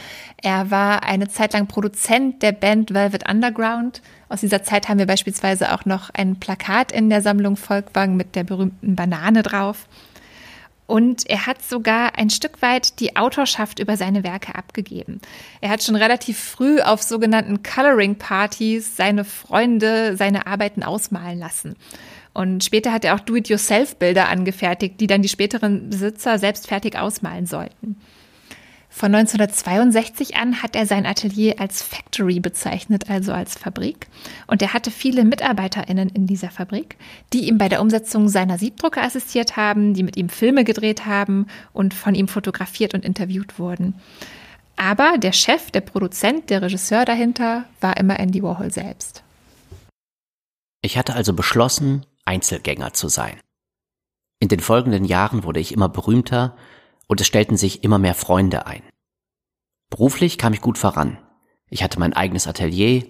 Er 0.43 0.71
war 0.71 1.03
eine 1.03 1.29
Zeit 1.29 1.53
lang 1.53 1.67
Produzent 1.67 2.43
der 2.43 2.53
Band 2.53 2.95
Velvet 2.95 3.29
Underground. 3.31 4.01
Aus 4.31 4.41
dieser 4.41 4.63
Zeit 4.63 4.89
haben 4.89 4.99
wir 4.99 5.07
beispielsweise 5.07 5.75
auch 5.75 5.85
noch 5.85 6.09
ein 6.15 6.41
Plakat 6.41 6.91
in 6.91 7.11
der 7.11 7.21
Sammlung 7.21 7.57
Volkwang 7.57 8.17
mit 8.17 8.37
der 8.37 8.45
berühmten 8.45 8.97
Banane 8.97 9.43
drauf. 9.43 9.87
Und 10.89 11.29
er 11.29 11.45
hat 11.45 11.63
sogar 11.63 12.17
ein 12.17 12.31
Stück 12.31 12.63
weit 12.63 12.99
die 12.99 13.15
Autorschaft 13.15 13.79
über 13.79 13.99
seine 13.99 14.25
Werke 14.25 14.55
abgegeben. 14.55 15.21
Er 15.61 15.69
hat 15.69 15.83
schon 15.83 15.97
relativ 15.97 16.39
früh 16.39 16.81
auf 16.81 17.03
sogenannten 17.03 17.63
Coloring-Partys 17.63 18.97
seine 18.97 19.27
Freunde 19.27 20.17
seine 20.17 20.47
Arbeiten 20.47 20.83
ausmalen 20.83 21.39
lassen. 21.39 21.77
Und 22.33 22.65
später 22.65 22.91
hat 22.91 23.05
er 23.05 23.15
auch 23.15 23.21
Do-it-yourself-Bilder 23.21 24.31
angefertigt, 24.31 24.99
die 24.99 25.07
dann 25.07 25.21
die 25.21 25.29
späteren 25.29 25.91
Besitzer 25.91 26.39
selbst 26.39 26.69
fertig 26.69 26.97
ausmalen 26.97 27.45
sollten. 27.45 28.01
Von 28.91 29.15
1962 29.15 30.37
an 30.37 30.63
hat 30.63 30.75
er 30.75 30.87
sein 30.87 31.07
Atelier 31.07 31.61
als 31.61 31.83
Factory 31.83 32.41
bezeichnet, 32.41 33.11
also 33.11 33.33
als 33.33 33.57
Fabrik. 33.57 34.09
Und 34.47 34.63
er 34.63 34.73
hatte 34.73 34.91
viele 34.91 35.25
MitarbeiterInnen 35.25 36.09
in 36.09 36.27
dieser 36.27 36.51
Fabrik, 36.51 36.97
die 37.33 37.49
ihm 37.49 37.59
bei 37.59 37.69
der 37.69 37.81
Umsetzung 37.81 38.29
seiner 38.29 38.59
Siebdrucke 38.59 39.01
assistiert 39.01 39.57
haben, 39.57 39.95
die 39.95 40.03
mit 40.03 40.17
ihm 40.17 40.29
Filme 40.29 40.65
gedreht 40.65 41.07
haben 41.07 41.47
und 41.73 41.95
von 41.95 42.15
ihm 42.15 42.29
fotografiert 42.29 42.95
und 42.95 43.05
interviewt 43.05 43.59
wurden. 43.59 43.95
Aber 44.77 45.19
der 45.19 45.33
Chef, 45.33 45.71
der 45.71 45.81
Produzent, 45.83 46.51
der 46.51 46.63
Regisseur 46.63 47.05
dahinter 47.05 47.65
war 47.81 47.97
immer 47.99 48.19
Andy 48.19 48.43
Warhol 48.43 48.73
selbst. 48.73 49.23
Ich 50.83 50.97
hatte 50.97 51.15
also 51.15 51.35
beschlossen, 51.35 52.07
Einzelgänger 52.25 52.95
zu 52.95 53.09
sein. 53.09 53.39
In 54.41 54.49
den 54.49 54.61
folgenden 54.61 55.05
Jahren 55.05 55.43
wurde 55.43 55.61
ich 55.61 55.73
immer 55.73 55.89
berühmter 55.89 56.57
und 57.09 57.21
es 57.21 57.27
stellten 57.27 57.57
sich 57.57 57.83
immer 57.83 57.99
mehr 57.99 58.15
Freunde 58.15 58.67
ein. 58.67 58.83
Beruflich 59.91 60.39
kam 60.39 60.53
ich 60.53 60.61
gut 60.61 60.79
voran. 60.79 61.19
Ich 61.69 61.83
hatte 61.83 61.99
mein 61.99 62.13
eigenes 62.13 62.47
Atelier 62.47 63.05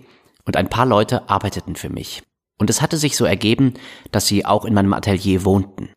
und 0.45 0.57
ein 0.57 0.71
paar 0.71 0.87
Leute 0.87 1.29
arbeiteten 1.29 1.77
für 1.77 1.91
mich. 1.91 2.23
Und 2.59 2.71
es 2.71 2.81
hatte 2.81 2.97
sich 2.97 3.17
so 3.17 3.25
ergeben, 3.25 3.75
dass 4.11 4.27
sie 4.27 4.47
auch 4.47 4.65
in 4.65 4.75
meinem 4.75 4.95
Atelier 4.95 5.45
wohnten. 5.45 5.91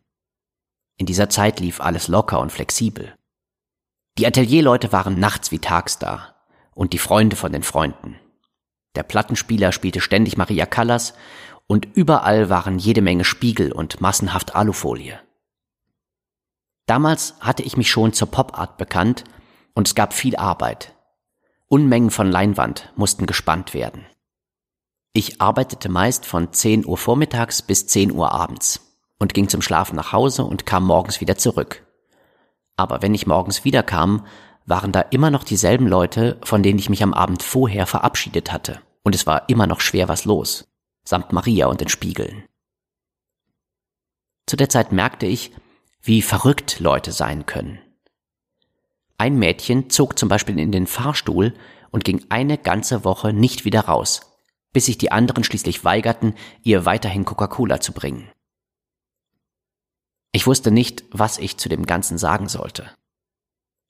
In 0.98 1.06
dieser 1.06 1.30
Zeit 1.30 1.58
lief 1.58 1.80
alles 1.80 2.08
locker 2.08 2.38
und 2.40 2.52
flexibel. 2.52 3.14
Die 4.18 4.26
Atelierleute 4.26 4.92
waren 4.92 5.18
nachts 5.18 5.50
wie 5.50 5.58
tags 5.58 5.98
da 5.98 6.36
und 6.74 6.92
die 6.92 6.98
Freunde 6.98 7.36
von 7.36 7.52
den 7.52 7.62
Freunden. 7.62 8.18
Der 8.94 9.02
Plattenspieler 9.02 9.72
spielte 9.72 10.00
ständig 10.00 10.36
Maria 10.36 10.66
Callas 10.66 11.14
und 11.66 11.88
überall 11.94 12.50
waren 12.50 12.78
jede 12.78 13.00
Menge 13.00 13.24
Spiegel 13.24 13.72
und 13.72 14.00
massenhaft 14.00 14.54
Alufolie. 14.54 15.18
Damals 16.86 17.34
hatte 17.40 17.62
ich 17.62 17.76
mich 17.76 17.90
schon 17.90 18.12
zur 18.12 18.30
Pop-Art 18.30 18.76
bekannt 18.76 19.24
und 19.74 19.88
es 19.88 19.94
gab 19.94 20.12
viel 20.12 20.36
Arbeit. 20.36 20.94
Unmengen 21.68 22.10
von 22.10 22.30
Leinwand 22.30 22.92
mussten 22.96 23.26
gespannt 23.26 23.72
werden. 23.72 24.06
Ich 25.14 25.40
arbeitete 25.40 25.88
meist 25.88 26.26
von 26.26 26.52
10 26.52 26.86
Uhr 26.86 26.96
vormittags 26.96 27.62
bis 27.62 27.86
10 27.86 28.12
Uhr 28.12 28.32
abends 28.32 28.80
und 29.18 29.34
ging 29.34 29.48
zum 29.48 29.62
Schlafen 29.62 29.96
nach 29.96 30.12
Hause 30.12 30.44
und 30.44 30.66
kam 30.66 30.84
morgens 30.84 31.20
wieder 31.20 31.36
zurück. 31.36 31.86
Aber 32.76 33.02
wenn 33.02 33.14
ich 33.14 33.26
morgens 33.26 33.64
wiederkam, 33.64 34.26
waren 34.66 34.92
da 34.92 35.00
immer 35.00 35.30
noch 35.30 35.44
dieselben 35.44 35.86
Leute, 35.86 36.38
von 36.44 36.62
denen 36.62 36.78
ich 36.78 36.88
mich 36.88 37.02
am 37.02 37.14
Abend 37.14 37.42
vorher 37.42 37.86
verabschiedet 37.86 38.52
hatte. 38.52 38.80
Und 39.02 39.14
es 39.14 39.26
war 39.26 39.48
immer 39.48 39.66
noch 39.66 39.80
schwer 39.80 40.08
was 40.08 40.24
los, 40.24 40.68
samt 41.04 41.32
Maria 41.32 41.66
und 41.66 41.80
den 41.80 41.88
Spiegeln. 41.88 42.44
Zu 44.46 44.56
der 44.56 44.68
Zeit 44.68 44.92
merkte 44.92 45.26
ich, 45.26 45.52
wie 46.02 46.22
verrückt 46.22 46.80
Leute 46.80 47.12
sein 47.12 47.46
können. 47.46 47.78
Ein 49.18 49.38
Mädchen 49.38 49.88
zog 49.88 50.18
zum 50.18 50.28
Beispiel 50.28 50.58
in 50.58 50.72
den 50.72 50.88
Fahrstuhl 50.88 51.54
und 51.90 52.04
ging 52.04 52.24
eine 52.28 52.58
ganze 52.58 53.04
Woche 53.04 53.32
nicht 53.32 53.64
wieder 53.64 53.82
raus, 53.82 54.32
bis 54.72 54.86
sich 54.86 54.98
die 54.98 55.12
anderen 55.12 55.44
schließlich 55.44 55.84
weigerten, 55.84 56.34
ihr 56.62 56.84
weiterhin 56.84 57.24
Coca-Cola 57.24 57.80
zu 57.80 57.92
bringen. 57.92 58.28
Ich 60.32 60.46
wusste 60.46 60.70
nicht, 60.70 61.04
was 61.10 61.38
ich 61.38 61.58
zu 61.58 61.68
dem 61.68 61.86
Ganzen 61.86 62.18
sagen 62.18 62.48
sollte. 62.48 62.90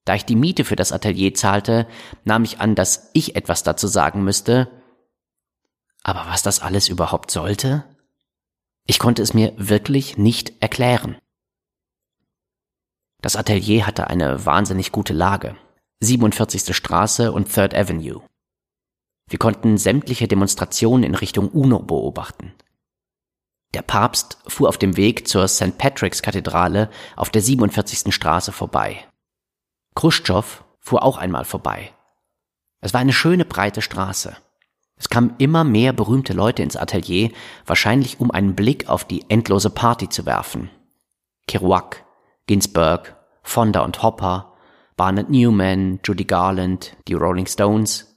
Da 0.05 0.17
ich 0.17 0.25
die 0.25 0.37
Miete 0.37 0.65
für 0.65 0.77
das 0.77 0.93
Atelier 0.93 1.33
zahlte, 1.33 1.87
nahm 2.25 2.45
ich 2.45 2.61
an, 2.61 2.75
dass 2.75 3.11
ich 3.13 3.37
etwas 3.37 3.63
dazu 3.63 3.87
sagen 3.87 4.25
müsste. 4.25 4.69
Aber 6.03 6.27
was 6.27 6.43
das 6.43 6.61
alles 6.61 6.89
überhaupt 6.89 7.31
sollte? 7.31 7.85
Ich 8.85 8.99
konnte 8.99 9.23
es 9.23 9.33
mir 9.33 9.53
wirklich 9.57 10.19
nicht 10.19 10.61
erklären. 10.61 11.17
Das 13.23 13.37
Atelier 13.37 13.87
hatte 13.87 14.09
eine 14.09 14.45
wahnsinnig 14.45 14.91
gute 14.91 15.13
Lage. 15.13 15.55
47. 16.01 16.75
Straße 16.75 17.31
und 17.31 17.53
Third 17.55 17.73
Avenue. 17.73 18.21
Wir 19.29 19.39
konnten 19.39 19.79
sämtliche 19.79 20.27
Demonstrationen 20.27 21.05
in 21.05 21.15
Richtung 21.15 21.49
UNO 21.49 21.79
beobachten. 21.79 22.53
Der 23.75 23.83
Papst 23.83 24.39
fuhr 24.49 24.69
auf 24.69 24.77
dem 24.77 24.97
Weg 24.97 25.29
zur 25.29 25.47
St. 25.47 25.79
Patrick's 25.79 26.21
Kathedrale 26.21 26.91
auf 27.15 27.31
der 27.31 27.43
47. 27.43 28.13
Straße 28.13 28.51
vorbei. 28.51 29.07
Khrushchev 29.95 30.65
fuhr 30.81 31.05
auch 31.05 31.17
einmal 31.17 31.45
vorbei. 31.45 31.93
Es 32.81 32.93
war 32.93 33.01
eine 33.01 33.13
schöne 33.13 33.45
breite 33.45 33.83
Straße. 33.83 34.37
Es 34.97 35.09
kamen 35.09 35.35
immer 35.39 35.63
mehr 35.63 35.93
berühmte 35.93 36.33
Leute 36.33 36.65
ins 36.65 36.77
Atelier, 36.77 37.31
wahrscheinlich 37.67 38.19
um 38.19 38.33
einen 38.33 38.57
Blick 38.57 38.89
auf 38.89 39.05
die 39.05 39.25
endlose 39.31 39.71
Party 39.71 40.09
zu 40.09 40.27
werfen. 40.27 40.71
Kerouac, 41.47 42.05
Ginsberg, 42.47 43.17
Fonda 43.43 43.81
und 43.81 44.03
Hopper, 44.03 44.53
Barnett 44.97 45.31
Newman, 45.31 46.01
Judy 46.05 46.25
Garland, 46.25 46.97
die 47.09 47.15
Rolling 47.15 47.47
Stones. 47.47 48.17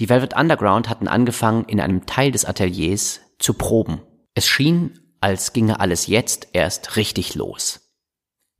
Die 0.00 0.08
Velvet 0.08 0.36
Underground 0.36 0.88
hatten 0.88 1.08
angefangen, 1.08 1.64
in 1.64 1.80
einem 1.80 2.06
Teil 2.06 2.32
des 2.32 2.44
Ateliers 2.44 3.20
zu 3.38 3.54
proben. 3.54 4.00
Es 4.34 4.46
schien, 4.46 4.98
als 5.20 5.52
ginge 5.52 5.80
alles 5.80 6.06
jetzt 6.06 6.48
erst 6.52 6.96
richtig 6.96 7.34
los. 7.34 7.80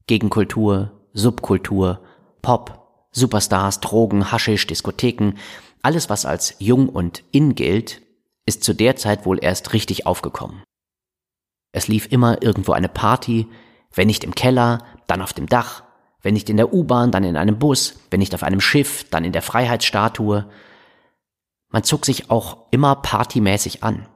Gegenkultur, 0.06 1.08
Subkultur, 1.12 2.02
Pop, 2.42 3.08
Superstars, 3.10 3.80
Drogen, 3.80 4.32
Haschisch, 4.32 4.66
Diskotheken, 4.66 5.34
alles 5.82 6.08
was 6.10 6.24
als 6.26 6.56
jung 6.58 6.88
und 6.88 7.22
in 7.30 7.54
gilt, 7.54 8.02
ist 8.46 8.64
zu 8.64 8.74
der 8.74 8.96
Zeit 8.96 9.26
wohl 9.26 9.42
erst 9.42 9.72
richtig 9.72 10.06
aufgekommen. 10.06 10.62
Es 11.72 11.88
lief 11.88 12.10
immer 12.10 12.42
irgendwo 12.42 12.72
eine 12.72 12.88
Party, 12.88 13.48
wenn 13.94 14.06
nicht 14.06 14.24
im 14.24 14.34
Keller, 14.34 14.84
dann 15.06 15.22
auf 15.22 15.32
dem 15.32 15.46
Dach, 15.46 15.82
wenn 16.22 16.34
nicht 16.34 16.48
in 16.48 16.56
der 16.56 16.72
U-Bahn, 16.72 17.10
dann 17.10 17.24
in 17.24 17.36
einem 17.36 17.58
Bus, 17.58 17.96
wenn 18.10 18.20
nicht 18.20 18.34
auf 18.34 18.42
einem 18.42 18.60
Schiff, 18.60 19.04
dann 19.10 19.24
in 19.24 19.32
der 19.32 19.42
Freiheitsstatue. 19.42 20.46
Man 21.68 21.84
zog 21.84 22.06
sich 22.06 22.30
auch 22.30 22.66
immer 22.70 22.96
partymäßig 22.96 23.84
an. 23.84 24.08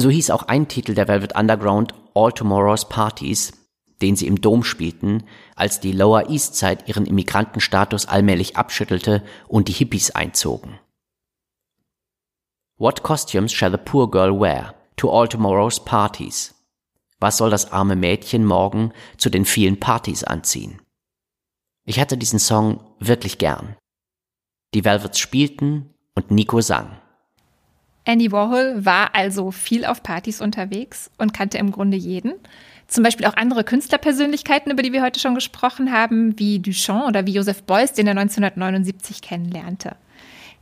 So 0.00 0.10
hieß 0.10 0.30
auch 0.30 0.44
ein 0.44 0.68
Titel 0.68 0.94
der 0.94 1.08
Velvet 1.08 1.36
Underground 1.36 1.94
All 2.14 2.32
Tomorrow's 2.32 2.88
Parties, 2.88 3.52
den 4.02 4.16
sie 4.16 4.26
im 4.26 4.40
Dom 4.40 4.62
spielten, 4.64 5.24
als 5.56 5.80
die 5.80 5.92
Lower 5.92 6.28
East 6.28 6.56
Side 6.56 6.84
ihren 6.86 7.06
Immigrantenstatus 7.06 8.06
allmählich 8.06 8.56
abschüttelte 8.56 9.24
und 9.48 9.68
die 9.68 9.72
Hippies 9.72 10.10
einzogen. 10.12 10.78
What 12.76 13.02
costumes 13.02 13.52
shall 13.52 13.72
the 13.72 13.76
poor 13.76 14.08
girl 14.08 14.40
wear 14.40 14.74
to 14.96 15.10
all 15.10 15.26
tomorrow's 15.26 15.80
parties? 15.84 16.54
Was 17.20 17.36
soll 17.36 17.50
das 17.50 17.72
arme 17.72 17.96
Mädchen 17.96 18.44
morgen 18.44 18.92
zu 19.16 19.28
den 19.30 19.44
vielen 19.44 19.80
Partys 19.80 20.24
anziehen? 20.24 20.80
Ich 21.84 21.98
hatte 21.98 22.16
diesen 22.16 22.38
Song 22.38 22.80
wirklich 23.00 23.38
gern. 23.38 23.76
Die 24.74 24.84
Velvets 24.84 25.18
spielten 25.18 25.94
und 26.14 26.30
Nico 26.30 26.60
sang. 26.60 26.98
Andy 28.04 28.32
Warhol 28.32 28.84
war 28.84 29.14
also 29.14 29.50
viel 29.50 29.84
auf 29.84 30.02
Partys 30.02 30.40
unterwegs 30.40 31.10
und 31.18 31.34
kannte 31.34 31.58
im 31.58 31.72
Grunde 31.72 31.96
jeden. 31.96 32.34
Zum 32.86 33.04
Beispiel 33.04 33.26
auch 33.26 33.36
andere 33.36 33.64
Künstlerpersönlichkeiten, 33.64 34.72
über 34.72 34.82
die 34.82 34.92
wir 34.92 35.02
heute 35.02 35.20
schon 35.20 35.34
gesprochen 35.34 35.92
haben, 35.92 36.38
wie 36.38 36.58
Duchamp 36.58 37.06
oder 37.06 37.26
wie 37.26 37.34
Joseph 37.34 37.64
Beuys, 37.64 37.92
den 37.92 38.06
er 38.06 38.12
1979 38.12 39.20
kennenlernte. 39.20 39.96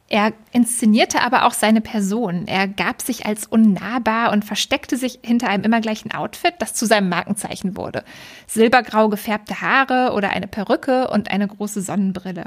Er 0.09 0.33
inszenierte 0.53 1.21
aber 1.21 1.47
auch 1.47 1.53
seine 1.53 1.81
Person. 1.81 2.47
Er 2.47 2.69
gab 2.69 3.03
sich 3.03 3.27
als 3.27 3.47
unnahbar 3.47 4.33
und 4.33 4.45
versteckte 4.45 4.97
sich 4.97 5.19
hinter 5.25 5.49
einem 5.49 5.65
immer 5.65 5.81
gleichen 5.81 6.13
Outfit, 6.13 6.55
das 6.61 6.75
zu 6.75 6.87
seinem 6.87 7.09
Markenzeichen 7.09 7.77
wurde. 7.77 8.05
Silbergrau 8.47 9.09
gefärbte 9.09 9.61
Haare 9.61 10.13
oder 10.15 10.31
eine 10.31 10.47
Perücke 10.47 11.09
und 11.09 11.31
eine 11.33 11.49
große 11.49 11.83
Sonnenbrille. 11.83 12.45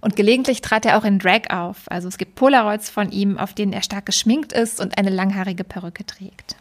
Und 0.00 0.16
gelegentlich 0.16 0.62
trat 0.62 0.86
er 0.86 0.96
auch 0.98 1.04
in 1.04 1.18
Drag 1.18 1.50
auf. 1.50 1.82
Also 1.86 2.08
es 2.08 2.16
gibt 2.16 2.34
Polaroids 2.34 2.88
von 2.88 3.10
ihm, 3.10 3.36
auf 3.36 3.52
denen 3.52 3.74
er 3.74 3.82
stark 3.82 4.06
geschminkt 4.06 4.52
ist 4.52 4.80
und 4.80 4.96
eine 4.96 5.10
langhaarige 5.10 5.64
Perücke 5.64 6.06
trägt. 6.06 6.56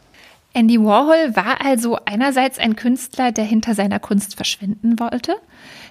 Andy 0.53 0.79
Warhol 0.81 1.35
war 1.35 1.65
also 1.65 1.97
einerseits 2.05 2.59
ein 2.59 2.75
Künstler, 2.75 3.31
der 3.31 3.43
hinter 3.43 3.75
seiner 3.75 3.99
Kunst 3.99 4.35
verschwinden 4.35 4.99
wollte, 4.99 5.35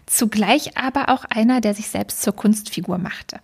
zugleich 0.07 0.76
aber 0.76 1.11
auch 1.11 1.24
einer, 1.26 1.61
der 1.61 1.74
sich 1.74 1.88
selbst 1.88 2.22
zur 2.22 2.34
Kunstfigur 2.34 2.97
machte. 2.99 3.40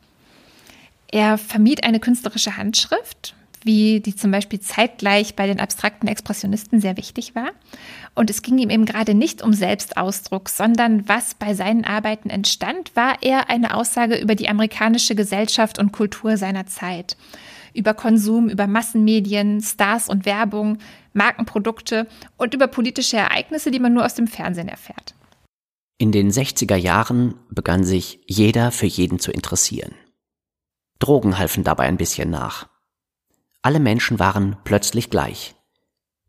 Er 1.13 1.39
vermied 1.39 1.83
eine 1.85 1.99
künstlerische 1.99 2.57
Handschrift, 2.57 3.35
wie 3.65 4.01
die 4.01 4.15
zum 4.15 4.31
Beispiel 4.31 4.61
zeitgleich 4.61 5.35
bei 5.35 5.47
den 5.47 5.61
abstrakten 5.61 6.09
Expressionisten 6.09 6.81
sehr 6.81 6.97
wichtig 6.97 7.35
war. 7.35 7.51
Und 8.15 8.31
es 8.31 8.43
ging 8.43 8.59
ihm 8.59 8.71
eben 8.71 8.87
gerade 8.87 9.15
nicht 9.15 9.43
um 9.43 9.53
Selbstausdruck, 9.53 10.49
sondern 10.49 11.09
was 11.09 11.35
bei 11.35 11.55
seinen 11.55 11.85
Arbeiten 11.85 12.31
entstand, 12.31 12.95
war 12.95 13.23
eher 13.23 13.51
eine 13.51 13.75
Aussage 13.75 14.17
über 14.17 14.35
die 14.35 14.49
amerikanische 14.49 15.15
Gesellschaft 15.15 15.79
und 15.79 15.93
Kultur 15.93 16.37
seiner 16.37 16.67
Zeit. 16.67 17.17
Über 17.75 17.95
Konsum, 17.95 18.49
über 18.49 18.67
Massenmedien, 18.67 19.61
Stars 19.61 20.09
und 20.09 20.25
Werbung, 20.27 20.79
Markenprodukte 21.13 22.07
und 22.37 22.55
über 22.55 22.67
politische 22.67 23.17
Ereignisse, 23.17 23.71
die 23.71 23.79
man 23.79 23.93
nur 23.93 24.05
aus 24.05 24.15
dem 24.15 24.27
Fernsehen 24.27 24.69
erfährt. 24.69 25.15
In 25.99 26.13
den 26.13 26.31
60er 26.31 26.77
Jahren 26.77 27.35
begann 27.51 27.85
sich 27.85 28.21
jeder 28.27 28.71
für 28.71 28.87
jeden 28.87 29.19
zu 29.19 29.31
interessieren. 29.31 29.95
Drogen 31.01 31.39
halfen 31.39 31.65
dabei 31.65 31.85
ein 31.85 31.97
bisschen 31.97 32.31
nach. 32.31 32.69
Alle 33.63 33.81
Menschen 33.81 34.19
waren 34.19 34.57
plötzlich 34.65 35.11
gleich. 35.11 35.57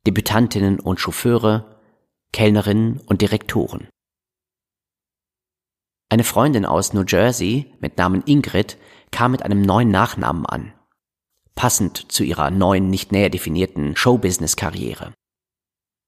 Debütantinnen 0.07 0.79
und 0.79 0.99
Chauffeure, 0.99 1.79
Kellnerinnen 2.33 2.99
und 3.05 3.21
Direktoren. 3.21 3.87
Eine 6.09 6.23
Freundin 6.23 6.65
aus 6.65 6.93
New 6.93 7.03
Jersey 7.07 7.73
mit 7.79 7.97
Namen 7.97 8.23
Ingrid 8.25 8.77
kam 9.11 9.31
mit 9.31 9.43
einem 9.43 9.61
neuen 9.61 9.89
Nachnamen 9.89 10.45
an, 10.45 10.73
passend 11.55 12.11
zu 12.11 12.23
ihrer 12.23 12.49
neuen, 12.49 12.89
nicht 12.89 13.11
näher 13.11 13.29
definierten 13.29 13.95
Showbusiness-Karriere. 13.95 15.13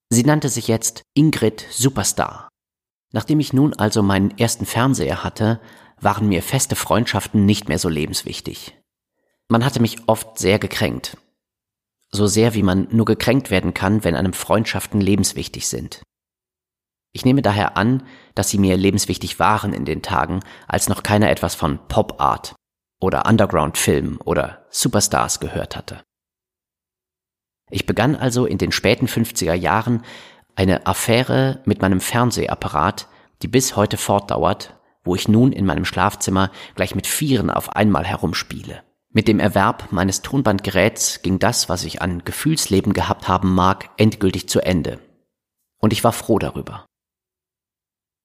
Sie 0.09 0.23
nannte 0.23 0.49
sich 0.49 0.67
jetzt 0.67 1.03
Ingrid 1.13 1.65
Superstar. 1.69 2.49
Nachdem 3.13 3.39
ich 3.39 3.53
nun 3.53 3.73
also 3.73 4.03
meinen 4.03 4.37
ersten 4.37 4.65
Fernseher 4.65 5.23
hatte, 5.23 5.61
waren 5.99 6.27
mir 6.27 6.41
feste 6.41 6.75
Freundschaften 6.75 7.45
nicht 7.45 7.69
mehr 7.69 7.79
so 7.79 7.89
lebenswichtig. 7.89 8.77
Man 9.49 9.65
hatte 9.65 9.81
mich 9.81 9.97
oft 10.07 10.39
sehr 10.39 10.59
gekränkt. 10.59 11.17
So 12.11 12.27
sehr 12.27 12.53
wie 12.53 12.63
man 12.63 12.87
nur 12.91 13.05
gekränkt 13.05 13.49
werden 13.49 13.73
kann, 13.73 14.03
wenn 14.03 14.15
einem 14.15 14.33
Freundschaften 14.33 15.01
lebenswichtig 15.01 15.67
sind. 15.67 16.03
Ich 17.11 17.25
nehme 17.25 17.41
daher 17.41 17.77
an, 17.77 18.03
dass 18.35 18.49
sie 18.49 18.57
mir 18.57 18.75
lebenswichtig 18.75 19.39
waren 19.39 19.73
in 19.73 19.85
den 19.85 20.01
Tagen, 20.01 20.39
als 20.67 20.89
noch 20.89 21.03
keiner 21.03 21.29
etwas 21.29 21.55
von 21.55 21.79
Pop 21.87 22.19
Art 22.19 22.55
oder 22.99 23.25
Underground 23.27 23.77
Film 23.77 24.19
oder 24.25 24.65
Superstars 24.71 25.39
gehört 25.39 25.75
hatte. 25.75 26.03
Ich 27.69 27.85
begann 27.85 28.15
also 28.15 28.45
in 28.45 28.57
den 28.57 28.71
späten 28.71 29.07
50er 29.07 29.53
Jahren 29.53 30.03
eine 30.55 30.85
Affäre 30.85 31.61
mit 31.65 31.81
meinem 31.81 32.01
Fernsehapparat, 32.01 33.07
die 33.41 33.47
bis 33.47 33.75
heute 33.75 33.97
fortdauert 33.97 34.79
wo 35.03 35.15
ich 35.15 35.27
nun 35.27 35.51
in 35.51 35.65
meinem 35.65 35.85
Schlafzimmer 35.85 36.51
gleich 36.75 36.95
mit 36.95 37.07
Vieren 37.07 37.49
auf 37.49 37.75
einmal 37.75 38.05
herumspiele. 38.05 38.83
Mit 39.11 39.27
dem 39.27 39.39
Erwerb 39.39 39.91
meines 39.91 40.21
Tonbandgeräts 40.21 41.21
ging 41.21 41.37
das, 41.37 41.69
was 41.69 41.83
ich 41.83 42.01
an 42.01 42.23
Gefühlsleben 42.23 42.93
gehabt 42.93 43.27
haben 43.27 43.53
mag, 43.53 43.89
endgültig 43.97 44.49
zu 44.49 44.59
Ende. 44.61 44.99
Und 45.79 45.93
ich 45.93 46.03
war 46.03 46.13
froh 46.13 46.39
darüber. 46.39 46.85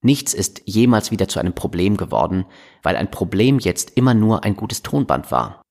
Nichts 0.01 0.33
ist 0.33 0.61
jemals 0.65 1.11
wieder 1.11 1.27
zu 1.27 1.39
einem 1.39 1.53
Problem 1.53 1.97
geworden, 1.97 2.45
weil 2.81 2.95
ein 2.95 3.11
Problem 3.11 3.59
jetzt 3.59 3.91
immer 3.97 4.13
nur 4.13 4.43
ein 4.43 4.55
gutes 4.55 4.81
Tonband 4.81 5.29
war. 5.29 5.61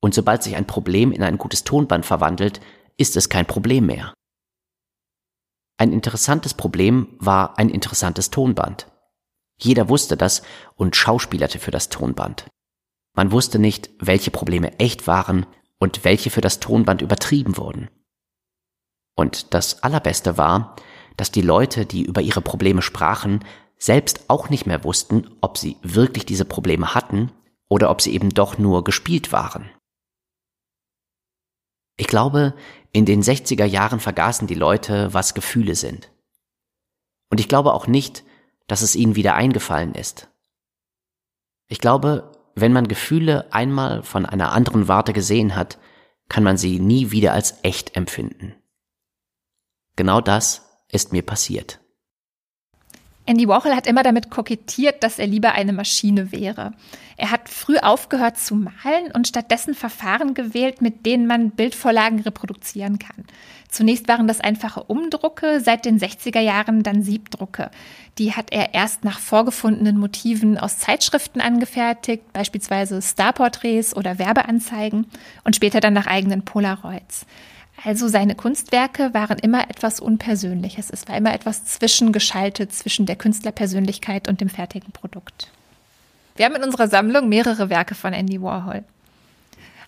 Und 0.00 0.14
sobald 0.14 0.42
sich 0.42 0.56
ein 0.56 0.66
Problem 0.66 1.12
in 1.12 1.22
ein 1.22 1.38
gutes 1.38 1.64
Tonband 1.64 2.04
verwandelt, 2.04 2.60
ist 2.96 3.16
es 3.16 3.28
kein 3.28 3.46
Problem 3.46 3.86
mehr. 3.86 4.14
Ein 5.76 5.92
interessantes 5.92 6.54
Problem 6.54 7.16
war 7.18 7.58
ein 7.58 7.68
interessantes 7.68 8.30
Tonband. 8.30 8.86
Jeder 9.58 9.88
wusste 9.88 10.16
das 10.16 10.42
und 10.74 10.96
schauspielerte 10.96 11.58
für 11.58 11.70
das 11.70 11.88
Tonband. 11.88 12.46
Man 13.14 13.30
wusste 13.30 13.58
nicht, 13.58 13.90
welche 13.98 14.30
Probleme 14.30 14.78
echt 14.78 15.06
waren 15.06 15.46
und 15.78 16.04
welche 16.04 16.30
für 16.30 16.40
das 16.40 16.60
Tonband 16.60 17.02
übertrieben 17.02 17.56
wurden. 17.56 17.88
Und 19.16 19.54
das 19.54 19.82
Allerbeste 19.82 20.36
war, 20.36 20.76
dass 21.16 21.30
die 21.30 21.42
Leute, 21.42 21.86
die 21.86 22.02
über 22.02 22.20
ihre 22.20 22.40
Probleme 22.40 22.82
sprachen, 22.82 23.44
selbst 23.78 24.24
auch 24.28 24.50
nicht 24.50 24.66
mehr 24.66 24.82
wussten, 24.82 25.30
ob 25.40 25.58
sie 25.58 25.76
wirklich 25.82 26.26
diese 26.26 26.44
Probleme 26.44 26.94
hatten 26.94 27.30
oder 27.68 27.90
ob 27.90 28.00
sie 28.00 28.12
eben 28.12 28.30
doch 28.30 28.58
nur 28.58 28.82
gespielt 28.82 29.30
waren. 29.30 29.70
Ich 31.96 32.08
glaube, 32.08 32.54
in 32.92 33.04
den 33.04 33.22
60er 33.22 33.64
Jahren 33.64 34.00
vergaßen 34.00 34.48
die 34.48 34.54
Leute, 34.54 35.14
was 35.14 35.34
Gefühle 35.34 35.76
sind. 35.76 36.10
Und 37.30 37.40
ich 37.40 37.48
glaube 37.48 37.72
auch 37.72 37.86
nicht, 37.86 38.24
dass 38.66 38.82
es 38.82 38.96
ihnen 38.96 39.16
wieder 39.16 39.34
eingefallen 39.34 39.94
ist. 39.94 40.28
Ich 41.68 41.78
glaube, 41.78 42.32
wenn 42.54 42.72
man 42.72 42.88
Gefühle 42.88 43.52
einmal 43.52 44.02
von 44.02 44.26
einer 44.26 44.52
anderen 44.52 44.88
Warte 44.88 45.12
gesehen 45.12 45.56
hat, 45.56 45.78
kann 46.28 46.44
man 46.44 46.56
sie 46.56 46.78
nie 46.78 47.10
wieder 47.10 47.32
als 47.32 47.58
echt 47.62 47.96
empfinden. 47.96 48.54
Genau 49.96 50.20
das 50.20 50.62
ist 50.90 51.12
mir 51.12 51.22
passiert. 51.22 51.80
Andy 53.26 53.48
Warhol 53.48 53.74
hat 53.74 53.86
immer 53.86 54.02
damit 54.02 54.30
kokettiert, 54.30 55.02
dass 55.02 55.18
er 55.18 55.26
lieber 55.26 55.52
eine 55.52 55.72
Maschine 55.72 56.30
wäre. 56.30 56.72
Er 57.16 57.30
hat 57.30 57.48
früh 57.48 57.78
aufgehört 57.78 58.36
zu 58.36 58.54
malen 58.54 59.12
und 59.14 59.26
stattdessen 59.26 59.74
Verfahren 59.74 60.34
gewählt, 60.34 60.82
mit 60.82 61.06
denen 61.06 61.26
man 61.26 61.52
Bildvorlagen 61.52 62.20
reproduzieren 62.20 62.98
kann. 62.98 63.24
Zunächst 63.74 64.06
waren 64.06 64.28
das 64.28 64.40
einfache 64.40 64.84
Umdrucke, 64.84 65.58
seit 65.60 65.84
den 65.84 65.98
60er 65.98 66.38
Jahren 66.38 66.84
dann 66.84 67.02
Siebdrucke. 67.02 67.72
Die 68.18 68.32
hat 68.32 68.52
er 68.52 68.72
erst 68.72 69.02
nach 69.02 69.18
vorgefundenen 69.18 69.98
Motiven 69.98 70.58
aus 70.58 70.78
Zeitschriften 70.78 71.40
angefertigt, 71.40 72.22
beispielsweise 72.32 73.02
Starporträts 73.02 73.96
oder 73.96 74.20
Werbeanzeigen 74.20 75.06
und 75.42 75.56
später 75.56 75.80
dann 75.80 75.92
nach 75.92 76.06
eigenen 76.06 76.44
Polaroids. 76.44 77.26
Also 77.84 78.06
seine 78.06 78.36
Kunstwerke 78.36 79.12
waren 79.12 79.40
immer 79.40 79.68
etwas 79.68 79.98
Unpersönliches. 79.98 80.90
Es 80.90 81.08
war 81.08 81.16
immer 81.16 81.34
etwas 81.34 81.64
zwischengeschaltet 81.64 82.72
zwischen 82.72 83.06
der 83.06 83.16
Künstlerpersönlichkeit 83.16 84.28
und 84.28 84.40
dem 84.40 84.50
fertigen 84.50 84.92
Produkt. 84.92 85.50
Wir 86.36 86.44
haben 86.46 86.54
in 86.54 86.62
unserer 86.62 86.86
Sammlung 86.86 87.28
mehrere 87.28 87.70
Werke 87.70 87.96
von 87.96 88.12
Andy 88.12 88.40
Warhol. 88.40 88.84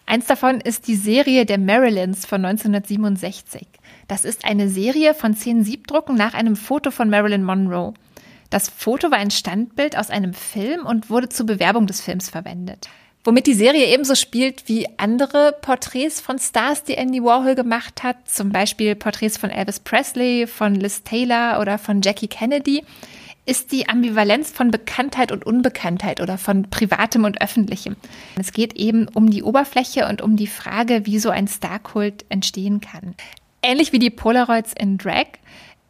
Eins 0.07 0.27
davon 0.27 0.61
ist 0.61 0.89
die 0.89 0.97
Serie 0.97 1.47
der 1.47 1.59
Marilyns 1.59 2.27
von 2.27 2.45
1967. 2.45 3.67
Das 4.09 4.25
ist 4.25 4.45
eine 4.45 4.69
Serie 4.69 5.15
von 5.15 5.35
zehn 5.35 5.65
Siebdrucken 5.65 6.17
nach 6.17 6.35
einem 6.35 6.57
Foto 6.57 6.91
von 6.91 7.11
Marilyn 7.11 7.43
Monroe. 7.43 7.95
Das 8.51 8.69
Foto 8.69 9.11
war 9.11 9.19
ein 9.19 9.33
Standbild 9.33 9.99
aus 9.99 10.11
einem 10.11 10.33
Film 10.33 10.87
und 10.87 11.11
wurde 11.11 11.29
zur 11.29 11.47
Bewerbung 11.47 11.87
des 11.87 12.01
Films 12.01 12.31
verwendet. 12.31 12.89
Womit 13.25 13.49
die 13.49 13.55
Serie 13.55 13.87
ebenso 13.87 14.15
spielt 14.15 14.69
wie 14.69 14.87
andere 14.99 15.57
Porträts 15.61 16.21
von 16.21 16.39
Stars, 16.39 16.85
die 16.85 16.95
Andy 16.95 17.25
Warhol 17.25 17.57
gemacht 17.57 18.05
hat, 18.05 18.31
zum 18.31 18.51
Beispiel 18.51 18.95
Porträts 18.95 19.37
von 19.37 19.51
Elvis 19.51 19.81
Presley, 19.81 20.47
von 20.47 20.77
Liz 20.77 21.03
Taylor 21.03 21.61
oder 21.61 21.77
von 21.79 22.03
Jackie 22.03 22.29
Kennedy, 22.29 22.85
ist 23.45 23.73
die 23.73 23.89
Ambivalenz 23.89 24.53
von 24.53 24.71
Bekanntheit 24.71 25.33
und 25.33 25.45
Unbekanntheit 25.45 26.21
oder 26.21 26.39
von 26.39 26.71
Privatem 26.71 27.25
und 27.25 27.41
Öffentlichem. 27.41 27.97
Es 28.39 28.53
geht 28.53 28.75
eben 28.75 29.09
um 29.09 29.29
die 29.29 29.43
Oberfläche 29.43 30.07
und 30.09 30.23
um 30.23 30.37
die 30.37 30.47
Frage, 30.47 31.05
wie 31.05 31.19
so 31.19 31.31
ein 31.31 31.49
Starkult 31.49 32.25
entstehen 32.29 32.81
kann. 32.81 33.17
Ähnlich 33.63 33.93
wie 33.93 33.99
die 33.99 34.11
Polaroids 34.11 34.73
in 34.79 34.99
Drag 34.99 35.27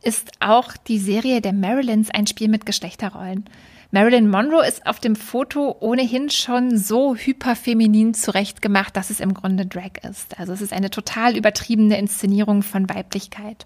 ist 0.03 0.31
auch 0.41 0.77
die 0.77 0.99
Serie 0.99 1.41
der 1.41 1.53
Marilyns 1.53 2.11
ein 2.11 2.27
Spiel 2.27 2.49
mit 2.49 2.65
Geschlechterrollen. 2.65 3.49
Marilyn 3.91 4.29
Monroe 4.29 4.67
ist 4.67 4.87
auf 4.87 5.01
dem 5.01 5.17
Foto 5.17 5.77
ohnehin 5.81 6.29
schon 6.31 6.77
so 6.77 7.15
hyperfeminin 7.15 8.15
zurechtgemacht, 8.15 8.97
dass 8.97 9.11
es 9.11 9.21
im 9.21 9.33
Grunde 9.33 9.67
Drag 9.67 10.05
ist. 10.09 10.39
Also 10.39 10.53
es 10.53 10.61
ist 10.61 10.73
eine 10.73 10.91
total 10.91 11.37
übertriebene 11.37 11.99
Inszenierung 11.99 12.63
von 12.63 12.89
Weiblichkeit. 12.89 13.65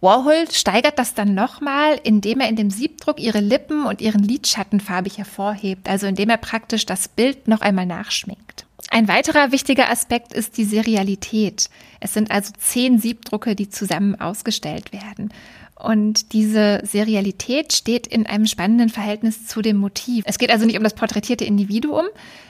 Warhol 0.00 0.50
steigert 0.50 0.98
das 0.98 1.12
dann 1.12 1.34
nochmal, 1.34 2.00
indem 2.02 2.40
er 2.40 2.48
in 2.48 2.56
dem 2.56 2.70
Siebdruck 2.70 3.20
ihre 3.20 3.40
Lippen 3.40 3.84
und 3.84 4.00
ihren 4.00 4.22
Lidschatten 4.22 4.80
farbig 4.80 5.18
hervorhebt, 5.18 5.88
also 5.90 6.06
indem 6.06 6.30
er 6.30 6.38
praktisch 6.38 6.86
das 6.86 7.08
Bild 7.08 7.48
noch 7.48 7.60
einmal 7.60 7.84
nachschminkt. 7.84 8.66
Ein 8.92 9.06
weiterer 9.06 9.52
wichtiger 9.52 9.88
Aspekt 9.88 10.32
ist 10.32 10.58
die 10.58 10.64
Serialität. 10.64 11.70
Es 12.00 12.12
sind 12.12 12.32
also 12.32 12.52
zehn 12.58 12.98
Siebdrucke, 12.98 13.54
die 13.54 13.70
zusammen 13.70 14.20
ausgestellt 14.20 14.92
werden. 14.92 15.32
Und 15.76 16.32
diese 16.32 16.80
Serialität 16.82 17.72
steht 17.72 18.08
in 18.08 18.26
einem 18.26 18.46
spannenden 18.46 18.88
Verhältnis 18.88 19.46
zu 19.46 19.62
dem 19.62 19.76
Motiv. 19.76 20.24
Es 20.26 20.38
geht 20.38 20.50
also 20.50 20.66
nicht 20.66 20.76
um 20.76 20.82
das 20.82 20.94
porträtierte 20.94 21.44
Individuum, 21.44 22.04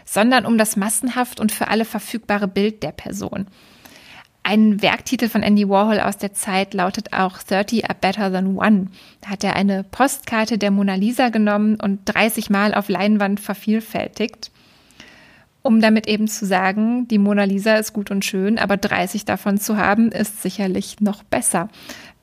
sondern 0.06 0.46
um 0.46 0.56
das 0.56 0.76
massenhaft 0.76 1.40
und 1.40 1.52
für 1.52 1.68
alle 1.68 1.84
verfügbare 1.84 2.48
Bild 2.48 2.82
der 2.82 2.92
Person. 2.92 3.46
Ein 4.42 4.80
Werktitel 4.80 5.28
von 5.28 5.42
Andy 5.42 5.68
Warhol 5.68 6.00
aus 6.00 6.16
der 6.16 6.32
Zeit 6.32 6.72
lautet 6.72 7.12
auch 7.12 7.38
30 7.38 7.84
are 7.84 7.98
better 8.00 8.32
than 8.32 8.56
one. 8.56 8.86
Da 9.20 9.28
hat 9.28 9.44
er 9.44 9.54
eine 9.54 9.84
Postkarte 9.84 10.56
der 10.56 10.70
Mona 10.70 10.94
Lisa 10.94 11.28
genommen 11.28 11.76
und 11.76 12.00
30 12.06 12.48
Mal 12.48 12.74
auf 12.74 12.88
Leinwand 12.88 13.38
vervielfältigt, 13.38 14.50
um 15.62 15.80
damit 15.80 16.06
eben 16.06 16.28
zu 16.28 16.46
sagen, 16.46 17.06
die 17.08 17.18
Mona 17.18 17.44
Lisa 17.44 17.76
ist 17.76 17.92
gut 17.92 18.10
und 18.10 18.24
schön, 18.24 18.58
aber 18.58 18.76
30 18.76 19.24
davon 19.24 19.58
zu 19.58 19.76
haben, 19.76 20.12
ist 20.12 20.42
sicherlich 20.42 21.00
noch 21.00 21.22
besser 21.22 21.68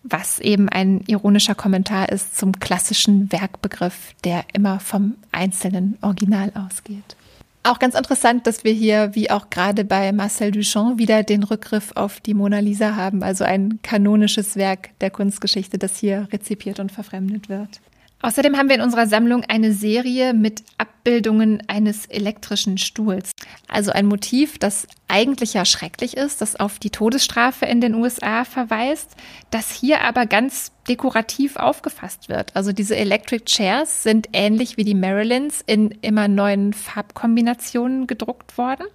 was 0.09 0.39
eben 0.39 0.69
ein 0.69 1.01
ironischer 1.07 1.55
Kommentar 1.55 2.09
ist 2.09 2.37
zum 2.37 2.59
klassischen 2.59 3.31
Werkbegriff, 3.31 4.13
der 4.23 4.45
immer 4.53 4.79
vom 4.79 5.15
einzelnen 5.31 5.97
Original 6.01 6.51
ausgeht. 6.55 7.15
Auch 7.63 7.79
ganz 7.79 7.95
interessant, 7.95 8.47
dass 8.47 8.63
wir 8.63 8.71
hier, 8.71 9.13
wie 9.13 9.29
auch 9.29 9.49
gerade 9.49 9.83
bei 9.83 10.13
Marcel 10.13 10.51
Duchamp, 10.51 10.99
wieder 10.99 11.23
den 11.23 11.43
Rückgriff 11.43 11.91
auf 11.95 12.21
die 12.21 12.33
Mona 12.33 12.59
Lisa 12.59 12.95
haben, 12.95 13.23
also 13.23 13.43
ein 13.43 13.79
kanonisches 13.83 14.55
Werk 14.55 14.97
der 15.01 15.11
Kunstgeschichte, 15.11 15.77
das 15.77 15.97
hier 15.97 16.29
rezipiert 16.31 16.79
und 16.79 16.93
verfremdet 16.93 17.49
wird. 17.49 17.81
Außerdem 18.21 18.57
haben 18.57 18.67
wir 18.67 18.75
in 18.75 18.81
unserer 18.81 19.05
Sammlung 19.05 19.43
eine 19.47 19.73
Serie 19.73 20.33
mit 20.33 20.63
Abbildungen 20.79 21.61
eines 21.67 22.07
elektrischen 22.07 22.79
Stuhls. 22.79 23.33
Also 23.67 23.91
ein 23.91 24.07
Motiv, 24.07 24.57
das 24.57 24.87
eigentlich 25.07 25.53
ja 25.53 25.65
schrecklich 25.65 26.17
ist, 26.17 26.41
das 26.41 26.55
auf 26.55 26.79
die 26.79 26.89
Todesstrafe 26.89 27.67
in 27.67 27.79
den 27.79 27.93
USA 27.93 28.43
verweist, 28.43 29.15
das 29.51 29.71
hier 29.71 30.01
aber 30.01 30.25
ganz 30.25 30.71
dekorativ 30.89 31.57
aufgefasst 31.57 32.27
wird. 32.27 32.55
Also 32.55 32.71
diese 32.71 32.95
Electric 32.95 33.45
Chairs 33.45 34.01
sind 34.01 34.29
ähnlich 34.33 34.77
wie 34.77 34.83
die 34.83 34.95
Marilyns 34.95 35.61
in 35.65 35.91
immer 36.01 36.27
neuen 36.27 36.73
Farbkombinationen 36.73 38.07
gedruckt 38.07 38.57
worden 38.57 38.87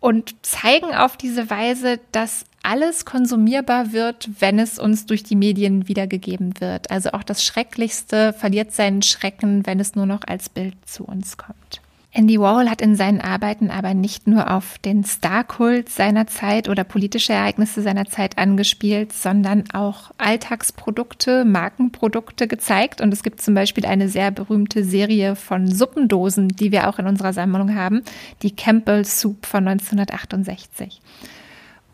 und 0.00 0.34
zeigen 0.44 0.94
auf 0.94 1.16
diese 1.16 1.50
Weise, 1.50 2.00
dass 2.12 2.44
alles 2.62 3.04
konsumierbar 3.04 3.92
wird, 3.92 4.28
wenn 4.40 4.58
es 4.58 4.78
uns 4.78 5.06
durch 5.06 5.22
die 5.22 5.36
Medien 5.36 5.88
wiedergegeben 5.88 6.60
wird. 6.60 6.90
Also 6.90 7.10
auch 7.12 7.22
das 7.22 7.44
Schrecklichste 7.44 8.32
verliert 8.32 8.72
seinen 8.72 9.02
Schrecken, 9.02 9.64
wenn 9.66 9.78
es 9.78 9.94
nur 9.94 10.06
noch 10.06 10.22
als 10.26 10.48
Bild 10.48 10.74
zu 10.84 11.04
uns 11.04 11.36
kommt. 11.36 11.80
Andy 12.16 12.40
Warhol 12.40 12.70
hat 12.70 12.80
in 12.80 12.96
seinen 12.96 13.20
Arbeiten 13.20 13.70
aber 13.70 13.92
nicht 13.92 14.26
nur 14.26 14.50
auf 14.50 14.78
den 14.78 15.04
Starkult 15.04 15.90
seiner 15.90 16.26
Zeit 16.26 16.66
oder 16.66 16.82
politische 16.82 17.34
Ereignisse 17.34 17.82
seiner 17.82 18.06
Zeit 18.06 18.38
angespielt, 18.38 19.12
sondern 19.12 19.64
auch 19.74 20.12
Alltagsprodukte, 20.16 21.44
Markenprodukte 21.44 22.48
gezeigt. 22.48 23.02
Und 23.02 23.12
es 23.12 23.22
gibt 23.22 23.42
zum 23.42 23.52
Beispiel 23.52 23.84
eine 23.84 24.08
sehr 24.08 24.30
berühmte 24.30 24.82
Serie 24.82 25.36
von 25.36 25.70
Suppendosen, 25.70 26.48
die 26.48 26.72
wir 26.72 26.88
auch 26.88 26.98
in 26.98 27.06
unserer 27.06 27.34
Sammlung 27.34 27.74
haben, 27.74 28.00
die 28.40 28.56
Campbell 28.56 29.04
Soup 29.04 29.44
von 29.44 29.68
1968. 29.68 31.02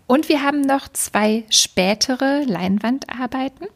Und 0.06 0.28
wir 0.28 0.44
haben 0.44 0.60
noch 0.60 0.86
zwei 0.86 1.42
spätere 1.50 2.44
Leinwandarbeiten. 2.44 3.66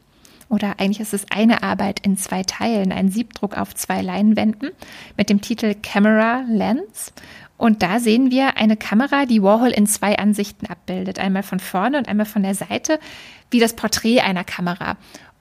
Oder 0.48 0.78
eigentlich 0.78 1.00
ist 1.00 1.14
es 1.14 1.26
eine 1.30 1.62
Arbeit 1.62 2.00
in 2.00 2.16
zwei 2.16 2.42
Teilen, 2.42 2.92
ein 2.92 3.10
Siebdruck 3.10 3.58
auf 3.58 3.74
zwei 3.74 4.00
Leinwänden 4.00 4.70
mit 5.16 5.28
dem 5.28 5.40
Titel 5.40 5.74
Camera 5.82 6.44
Lens. 6.48 7.12
Und 7.58 7.82
da 7.82 7.98
sehen 8.00 8.30
wir 8.30 8.56
eine 8.56 8.76
Kamera, 8.76 9.24
die 9.24 9.42
Warhol 9.42 9.70
in 9.70 9.86
zwei 9.86 10.18
Ansichten 10.18 10.66
abbildet. 10.66 11.18
Einmal 11.18 11.42
von 11.42 11.58
vorne 11.58 11.98
und 11.98 12.08
einmal 12.08 12.26
von 12.26 12.42
der 12.42 12.54
Seite, 12.54 13.00
wie 13.50 13.60
das 13.60 13.74
Porträt 13.74 14.20
einer 14.20 14.44
Kamera. 14.44 14.96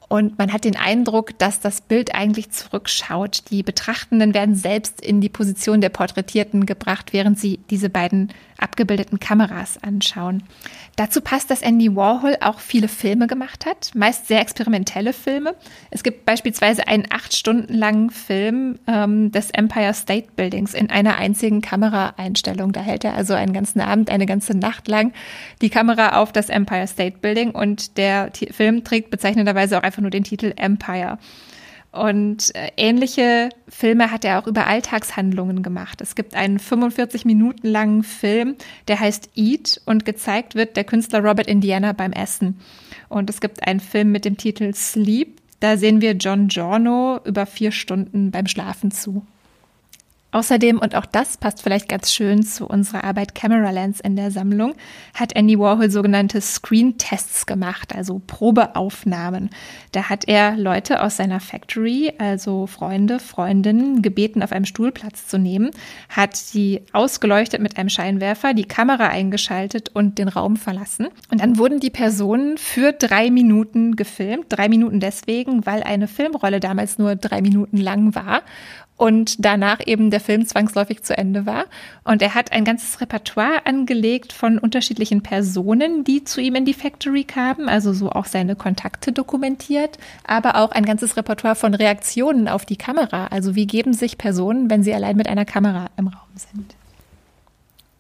Und 0.08 0.38
man 0.38 0.54
hat 0.54 0.66
den 0.66 0.76
Eindruck, 0.76 1.38
dass 1.40 1.60
das 1.60 1.82
Bild 1.82 2.14
eigentlich 2.14 2.52
zurückschaut. 2.52 3.44
Die 3.50 3.64
Betrachtenden 3.64 4.34
werden 4.34 4.56
selbst 4.56 5.02
in 5.02 5.22
die 5.22 5.30
Position 5.30 5.82
der 5.82 5.90
Porträtierten 5.90 6.66
gebracht, 6.66 7.14
während 7.14 7.40
sie 7.40 7.60
diese 7.70 7.90
beiden 7.90 8.32
abgebildeten 8.58 9.20
Kameras 9.20 9.82
anschauen. 9.82 10.44
Dazu 10.96 11.20
passt, 11.20 11.52
dass 11.52 11.62
Andy 11.62 11.94
Warhol 11.96 12.38
auch 12.40 12.60
viele 12.60 12.88
Filme 12.88 13.28
gemacht 13.28 13.66
hat, 13.66 13.92
meist 13.96 14.28
sehr 14.28 14.40
experimentelle 14.40 15.12
Filme. 15.12 15.56
Es 15.92 16.04
gibt 16.04 16.26
beispielsweise 16.26 16.88
einen 16.88 17.06
acht 17.10 17.36
Stunden 17.36 17.74
langen 17.74 18.12
Film 18.12 18.80
ähm, 18.88 19.32
des 19.32 19.52
Empire 19.52 19.94
State 19.94 20.30
Buildings 20.36 20.74
in 20.74 20.90
einer 20.90 21.18
einzigen 21.18 21.62
Kameraeinstellung. 21.62 22.72
Da 22.72 22.80
hält 22.80 23.04
er 23.04 23.16
also 23.16 23.34
einen 23.34 23.54
ganzen 23.54 23.82
Abend, 23.82 24.10
eine 24.10 24.26
ganze 24.26 24.58
Nacht 24.58 24.88
lang 24.88 25.12
die 25.62 25.70
Kamera 25.70 26.22
auf 26.22 26.32
das 26.32 26.50
Empire 26.50 26.88
State 26.88 27.18
Building 27.22 27.52
und 27.52 27.98
der 27.98 28.32
Film 28.52 28.84
trägt 28.84 29.10
bezeichnenderweise 29.10 29.78
auch 29.78 29.84
einfach 29.84 29.95
nur 30.02 30.12
den 30.12 30.24
Titel 30.24 30.54
Empire. 30.56 31.18
Und 31.96 32.54
äh, 32.56 32.72
ähnliche 32.76 33.50
Filme 33.70 34.12
hat 34.12 34.26
er 34.26 34.40
auch 34.40 34.48
über 34.48 34.68
Alltagshandlungen 34.68 35.64
gemacht. 35.64 36.02
Es 36.02 36.16
gibt 36.16 36.36
einen 36.36 36.60
45 36.60 37.24
Minuten 37.24 37.68
langen 37.70 38.04
Film, 38.04 38.56
der 38.90 39.00
heißt 39.00 39.30
Eat 39.36 39.80
und 39.86 40.04
gezeigt 40.04 40.56
wird 40.56 40.76
der 40.76 40.84
Künstler 40.84 41.24
Robert 41.24 41.48
Indiana 41.48 41.94
beim 41.94 42.12
Essen. 42.12 42.60
Und 43.08 43.30
es 43.30 43.40
gibt 43.40 43.66
einen 43.66 43.80
Film 43.80 44.12
mit 44.12 44.26
dem 44.26 44.36
Titel 44.36 44.74
Sleep. 44.74 45.40
Da 45.62 45.78
sehen 45.78 46.02
wir 46.02 46.12
John 46.14 46.50
Giorno 46.50 47.22
über 47.24 47.46
vier 47.46 47.72
Stunden 47.72 48.30
beim 48.30 48.48
Schlafen 48.48 48.92
zu. 48.92 49.26
Außerdem, 50.36 50.80
und 50.80 50.96
auch 50.96 51.06
das 51.06 51.38
passt 51.38 51.62
vielleicht 51.62 51.88
ganz 51.88 52.12
schön 52.12 52.44
zu 52.44 52.68
unserer 52.68 53.06
Arbeit 53.06 53.36
Camera 53.36 53.70
Lens 53.70 54.02
in 54.02 54.18
der 54.18 54.32
Sammlung, 54.32 54.74
hat 55.14 55.34
Andy 55.34 55.58
Warhol 55.58 55.90
sogenannte 55.90 56.42
Screen-Tests 56.42 57.46
gemacht, 57.46 57.96
also 57.96 58.22
Probeaufnahmen. 58.28 59.50
Da 59.94 60.10
hat 60.10 60.28
er 60.28 60.58
Leute 60.58 61.02
aus 61.02 61.16
seiner 61.16 61.40
Factory, 61.40 62.12
also 62.18 62.68
Freunde, 62.68 63.20
Freundinnen, 63.20 64.02
gebeten, 64.02 64.44
auf 64.44 64.52
einem 64.52 64.66
Stuhl 64.66 64.92
Platz 64.92 65.26
zu 65.26 65.38
nehmen, 65.38 65.72
hat 66.10 66.36
sie 66.36 66.82
ausgeleuchtet 66.92 67.62
mit 67.62 67.78
einem 67.78 67.88
Scheinwerfer, 67.88 68.54
die 68.54 68.66
Kamera 68.66 69.08
eingeschaltet 69.08 69.92
und 69.94 70.18
den 70.18 70.28
Raum 70.28 70.58
verlassen. 70.58 71.08
Und 71.32 71.40
dann 71.40 71.58
wurden 71.58 71.80
die 71.80 71.92
Personen 71.92 72.58
für 72.58 72.92
drei 72.92 73.32
Minuten 73.32 73.96
gefilmt. 73.96 74.48
Drei 74.50 74.68
Minuten 74.68 75.00
deswegen, 75.00 75.66
weil 75.66 75.82
eine 75.82 76.10
Filmrolle 76.10 76.60
damals 76.60 76.98
nur 76.98 77.16
drei 77.16 77.42
Minuten 77.42 77.78
lang 77.78 78.16
war 78.16 78.42
und 78.98 79.44
danach 79.44 79.80
eben 79.86 80.10
der 80.10 80.22
Film 80.22 80.46
zwangsläufig 80.46 81.04
zu 81.04 81.18
Ende 81.18 81.46
war. 81.46 81.66
Und 82.06 82.22
er 82.22 82.34
hat 82.34 82.52
ein 82.52 82.64
ganzes 82.64 83.02
Repertoire 83.02 83.66
angelegt 83.66 84.32
von 84.32 84.58
unterschiedlichen 84.58 85.22
Personen, 85.22 86.04
die 86.06 86.24
zu 86.24 86.40
ihm 86.40 86.56
in 86.56 86.66
die 86.66 86.74
Factory 86.74 87.26
kamen, 87.26 87.68
also 87.68 87.92
so 87.94 88.10
auch 88.10 88.26
seine 88.26 88.56
Kontakte 88.56 89.12
dokumentiert, 89.12 89.98
aber 90.26 90.56
auch 90.56 90.72
ein 90.72 90.86
ganzes 90.86 91.18
Repertoire 91.18 91.56
von 91.56 91.74
Reaktionen 91.74 92.48
auf 92.48 92.66
die 92.66 92.78
Kamera. 92.78 93.28
Also 93.28 93.56
wie 93.56 93.68
geben 93.68 93.94
sich 93.94 94.18
Personen, 94.18 94.70
wenn 94.70 94.84
sie 94.84 94.94
allein 94.94 95.18
mit 95.18 95.28
einer 95.28 95.46
Kamera 95.46 95.90
im 95.98 96.08
Raum 96.08 96.30
sind. 96.36 96.76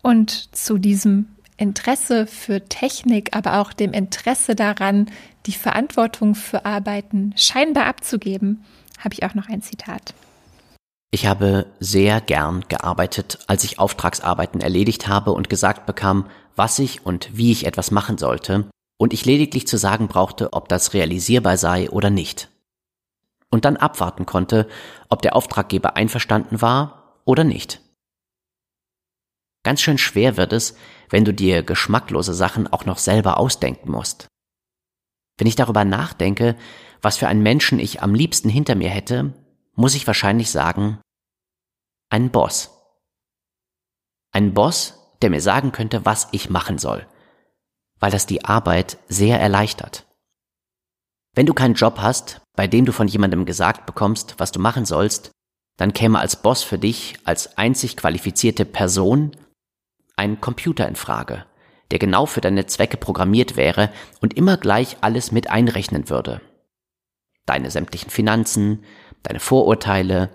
Und 0.01 0.55
zu 0.55 0.77
diesem 0.77 1.27
Interesse 1.57 2.27
für 2.27 2.63
Technik, 2.67 3.35
aber 3.35 3.59
auch 3.59 3.73
dem 3.73 3.91
Interesse 3.91 4.55
daran, 4.55 5.09
die 5.45 5.53
Verantwortung 5.53 6.35
für 6.35 6.65
Arbeiten 6.65 7.33
scheinbar 7.35 7.85
abzugeben, 7.85 8.63
habe 8.99 9.13
ich 9.13 9.23
auch 9.23 9.35
noch 9.35 9.49
ein 9.49 9.61
Zitat. 9.61 10.13
Ich 11.15 11.27
habe 11.27 11.67
sehr 11.79 12.19
gern 12.19 12.65
gearbeitet, 12.67 13.39
als 13.47 13.63
ich 13.63 13.79
Auftragsarbeiten 13.79 14.59
erledigt 14.59 15.07
habe 15.07 15.31
und 15.31 15.49
gesagt 15.49 15.85
bekam, 15.85 16.29
was 16.57 16.77
ich 16.77 17.05
und 17.05 17.29
wie 17.31 17.53
ich 17.53 17.65
etwas 17.65 17.89
machen 17.89 18.17
sollte, 18.17 18.69
und 18.97 19.13
ich 19.13 19.23
lediglich 19.23 19.65
zu 19.65 19.77
sagen 19.77 20.09
brauchte, 20.09 20.51
ob 20.51 20.67
das 20.67 20.93
realisierbar 20.93 21.55
sei 21.55 21.89
oder 21.89 22.09
nicht. 22.09 22.49
Und 23.49 23.63
dann 23.63 23.77
abwarten 23.77 24.25
konnte, 24.25 24.67
ob 25.07 25.21
der 25.21 25.37
Auftraggeber 25.37 25.95
einverstanden 25.95 26.61
war 26.61 27.21
oder 27.23 27.45
nicht. 27.45 27.79
Ganz 29.63 29.79
schön 29.79 29.97
schwer 29.97 30.35
wird 30.35 30.51
es, 30.51 30.75
wenn 31.09 31.23
du 31.23 31.33
dir 31.33 31.63
geschmacklose 31.63 32.33
Sachen 32.33 32.67
auch 32.67 32.83
noch 32.83 32.97
selber 32.97 33.37
ausdenken 33.37 33.89
musst. 33.89 34.27
Wenn 35.37 35.47
ich 35.47 35.55
darüber 35.55 35.85
nachdenke, 35.85 36.57
was 37.01 37.15
für 37.15 37.29
einen 37.29 37.41
Menschen 37.41 37.79
ich 37.79 38.03
am 38.03 38.13
liebsten 38.13 38.49
hinter 38.49 38.75
mir 38.75 38.89
hätte, 38.89 39.33
muss 39.75 39.95
ich 39.95 40.07
wahrscheinlich 40.07 40.51
sagen, 40.51 40.99
einen 42.09 42.29
Boss. 42.31 42.71
Ein 44.31 44.53
Boss, 44.53 44.99
der 45.21 45.29
mir 45.29 45.41
sagen 45.41 45.71
könnte, 45.71 46.05
was 46.05 46.27
ich 46.31 46.49
machen 46.49 46.77
soll, 46.77 47.07
weil 47.99 48.11
das 48.11 48.25
die 48.25 48.45
Arbeit 48.45 48.97
sehr 49.07 49.39
erleichtert. 49.39 50.05
Wenn 51.33 51.45
du 51.45 51.53
keinen 51.53 51.75
Job 51.75 51.99
hast, 51.99 52.41
bei 52.55 52.67
dem 52.67 52.85
du 52.85 52.91
von 52.91 53.07
jemandem 53.07 53.45
gesagt 53.45 53.85
bekommst, 53.85 54.35
was 54.37 54.51
du 54.51 54.59
machen 54.59 54.85
sollst, 54.85 55.31
dann 55.77 55.93
käme 55.93 56.19
als 56.19 56.41
Boss 56.41 56.63
für 56.63 56.77
dich, 56.77 57.17
als 57.25 57.57
einzig 57.57 57.97
qualifizierte 57.97 58.65
Person, 58.65 59.35
ein 60.15 60.39
Computer 60.39 60.87
in 60.87 60.95
Frage, 60.95 61.45
der 61.91 61.99
genau 61.99 62.25
für 62.25 62.39
deine 62.39 62.65
Zwecke 62.65 62.95
programmiert 62.95 63.57
wäre 63.57 63.91
und 64.21 64.35
immer 64.35 64.55
gleich 64.55 64.97
alles 65.01 65.31
mit 65.33 65.49
einrechnen 65.49 66.09
würde. 66.09 66.41
Deine 67.45 67.69
sämtlichen 67.69 68.09
Finanzen, 68.09 68.85
deine 69.23 69.39
Vorurteile, 69.39 70.29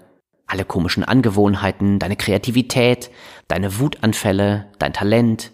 alle 0.51 0.65
komischen 0.65 1.05
Angewohnheiten, 1.05 1.99
deine 1.99 2.17
Kreativität, 2.17 3.11
deine 3.49 3.79
Wutanfälle, 3.79 4.71
dein 4.79 4.93
Talent, 4.93 5.53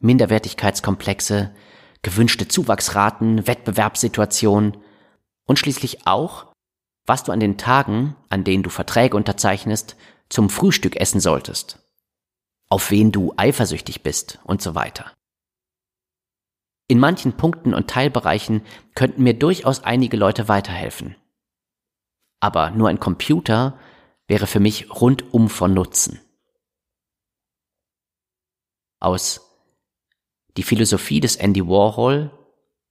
Minderwertigkeitskomplexe, 0.00 1.54
gewünschte 2.02 2.46
Zuwachsraten, 2.46 3.46
Wettbewerbssituationen 3.46 4.76
und 5.46 5.58
schließlich 5.58 6.06
auch, 6.06 6.46
was 7.06 7.24
du 7.24 7.32
an 7.32 7.40
den 7.40 7.56
Tagen, 7.56 8.14
an 8.28 8.44
denen 8.44 8.62
du 8.62 8.70
Verträge 8.70 9.16
unterzeichnest, 9.16 9.96
zum 10.28 10.50
Frühstück 10.50 10.96
essen 10.96 11.20
solltest, 11.20 11.78
auf 12.68 12.90
wen 12.90 13.12
du 13.12 13.32
eifersüchtig 13.36 14.02
bist 14.02 14.38
und 14.44 14.60
so 14.60 14.74
weiter. 14.74 15.10
In 16.86 16.98
manchen 16.98 17.32
Punkten 17.32 17.74
und 17.74 17.88
Teilbereichen 17.88 18.62
könnten 18.94 19.22
mir 19.22 19.34
durchaus 19.34 19.82
einige 19.84 20.16
Leute 20.16 20.48
weiterhelfen. 20.48 21.16
Aber 22.40 22.70
nur 22.70 22.88
ein 22.88 23.00
Computer 23.00 23.78
wäre 24.28 24.46
für 24.46 24.60
mich 24.60 24.88
rundum 24.90 25.48
von 25.48 25.74
Nutzen. 25.74 26.20
Aus 29.00 29.40
Die 30.56 30.62
Philosophie 30.62 31.20
des 31.20 31.36
Andy 31.36 31.66
Warhol 31.66 32.30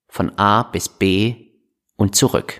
von 0.09 0.37
A 0.37 0.63
bis 0.63 0.89
B 0.89 1.51
und 1.95 2.15
zurück. 2.15 2.59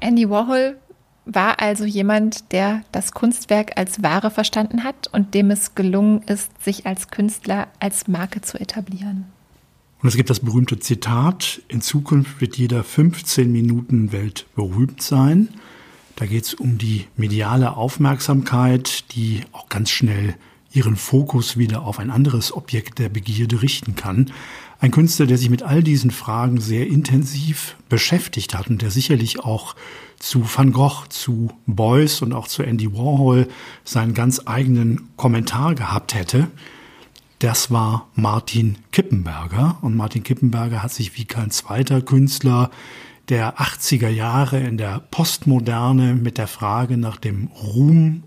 Andy 0.00 0.28
Warhol 0.28 0.80
war 1.26 1.60
also 1.60 1.84
jemand, 1.84 2.50
der 2.52 2.82
das 2.90 3.12
Kunstwerk 3.12 3.78
als 3.78 4.02
Ware 4.02 4.30
verstanden 4.30 4.82
hat 4.82 5.06
und 5.12 5.34
dem 5.34 5.50
es 5.52 5.76
gelungen 5.76 6.22
ist, 6.22 6.60
sich 6.60 6.86
als 6.86 7.08
Künstler 7.08 7.68
als 7.78 8.08
Marke 8.08 8.40
zu 8.40 8.58
etablieren. 8.58 9.30
Und 10.02 10.08
es 10.08 10.16
gibt 10.16 10.30
das 10.30 10.40
berühmte 10.40 10.78
Zitat, 10.78 11.60
in 11.68 11.82
Zukunft 11.82 12.40
wird 12.40 12.56
jeder 12.56 12.82
15 12.82 13.52
Minuten 13.52 14.12
Welt 14.12 14.46
berühmt 14.54 15.02
sein. 15.02 15.48
Da 16.16 16.24
geht 16.24 16.44
es 16.44 16.54
um 16.54 16.78
die 16.78 17.06
mediale 17.16 17.76
Aufmerksamkeit, 17.76 19.12
die 19.14 19.42
auch 19.52 19.68
ganz 19.68 19.90
schnell 19.90 20.36
ihren 20.72 20.96
Fokus 20.96 21.58
wieder 21.58 21.82
auf 21.82 21.98
ein 21.98 22.10
anderes 22.10 22.52
Objekt 22.54 22.98
der 22.98 23.08
Begierde 23.10 23.60
richten 23.60 23.94
kann. 23.94 24.32
Ein 24.78 24.90
Künstler, 24.90 25.26
der 25.26 25.36
sich 25.36 25.50
mit 25.50 25.62
all 25.62 25.82
diesen 25.82 26.10
Fragen 26.10 26.60
sehr 26.60 26.86
intensiv 26.86 27.76
beschäftigt 27.90 28.54
hat 28.54 28.68
und 28.68 28.80
der 28.80 28.90
sicherlich 28.90 29.40
auch 29.40 29.76
zu 30.18 30.42
Van 30.42 30.72
Gogh, 30.72 31.08
zu 31.10 31.50
Beuys 31.66 32.22
und 32.22 32.32
auch 32.32 32.48
zu 32.48 32.62
Andy 32.62 32.94
Warhol 32.94 33.48
seinen 33.84 34.14
ganz 34.14 34.42
eigenen 34.46 35.10
Kommentar 35.16 35.74
gehabt 35.74 36.14
hätte 36.14 36.48
das 37.40 37.70
war 37.70 38.08
Martin 38.14 38.78
Kippenberger. 38.92 39.78
Und 39.80 39.96
Martin 39.96 40.22
Kippenberger 40.22 40.82
hat 40.82 40.92
sich 40.92 41.16
wie 41.18 41.24
kein 41.24 41.50
zweiter 41.50 42.02
Künstler 42.02 42.70
der 43.30 43.58
80er 43.58 44.08
Jahre 44.08 44.60
in 44.60 44.76
der 44.76 45.00
Postmoderne 45.10 46.14
mit 46.14 46.36
der 46.36 46.46
Frage 46.46 46.96
nach 46.96 47.16
dem 47.16 47.48
Ruhm 47.48 48.24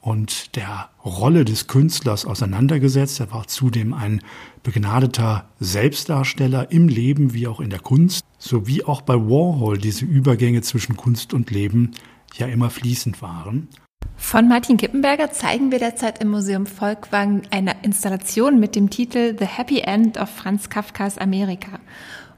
und 0.00 0.56
der 0.56 0.88
Rolle 1.04 1.44
des 1.44 1.66
Künstlers 1.66 2.24
auseinandergesetzt. 2.24 3.20
Er 3.20 3.30
war 3.30 3.46
zudem 3.46 3.92
ein 3.92 4.22
begnadeter 4.62 5.50
Selbstdarsteller 5.60 6.70
im 6.70 6.88
Leben 6.88 7.34
wie 7.34 7.48
auch 7.48 7.60
in 7.60 7.70
der 7.70 7.80
Kunst, 7.80 8.24
sowie 8.38 8.84
auch 8.84 9.02
bei 9.02 9.14
Warhol 9.16 9.76
diese 9.76 10.06
Übergänge 10.06 10.62
zwischen 10.62 10.96
Kunst 10.96 11.34
und 11.34 11.50
Leben 11.50 11.90
ja 12.38 12.46
immer 12.46 12.70
fließend 12.70 13.20
waren. 13.20 13.68
Von 14.16 14.48
Martin 14.48 14.76
Kippenberger 14.76 15.32
zeigen 15.32 15.70
wir 15.70 15.78
derzeit 15.78 16.20
im 16.20 16.28
Museum 16.28 16.66
Volkwang 16.66 17.42
eine 17.50 17.76
Installation 17.82 18.60
mit 18.60 18.76
dem 18.76 18.90
Titel 18.90 19.36
The 19.38 19.46
Happy 19.46 19.80
End 19.80 20.18
of 20.18 20.28
Franz 20.28 20.68
Kafkas 20.68 21.18
Amerika. 21.18 21.80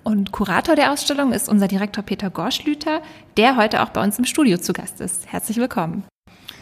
Und 0.05 0.33
Kurator 0.33 0.75
der 0.75 0.93
Ausstellung 0.93 1.33
ist 1.33 1.49
unser 1.49 1.69
Direktor 1.69 2.03
Peter 2.03 2.31
Gorschlüter, 2.31 3.03
der 3.37 3.57
heute 3.57 3.83
auch 3.83 3.91
bei 3.91 4.03
uns 4.03 4.19
im 4.19 4.25
Studio 4.25 4.59
zu 4.59 4.73
Gast 4.73 5.01
ist. 5.01 5.31
Herzlich 5.31 5.59
willkommen. 5.59 6.05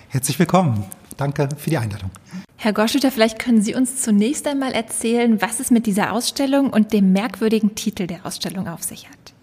Herzlich 0.09 0.39
willkommen. 0.39 0.85
Danke 1.17 1.49
für 1.57 1.71
die 1.71 1.79
Einladung. 1.79 2.11
Herr 2.57 2.73
Gorschüter, 2.73 3.11
vielleicht 3.11 3.39
können 3.39 3.63
Sie 3.63 3.75
uns 3.75 4.03
zunächst 4.03 4.47
einmal 4.47 4.73
erzählen, 4.73 5.41
was 5.41 5.61
es 5.61 5.71
mit 5.71 5.87
dieser 5.87 6.13
Ausstellung 6.13 6.71
und 6.71 6.93
dem 6.93 7.13
merkwürdigen 7.13 7.75
Titel 7.75 8.07
der 8.07 8.25
Ausstellung 8.25 8.69
auf 8.69 8.83
sich 8.83 9.09
hat. 9.09 9.36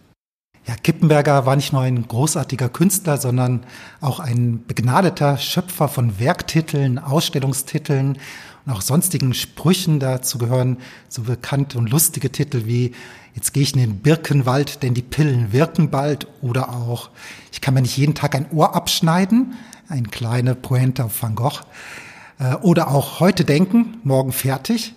Ja, 0.66 0.76
Kippenberger 0.76 1.46
war 1.46 1.58
nicht 1.58 1.74
nur 1.74 1.82
ein 1.82 2.08
großartiger 2.08 2.70
Künstler, 2.70 3.18
sondern 3.18 3.66
auch 4.00 4.22
ein 4.22 4.64
begnadeter 4.66 5.38
Schöpfer 5.38 5.90
von 5.90 6.20
Werktiteln, 6.20 7.00
Ausstellungstiteln 7.00 8.18
und 8.66 8.72
auch 8.72 8.80
sonstigen 8.80 9.34
Sprüchen. 9.34 10.00
Dazu 10.00 10.38
gehören 10.38 10.78
so 11.10 11.24
bekannte 11.24 11.78
und 11.78 11.90
lustige 11.90 12.32
Titel 12.32 12.62
wie 12.66 12.94
Jetzt 13.36 13.52
gehe 13.52 13.64
ich 13.64 13.74
in 13.74 13.82
den 13.82 14.00
Birkenwald, 14.00 14.84
denn 14.84 14.94
die 14.94 15.02
Pillen 15.02 15.52
wirken 15.52 15.90
bald 15.90 16.28
oder 16.42 16.70
auch 16.70 17.10
Ich 17.52 17.62
kann 17.62 17.74
mir 17.74 17.82
nicht 17.82 17.98
jeden 17.98 18.14
Tag 18.14 18.36
ein 18.36 18.46
Ohr 18.52 18.76
abschneiden, 18.76 19.56
ein 19.90 20.12
kleine 20.12 20.56
Pointe 20.56 21.04
auf 21.04 21.22
Van 21.22 21.36
Gogh. 21.36 21.62
Äh, 22.40 22.56
oder 22.62 22.90
auch 22.90 23.20
heute 23.20 23.44
denken, 23.44 23.98
morgen 24.04 24.32
fertig. 24.32 24.94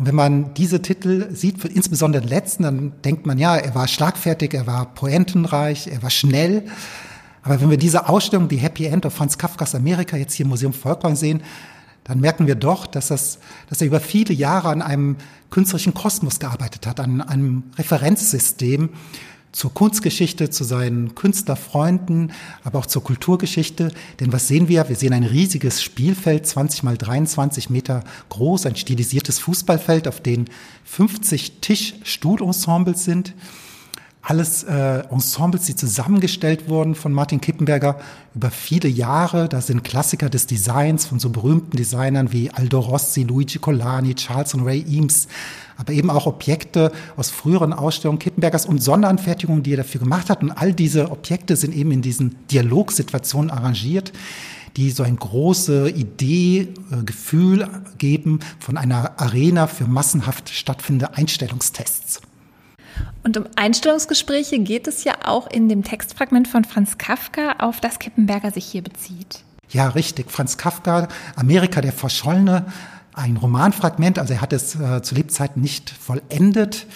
Und 0.00 0.06
wenn 0.06 0.14
man 0.14 0.54
diese 0.54 0.80
Titel 0.80 1.28
sieht, 1.30 1.62
insbesondere 1.62 2.22
den 2.22 2.30
letzten, 2.30 2.62
dann 2.62 2.92
denkt 3.04 3.26
man, 3.26 3.36
ja, 3.36 3.58
er 3.58 3.74
war 3.74 3.86
schlagfertig, 3.86 4.54
er 4.54 4.66
war 4.66 4.94
poentenreich, 4.94 5.88
er 5.88 6.02
war 6.02 6.08
schnell. 6.08 6.64
Aber 7.42 7.60
wenn 7.60 7.68
wir 7.68 7.76
diese 7.76 8.08
Ausstellung, 8.08 8.48
die 8.48 8.56
Happy 8.56 8.86
End 8.86 9.04
of 9.04 9.12
Franz 9.12 9.36
Kafkas 9.36 9.74
Amerika, 9.74 10.16
jetzt 10.16 10.32
hier 10.32 10.44
im 10.44 10.48
Museum 10.48 10.72
Volkwang 10.72 11.16
sehen, 11.16 11.42
dann 12.04 12.18
merken 12.18 12.46
wir 12.46 12.54
doch, 12.54 12.86
dass, 12.86 13.08
das, 13.08 13.40
dass 13.68 13.82
er 13.82 13.88
über 13.88 14.00
viele 14.00 14.32
Jahre 14.32 14.70
an 14.70 14.80
einem 14.80 15.16
künstlerischen 15.50 15.92
Kosmos 15.92 16.40
gearbeitet 16.40 16.86
hat, 16.86 16.98
an 16.98 17.20
einem 17.20 17.64
Referenzsystem, 17.76 18.88
zur 19.52 19.74
Kunstgeschichte, 19.74 20.50
zu 20.50 20.64
seinen 20.64 21.14
Künstlerfreunden, 21.14 22.32
aber 22.62 22.78
auch 22.78 22.86
zur 22.86 23.02
Kulturgeschichte. 23.02 23.92
Denn 24.20 24.32
was 24.32 24.48
sehen 24.48 24.68
wir? 24.68 24.88
Wir 24.88 24.96
sehen 24.96 25.12
ein 25.12 25.24
riesiges 25.24 25.82
Spielfeld, 25.82 26.46
20 26.46 26.82
mal 26.82 26.96
23 26.96 27.70
Meter 27.70 28.04
groß, 28.28 28.66
ein 28.66 28.76
stilisiertes 28.76 29.38
Fußballfeld, 29.40 30.06
auf 30.06 30.20
dem 30.20 30.44
50 30.84 31.60
Tisch-Stuhlensembles 31.60 33.04
sind 33.04 33.34
alles 34.22 34.64
äh, 34.64 35.02
Ensembles, 35.10 35.64
die 35.64 35.74
zusammengestellt 35.74 36.68
wurden 36.68 36.94
von 36.94 37.12
Martin 37.12 37.40
Kippenberger 37.40 37.98
über 38.34 38.50
viele 38.50 38.88
Jahre. 38.88 39.48
Da 39.48 39.60
sind 39.60 39.82
Klassiker 39.82 40.28
des 40.28 40.46
Designs 40.46 41.06
von 41.06 41.18
so 41.18 41.30
berühmten 41.30 41.76
Designern 41.76 42.30
wie 42.30 42.50
Aldo 42.50 42.80
Rossi, 42.80 43.22
Luigi 43.22 43.58
Colani, 43.58 44.14
Charles 44.14 44.52
und 44.54 44.64
Ray 44.64 44.84
Eames, 44.86 45.26
aber 45.78 45.94
eben 45.94 46.10
auch 46.10 46.26
Objekte 46.26 46.92
aus 47.16 47.30
früheren 47.30 47.72
Ausstellungen 47.72 48.18
Kippenbergers 48.18 48.66
und 48.66 48.82
Sonderanfertigungen, 48.82 49.62
die 49.62 49.72
er 49.72 49.78
dafür 49.78 50.00
gemacht 50.00 50.28
hat. 50.28 50.42
Und 50.42 50.50
all 50.50 50.74
diese 50.74 51.10
Objekte 51.10 51.56
sind 51.56 51.74
eben 51.74 51.90
in 51.90 52.02
diesen 52.02 52.36
Dialogsituationen 52.48 53.50
arrangiert 53.50 54.12
die 54.76 54.92
so 54.92 55.02
ein 55.02 55.16
große 55.16 55.90
Idee, 55.90 56.68
äh, 56.92 57.02
Gefühl 57.04 57.68
geben 57.98 58.38
von 58.60 58.76
einer 58.76 59.18
Arena 59.20 59.66
für 59.66 59.88
massenhaft 59.88 60.48
stattfindende 60.48 61.16
Einstellungstests. 61.16 62.20
Und 63.22 63.36
um 63.36 63.44
Einstellungsgespräche 63.56 64.58
geht 64.60 64.86
es 64.86 65.04
ja 65.04 65.14
auch 65.24 65.46
in 65.46 65.68
dem 65.68 65.84
Textfragment 65.84 66.48
von 66.48 66.64
Franz 66.64 66.98
Kafka, 66.98 67.56
auf 67.58 67.80
das 67.80 67.98
Kippenberger 67.98 68.50
sich 68.50 68.64
hier 68.64 68.82
bezieht. 68.82 69.44
Ja, 69.68 69.88
richtig. 69.88 70.30
Franz 70.30 70.56
Kafka, 70.56 71.08
Amerika 71.36 71.80
der 71.80 71.92
Verschollene, 71.92 72.66
ein 73.14 73.36
Romanfragment, 73.36 74.18
also 74.18 74.34
er 74.34 74.40
hat 74.40 74.52
es 74.52 74.74
äh, 74.74 75.02
zu 75.02 75.14
Lebzeiten 75.14 75.60
nicht 75.60 75.90
vollendet. 75.90 76.86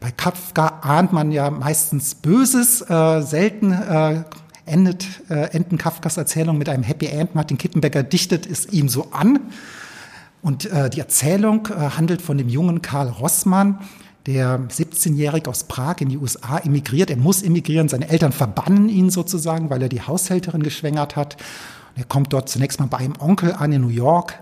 Bei 0.00 0.10
Kafka 0.10 0.80
ahnt 0.82 1.12
man 1.12 1.32
ja 1.32 1.50
meistens 1.50 2.14
Böses, 2.14 2.82
äh, 2.82 3.22
selten 3.22 3.72
äh, 3.72 4.24
endet, 4.66 5.06
äh, 5.28 5.50
enden 5.54 5.78
Kafkas 5.78 6.16
Erzählung 6.16 6.58
mit 6.58 6.68
einem 6.68 6.82
Happy 6.82 7.06
End. 7.06 7.34
Martin 7.34 7.58
Kippenberger 7.58 8.02
dichtet 8.02 8.46
es 8.46 8.66
ihm 8.66 8.88
so 8.88 9.10
an. 9.12 9.40
Und 10.42 10.66
äh, 10.66 10.90
die 10.90 11.00
Erzählung 11.00 11.68
äh, 11.68 11.90
handelt 11.96 12.20
von 12.20 12.36
dem 12.36 12.48
jungen 12.48 12.82
Karl 12.82 13.08
Rossmann, 13.08 13.78
der 14.26 14.58
17-jährig 14.68 15.46
aus 15.48 15.64
Prag 15.64 15.96
in 16.00 16.08
die 16.08 16.18
USA 16.18 16.58
emigriert. 16.58 17.10
Er 17.10 17.16
muss 17.16 17.42
emigrieren, 17.42 17.88
seine 17.88 18.08
Eltern 18.08 18.32
verbannen 18.32 18.88
ihn 18.88 19.10
sozusagen, 19.10 19.70
weil 19.70 19.82
er 19.82 19.88
die 19.88 20.02
Haushälterin 20.02 20.62
geschwängert 20.62 21.16
hat. 21.16 21.36
Er 21.94 22.04
kommt 22.04 22.32
dort 22.32 22.48
zunächst 22.48 22.80
mal 22.80 22.86
bei 22.86 22.98
einem 22.98 23.14
Onkel 23.18 23.52
an 23.52 23.72
in 23.72 23.82
New 23.82 23.88
York. 23.88 24.40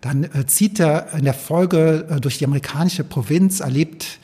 Dann 0.00 0.24
äh, 0.24 0.46
zieht 0.46 0.78
er 0.78 1.14
in 1.14 1.24
der 1.24 1.34
Folge 1.34 2.06
äh, 2.10 2.20
durch 2.20 2.38
die 2.38 2.44
amerikanische 2.44 3.04
Provinz, 3.04 3.60
erlebt 3.60 4.18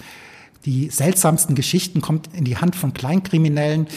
die 0.65 0.91
seltsamsten 0.91 1.55
Geschichten, 1.55 2.01
kommt 2.01 2.29
in 2.35 2.45
die 2.45 2.59
Hand 2.59 2.77
von 2.77 2.95
Kleinkriminellen, 2.95 3.89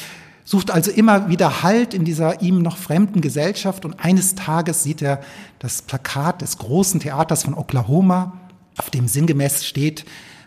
sucht 0.45 0.71
also 0.71 0.91
immer 0.91 1.29
wieder 1.29 1.61
Halt 1.61 1.93
in 1.93 2.05
dieser 2.05 2.41
ihm 2.41 2.61
noch 2.61 2.77
fremden 2.77 3.21
Gesellschaft 3.21 3.85
und 3.85 3.99
eines 3.99 4.35
Tages 4.35 4.83
sieht 4.83 5.01
er 5.01 5.21
das 5.59 5.81
Plakat 5.81 6.41
des 6.41 6.57
großen 6.57 6.99
Theaters 6.99 7.43
von 7.43 7.53
Oklahoma, 7.53 8.39
auf 8.77 8.89
dem 8.89 9.07
sinngemäß 9.07 9.65
steht, 9.65 10.05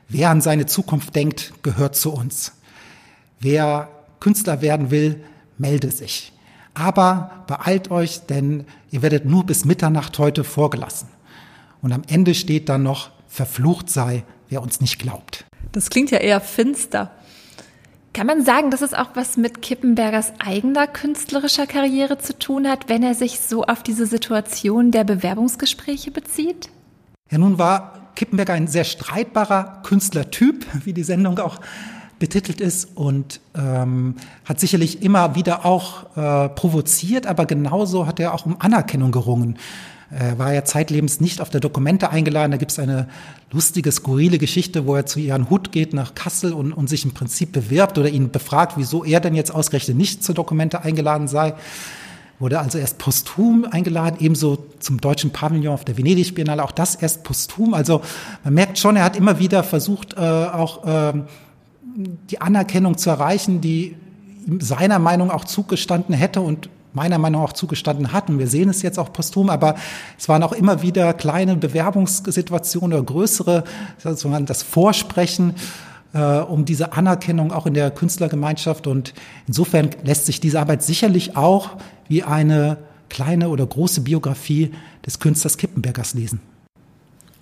Wer 0.08 0.30
an 0.30 0.40
seine 0.40 0.64
Zukunft 0.64 1.14
denkt, 1.14 1.52
gehört 1.62 1.94
zu 1.94 2.12
uns. 2.12 2.52
Wer 3.40 3.90
Künstler 4.20 4.62
werden 4.62 4.90
will, 4.90 5.22
melde 5.58 5.90
sich. 5.90 6.32
Aber 6.72 7.44
beeilt 7.46 7.90
euch, 7.90 8.20
denn 8.26 8.64
ihr 8.90 9.02
werdet 9.02 9.26
nur 9.26 9.44
bis 9.44 9.66
Mitternacht 9.66 10.18
heute 10.18 10.44
vorgelassen. 10.44 11.08
Und 11.82 11.92
am 11.92 12.02
Ende 12.08 12.34
steht 12.34 12.68
dann 12.68 12.82
noch, 12.82 13.10
verflucht 13.28 13.90
sei, 13.90 14.24
wer 14.48 14.62
uns 14.62 14.80
nicht 14.80 14.98
glaubt. 14.98 15.44
Das 15.72 15.90
klingt 15.90 16.10
ja 16.10 16.18
eher 16.18 16.40
finster. 16.40 17.10
Kann 18.14 18.26
man 18.26 18.44
sagen, 18.44 18.70
dass 18.70 18.80
es 18.80 18.94
auch 18.94 19.10
was 19.14 19.36
mit 19.36 19.60
Kippenbergers 19.60 20.32
eigener 20.38 20.86
künstlerischer 20.86 21.66
Karriere 21.66 22.18
zu 22.18 22.36
tun 22.36 22.66
hat, 22.66 22.88
wenn 22.88 23.02
er 23.02 23.14
sich 23.14 23.40
so 23.40 23.64
auf 23.64 23.82
diese 23.82 24.06
Situation 24.06 24.90
der 24.90 25.04
Bewerbungsgespräche 25.04 26.10
bezieht? 26.10 26.70
Ja, 27.30 27.38
nun 27.38 27.58
war 27.58 27.97
Kippenberger 28.18 28.52
ein 28.52 28.66
sehr 28.66 28.82
streitbarer 28.82 29.80
Künstlertyp, 29.84 30.66
wie 30.84 30.92
die 30.92 31.04
Sendung 31.04 31.38
auch 31.38 31.60
betitelt 32.18 32.60
ist 32.60 32.96
und 32.96 33.40
ähm, 33.56 34.16
hat 34.44 34.58
sicherlich 34.58 35.02
immer 35.02 35.36
wieder 35.36 35.64
auch 35.64 36.16
äh, 36.16 36.48
provoziert, 36.48 37.28
aber 37.28 37.46
genauso 37.46 38.08
hat 38.08 38.18
er 38.18 38.34
auch 38.34 38.44
um 38.44 38.60
Anerkennung 38.60 39.12
gerungen. 39.12 39.56
Er 40.10 40.36
war 40.36 40.52
ja 40.52 40.64
zeitlebens 40.64 41.20
nicht 41.20 41.40
auf 41.40 41.50
der 41.50 41.60
Dokumente 41.60 42.10
eingeladen. 42.10 42.50
Da 42.50 42.56
gibt 42.56 42.72
es 42.72 42.80
eine 42.80 43.08
lustige, 43.52 43.92
skurrile 43.92 44.38
Geschichte, 44.38 44.86
wo 44.86 44.96
er 44.96 45.06
zu 45.06 45.20
Jan 45.20 45.48
Huth 45.48 45.70
geht 45.70 45.92
nach 45.92 46.14
Kassel 46.14 46.54
und, 46.54 46.72
und 46.72 46.88
sich 46.88 47.04
im 47.04 47.12
Prinzip 47.12 47.52
bewirbt 47.52 47.98
oder 47.98 48.08
ihn 48.08 48.30
befragt, 48.30 48.72
wieso 48.76 49.04
er 49.04 49.20
denn 49.20 49.34
jetzt 49.34 49.54
ausgerechnet 49.54 49.96
nicht 49.96 50.24
zur 50.24 50.34
Dokumente 50.34 50.82
eingeladen 50.82 51.28
sei 51.28 51.54
wurde 52.38 52.60
also 52.60 52.78
erst 52.78 52.98
posthum 52.98 53.66
eingeladen, 53.70 54.18
ebenso 54.20 54.58
zum 54.78 55.00
deutschen 55.00 55.30
Pavillon 55.30 55.74
auf 55.74 55.84
der 55.84 55.96
Venedig-Biennale, 55.96 56.62
auch 56.62 56.72
das 56.72 56.94
erst 56.94 57.24
posthum. 57.24 57.74
Also 57.74 58.00
man 58.44 58.54
merkt 58.54 58.78
schon, 58.78 58.96
er 58.96 59.04
hat 59.04 59.16
immer 59.16 59.38
wieder 59.38 59.64
versucht, 59.64 60.14
äh, 60.14 60.20
auch 60.20 60.84
äh, 60.84 61.12
die 62.30 62.40
Anerkennung 62.40 62.96
zu 62.96 63.10
erreichen, 63.10 63.60
die 63.60 63.96
seiner 64.60 64.98
Meinung 64.98 65.30
auch 65.30 65.44
zugestanden 65.44 66.14
hätte 66.14 66.40
und 66.40 66.70
meiner 66.92 67.18
Meinung 67.18 67.42
auch 67.42 67.52
zugestanden 67.52 68.12
hat. 68.12 68.28
Und 68.28 68.38
wir 68.38 68.46
sehen 68.46 68.68
es 68.68 68.82
jetzt 68.82 68.98
auch 68.98 69.12
posthum, 69.12 69.50
aber 69.50 69.74
es 70.16 70.28
waren 70.28 70.42
auch 70.42 70.52
immer 70.52 70.82
wieder 70.82 71.12
kleine 71.12 71.56
Bewerbungssituationen 71.56 72.98
oder 72.98 73.04
größere, 73.04 73.64
sozusagen 73.98 74.46
das 74.46 74.62
Vorsprechen 74.62 75.54
äh, 76.12 76.38
um 76.38 76.64
diese 76.64 76.92
Anerkennung 76.92 77.52
auch 77.52 77.66
in 77.66 77.74
der 77.74 77.90
Künstlergemeinschaft. 77.90 78.86
Und 78.86 79.14
insofern 79.46 79.90
lässt 80.04 80.26
sich 80.26 80.40
diese 80.40 80.60
Arbeit 80.60 80.82
sicherlich 80.82 81.36
auch 81.36 81.70
wie 82.08 82.22
eine 82.22 82.78
kleine 83.08 83.48
oder 83.48 83.66
große 83.66 84.02
Biografie 84.02 84.72
des 85.04 85.18
Künstlers 85.18 85.56
Kippenbergers 85.56 86.14
lesen. 86.14 86.40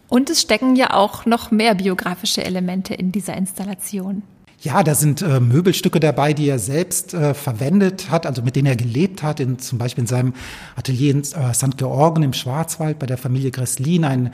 Und 0.08 0.30
es 0.30 0.40
stecken 0.40 0.76
ja 0.76 0.94
auch 0.94 1.26
noch 1.26 1.50
mehr 1.50 1.74
biografische 1.74 2.44
Elemente 2.44 2.94
in 2.94 3.10
dieser 3.10 3.36
Installation. 3.36 4.22
Ja, 4.60 4.82
da 4.82 4.94
sind 4.94 5.20
äh, 5.20 5.38
Möbelstücke 5.38 6.00
dabei, 6.00 6.32
die 6.32 6.48
er 6.48 6.58
selbst 6.58 7.12
äh, 7.12 7.34
verwendet 7.34 8.10
hat, 8.10 8.26
also 8.26 8.42
mit 8.42 8.56
denen 8.56 8.66
er 8.66 8.76
gelebt 8.76 9.22
hat, 9.22 9.38
in, 9.38 9.58
zum 9.58 9.78
Beispiel 9.78 10.02
in 10.02 10.08
seinem 10.08 10.34
Atelier 10.76 11.10
in 11.10 11.20
äh, 11.20 11.52
St. 11.52 11.76
Georgen 11.76 12.22
im 12.22 12.32
Schwarzwald 12.32 12.98
bei 12.98 13.06
der 13.06 13.18
Familie 13.18 13.50
Gresslin, 13.50 14.04
ein 14.04 14.32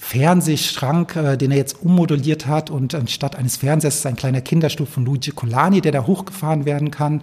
Fernsehschrank, 0.00 1.14
äh, 1.14 1.36
den 1.36 1.52
er 1.52 1.58
jetzt 1.58 1.82
ummoduliert 1.82 2.46
hat 2.46 2.70
und 2.70 2.94
anstatt 2.94 3.36
eines 3.36 3.58
Fernsehers 3.58 3.96
ist 3.96 4.06
ein 4.06 4.16
kleiner 4.16 4.40
Kinderstuhl 4.40 4.86
von 4.86 5.04
Luigi 5.04 5.30
Colani, 5.30 5.82
der 5.82 5.92
da 5.92 6.06
hochgefahren 6.06 6.64
werden 6.64 6.90
kann. 6.90 7.20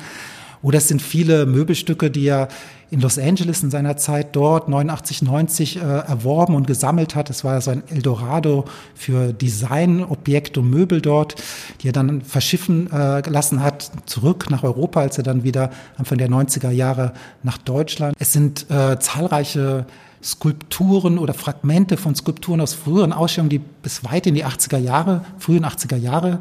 Oder 0.61 0.77
es 0.77 0.87
sind 0.87 1.01
viele 1.01 1.45
Möbelstücke, 1.45 2.09
die 2.09 2.27
er 2.27 2.47
in 2.89 3.01
Los 3.01 3.19
Angeles 3.19 3.63
in 3.63 3.71
seiner 3.71 3.97
Zeit 3.97 4.35
dort 4.35 4.69
89, 4.69 5.21
90 5.21 5.77
äh, 5.77 5.79
erworben 5.79 6.55
und 6.55 6.67
gesammelt 6.67 7.15
hat. 7.15 7.29
Es 7.29 7.43
war 7.43 7.59
so 7.61 7.71
ein 7.71 7.83
Eldorado 7.89 8.65
für 8.95 9.33
Designobjekte 9.33 10.61
und 10.61 10.69
Möbel 10.69 11.01
dort, 11.01 11.35
die 11.81 11.89
er 11.89 11.93
dann 11.93 12.21
verschiffen 12.21 12.89
äh, 12.91 13.21
gelassen 13.21 13.61
hat, 13.61 13.91
zurück 14.05 14.49
nach 14.49 14.63
Europa, 14.63 15.01
als 15.01 15.17
er 15.17 15.23
dann 15.23 15.43
wieder 15.43 15.71
Anfang 15.97 16.17
der 16.17 16.29
90er 16.29 16.71
Jahre 16.71 17.13
nach 17.43 17.57
Deutschland. 17.57 18.15
Es 18.19 18.33
sind 18.33 18.69
äh, 18.69 18.97
zahlreiche 18.99 19.85
Skulpturen 20.23 21.17
oder 21.17 21.33
Fragmente 21.33 21.97
von 21.97 22.15
Skulpturen 22.15 22.61
aus 22.61 22.73
früheren 22.73 23.13
Ausstellungen, 23.13 23.49
die 23.49 23.59
bis 23.59 24.03
weit 24.03 24.27
in 24.27 24.35
die 24.35 24.45
80er 24.45 24.77
Jahre, 24.77 25.23
frühen 25.37 25.65
80er 25.65 25.97
Jahre 25.97 26.39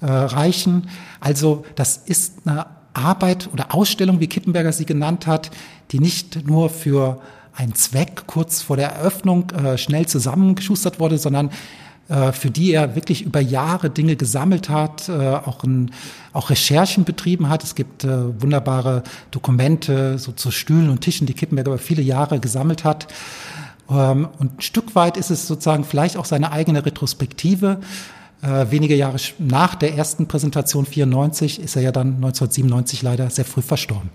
äh, 0.00 0.06
reichen. 0.06 0.88
Also 1.20 1.64
das 1.74 1.96
ist 1.98 2.46
eine 2.46 2.66
Arbeit 2.94 3.48
oder 3.52 3.74
Ausstellung, 3.74 4.20
wie 4.20 4.26
Kippenberger 4.26 4.72
sie 4.72 4.86
genannt 4.86 5.26
hat, 5.26 5.50
die 5.90 6.00
nicht 6.00 6.46
nur 6.46 6.70
für 6.70 7.20
einen 7.54 7.74
Zweck 7.74 8.24
kurz 8.26 8.62
vor 8.62 8.76
der 8.76 8.92
Eröffnung 8.92 9.50
äh, 9.50 9.76
schnell 9.76 10.06
zusammengeschustert 10.06 11.00
wurde, 11.00 11.18
sondern 11.18 11.50
für 12.32 12.50
die 12.50 12.72
er 12.72 12.96
wirklich 12.96 13.22
über 13.22 13.40
Jahre 13.40 13.88
Dinge 13.88 14.16
gesammelt 14.16 14.68
hat, 14.68 15.08
äh, 15.08 15.12
auch, 15.12 15.62
ein, 15.62 15.92
auch 16.32 16.50
Recherchen 16.50 17.04
betrieben 17.04 17.48
hat. 17.48 17.62
Es 17.62 17.74
gibt 17.74 18.04
äh, 18.04 18.42
wunderbare 18.42 19.02
Dokumente 19.30 20.18
so 20.18 20.32
zu 20.32 20.50
Stühlen 20.50 20.90
und 20.90 21.02
Tischen, 21.02 21.26
die 21.26 21.34
Kippenberg 21.34 21.68
über 21.68 21.78
viele 21.78 22.02
Jahre 22.02 22.40
gesammelt 22.40 22.84
hat. 22.84 23.06
Ähm, 23.88 24.28
und 24.38 24.58
ein 24.58 24.60
Stück 24.60 24.94
weit 24.96 25.16
ist 25.16 25.30
es 25.30 25.46
sozusagen 25.46 25.84
vielleicht 25.84 26.16
auch 26.16 26.24
seine 26.24 26.52
eigene 26.52 26.84
Retrospektive. 26.84 27.80
wenige 28.42 28.96
Jahre 28.96 29.18
nach 29.38 29.74
der 29.74 29.94
ersten 29.96 30.26
Präsentation 30.26 30.86
94 30.86 31.60
ist 31.60 31.76
er 31.76 31.82
ja 31.82 31.92
dann 31.92 32.14
1997 32.14 33.02
leider 33.02 33.28
sehr 33.28 33.44
früh 33.44 33.60
verstorben. 33.60 34.08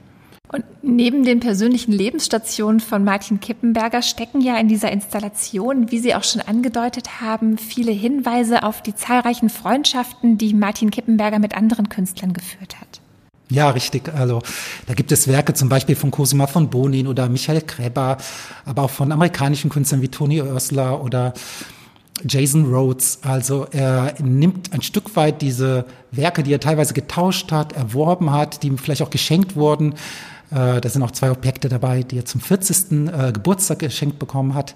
Und 0.48 0.64
neben 0.84 1.24
den 1.24 1.40
persönlichen 1.40 1.92
Lebensstationen 1.92 2.80
von 2.80 3.04
Martin 3.04 3.40
Kippenberger 3.40 4.02
stecken 4.02 4.42
ja 4.42 4.58
in 4.58 4.68
dieser 4.68 4.92
Installation, 4.92 5.92
wie 5.92 6.00
Sie 6.00 6.14
auch 6.16 6.24
schon 6.24 6.42
angedeutet 6.42 7.22
haben, 7.22 7.58
viele 7.58 7.92
Hinweise 7.92 8.64
auf 8.64 8.82
die 8.82 8.96
zahlreichen 8.96 9.50
Freundschaften, 9.50 10.38
die 10.38 10.54
Martin 10.54 10.92
Kippenberger 10.92 11.40
mit 11.40 11.56
anderen 11.56 11.90
Künstlern 11.90 12.34
geführt 12.34 12.80
hat. 12.80 13.02
Ja, 13.50 13.70
richtig. 13.70 14.12
Also 14.14 14.42
da 14.88 14.94
gibt 14.94 15.12
es 15.12 15.28
Werke 15.28 15.54
zum 15.54 15.70
Beispiel 15.70 15.96
von 15.96 16.10
Cosima 16.10 16.48
von 16.48 16.70
Bonin 16.70 17.08
oder 17.08 17.30
Michael 17.30 17.62
Kreber, 17.62 18.18
aber 18.66 18.84
auch 18.84 18.90
von 18.90 19.12
amerikanischen 19.12 19.70
Künstlern 19.70 20.02
wie 20.02 20.08
Tony 20.08 20.42
Oersler 20.42 21.04
oder 21.04 21.34
Jason 22.28 22.74
Rhodes. 22.74 23.20
Also 23.22 23.68
er 23.72 24.16
nimmt 24.20 24.74
ein 24.74 24.82
Stück 24.82 25.16
weit 25.16 25.42
diese 25.42 25.86
Werke, 26.12 26.42
die 26.42 26.54
er 26.54 26.60
teilweise 26.60 26.94
getauscht 26.94 27.52
hat, 27.52 27.74
erworben 27.74 28.32
hat, 28.32 28.64
die 28.64 28.68
ihm 28.68 28.78
vielleicht 28.78 29.04
auch 29.04 29.10
geschenkt 29.10 29.56
wurden, 29.56 29.96
äh, 30.52 30.80
da 30.80 30.90
sind 30.90 31.02
auch 31.04 31.12
zwei 31.12 31.32
Objekte 31.32 31.70
dabei, 31.70 32.04
die 32.04 32.18
er 32.18 32.26
zum 32.26 32.42
40. 32.42 33.10
Äh, 33.10 33.32
Geburtstag 33.32 33.80
geschenkt 33.80 34.20
bekommen 34.20 34.54
hat. 34.54 34.76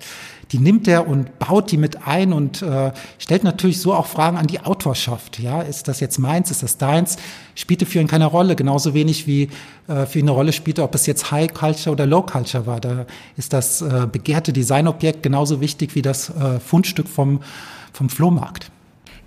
Die 0.52 0.58
nimmt 0.58 0.88
er 0.88 1.08
und 1.08 1.38
baut 1.38 1.72
die 1.72 1.78
mit 1.78 2.08
ein 2.08 2.34
und 2.34 2.62
äh, 2.62 2.92
stellt 3.20 3.44
natürlich 3.44 3.80
so 3.80 3.94
auch 3.94 4.08
Fragen 4.08 4.38
an 4.38 4.48
die 4.48 4.62
Autorschaft. 4.62 5.40
Ja, 5.40 5.62
ist 5.62 5.88
das 5.88 6.00
jetzt 6.00 6.18
meins? 6.18 6.50
Ist 6.50 6.64
das 6.64 6.78
deins? 6.78 7.18
Spielte 7.54 7.86
für 7.86 8.00
ihn 8.00 8.08
keine 8.08 8.26
Rolle, 8.26 8.56
genauso 8.56 8.94
wenig 8.94 9.28
wie 9.28 9.50
äh, 9.88 10.06
für 10.06 10.20
ihn 10.20 10.26
eine 10.26 10.32
Rolle 10.32 10.54
spielte, 10.54 10.82
ob 10.84 10.96
es 10.96 11.06
jetzt 11.06 11.32
High 11.32 11.54
Culture 11.54 11.92
oder 11.92 12.08
Low 12.08 12.24
Culture 12.24 12.66
war. 12.66 12.80
Da 12.80 13.06
ist 13.38 13.54
das 13.54 13.82
äh, 13.82 14.08
begehrte 14.12 14.54
Designobjekt 14.54 15.22
genauso 15.22 15.62
wichtig 15.62 15.94
wie 15.94 16.02
das 16.02 16.30
äh, 16.30 16.60
Fundstück 16.60 17.08
vom, 17.08 17.42
vom 17.94 18.10
Flohmarkt. 18.10 18.72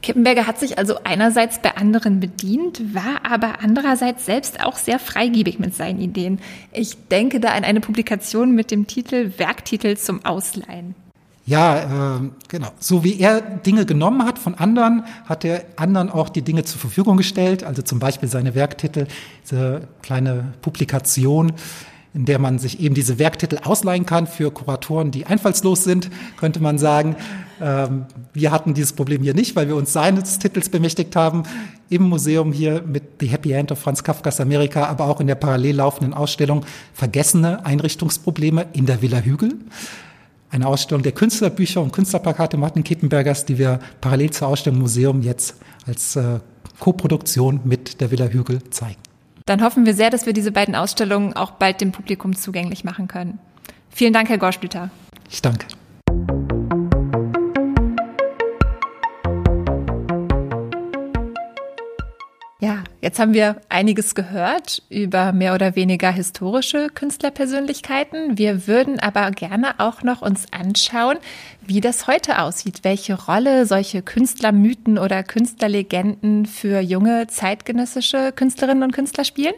Kippenberger 0.02 0.46
hat 0.46 0.58
sich 0.58 0.78
also 0.78 0.96
einerseits 1.04 1.60
bei 1.60 1.76
anderen 1.76 2.20
bedient, 2.20 2.94
war 2.94 3.24
aber 3.24 3.60
andererseits 3.62 4.26
selbst 4.26 4.62
auch 4.64 4.76
sehr 4.76 4.98
freigebig 4.98 5.58
mit 5.58 5.74
seinen 5.74 6.00
Ideen. 6.00 6.40
Ich 6.72 7.08
denke 7.08 7.38
da 7.40 7.50
an 7.50 7.64
eine 7.64 7.80
Publikation 7.80 8.52
mit 8.52 8.70
dem 8.70 8.86
Titel 8.86 9.32
Werktitel 9.38 9.96
zum 9.96 10.24
Ausleihen. 10.24 10.94
Ja, 11.44 12.16
äh, 12.16 12.20
genau. 12.48 12.68
So 12.78 13.02
wie 13.02 13.18
er 13.18 13.40
Dinge 13.40 13.84
genommen 13.84 14.24
hat 14.24 14.38
von 14.38 14.54
anderen, 14.54 15.04
hat 15.24 15.44
er 15.44 15.64
anderen 15.76 16.08
auch 16.08 16.28
die 16.28 16.42
Dinge 16.42 16.62
zur 16.64 16.80
Verfügung 16.80 17.16
gestellt. 17.16 17.64
Also 17.64 17.82
zum 17.82 17.98
Beispiel 17.98 18.28
seine 18.28 18.54
Werktitel, 18.54 19.06
diese 19.42 19.88
kleine 20.02 20.52
Publikation 20.62 21.52
in 22.14 22.26
der 22.26 22.38
man 22.38 22.58
sich 22.58 22.80
eben 22.80 22.94
diese 22.94 23.18
Werktitel 23.18 23.58
ausleihen 23.62 24.04
kann 24.04 24.26
für 24.26 24.50
Kuratoren, 24.50 25.10
die 25.10 25.26
einfallslos 25.26 25.84
sind, 25.84 26.10
könnte 26.36 26.60
man 26.60 26.78
sagen. 26.78 27.16
Ähm, 27.60 28.06
wir 28.34 28.50
hatten 28.50 28.74
dieses 28.74 28.92
Problem 28.92 29.22
hier 29.22 29.34
nicht, 29.34 29.56
weil 29.56 29.68
wir 29.68 29.76
uns 29.76 29.92
seines 29.92 30.38
Titels 30.38 30.68
bemächtigt 30.68 31.16
haben 31.16 31.44
im 31.88 32.02
Museum 32.02 32.52
hier 32.52 32.82
mit 32.82 33.04
The 33.20 33.28
Happy 33.28 33.52
End 33.52 33.72
of 33.72 33.78
Franz 33.78 34.04
Kafkas 34.04 34.40
Amerika, 34.40 34.86
aber 34.86 35.04
auch 35.04 35.20
in 35.20 35.26
der 35.26 35.36
parallel 35.36 35.76
laufenden 35.76 36.12
Ausstellung 36.12 36.64
Vergessene 36.92 37.64
Einrichtungsprobleme 37.64 38.66
in 38.72 38.86
der 38.86 39.00
Villa 39.00 39.18
Hügel. 39.18 39.54
Eine 40.50 40.66
Ausstellung 40.66 41.02
der 41.02 41.12
Künstlerbücher 41.12 41.80
und 41.80 41.92
Künstlerplakate 41.92 42.58
Martin 42.58 42.84
Kippenbergers, 42.84 43.46
die 43.46 43.56
wir 43.58 43.78
parallel 44.02 44.30
zur 44.30 44.48
Ausstellung 44.48 44.76
im 44.76 44.82
Museum 44.82 45.22
jetzt 45.22 45.56
als 45.86 46.16
äh, 46.16 46.40
Koproduktion 46.78 47.60
mit 47.64 48.02
der 48.02 48.10
Villa 48.10 48.26
Hügel 48.26 48.62
zeigen. 48.70 49.00
Dann 49.46 49.62
hoffen 49.62 49.86
wir 49.86 49.94
sehr, 49.94 50.10
dass 50.10 50.26
wir 50.26 50.32
diese 50.32 50.52
beiden 50.52 50.74
Ausstellungen 50.74 51.34
auch 51.34 51.52
bald 51.52 51.80
dem 51.80 51.92
Publikum 51.92 52.36
zugänglich 52.36 52.84
machen 52.84 53.08
können. 53.08 53.38
Vielen 53.90 54.12
Dank, 54.12 54.28
Herr 54.28 54.38
Gorschblüter. 54.38 54.90
Ich 55.30 55.42
danke. 55.42 55.66
Jetzt 63.02 63.18
haben 63.18 63.34
wir 63.34 63.56
einiges 63.68 64.14
gehört 64.14 64.82
über 64.88 65.32
mehr 65.32 65.54
oder 65.54 65.76
weniger 65.76 66.10
historische 66.10 66.88
Künstlerpersönlichkeiten. 66.88 68.38
Wir 68.38 68.66
würden 68.66 68.98
aber 68.98 69.30
gerne 69.32 69.78
auch 69.78 70.02
noch 70.02 70.22
uns 70.22 70.46
anschauen, 70.52 71.18
wie 71.60 71.82
das 71.82 72.06
heute 72.06 72.40
aussieht, 72.40 72.80
welche 72.84 73.14
Rolle 73.14 73.66
solche 73.66 74.00
Künstlermythen 74.00 74.98
oder 74.98 75.22
Künstlerlegenden 75.22 76.46
für 76.46 76.80
junge 76.80 77.26
zeitgenössische 77.26 78.32
Künstlerinnen 78.32 78.84
und 78.84 78.92
Künstler 78.92 79.24
spielen. 79.24 79.54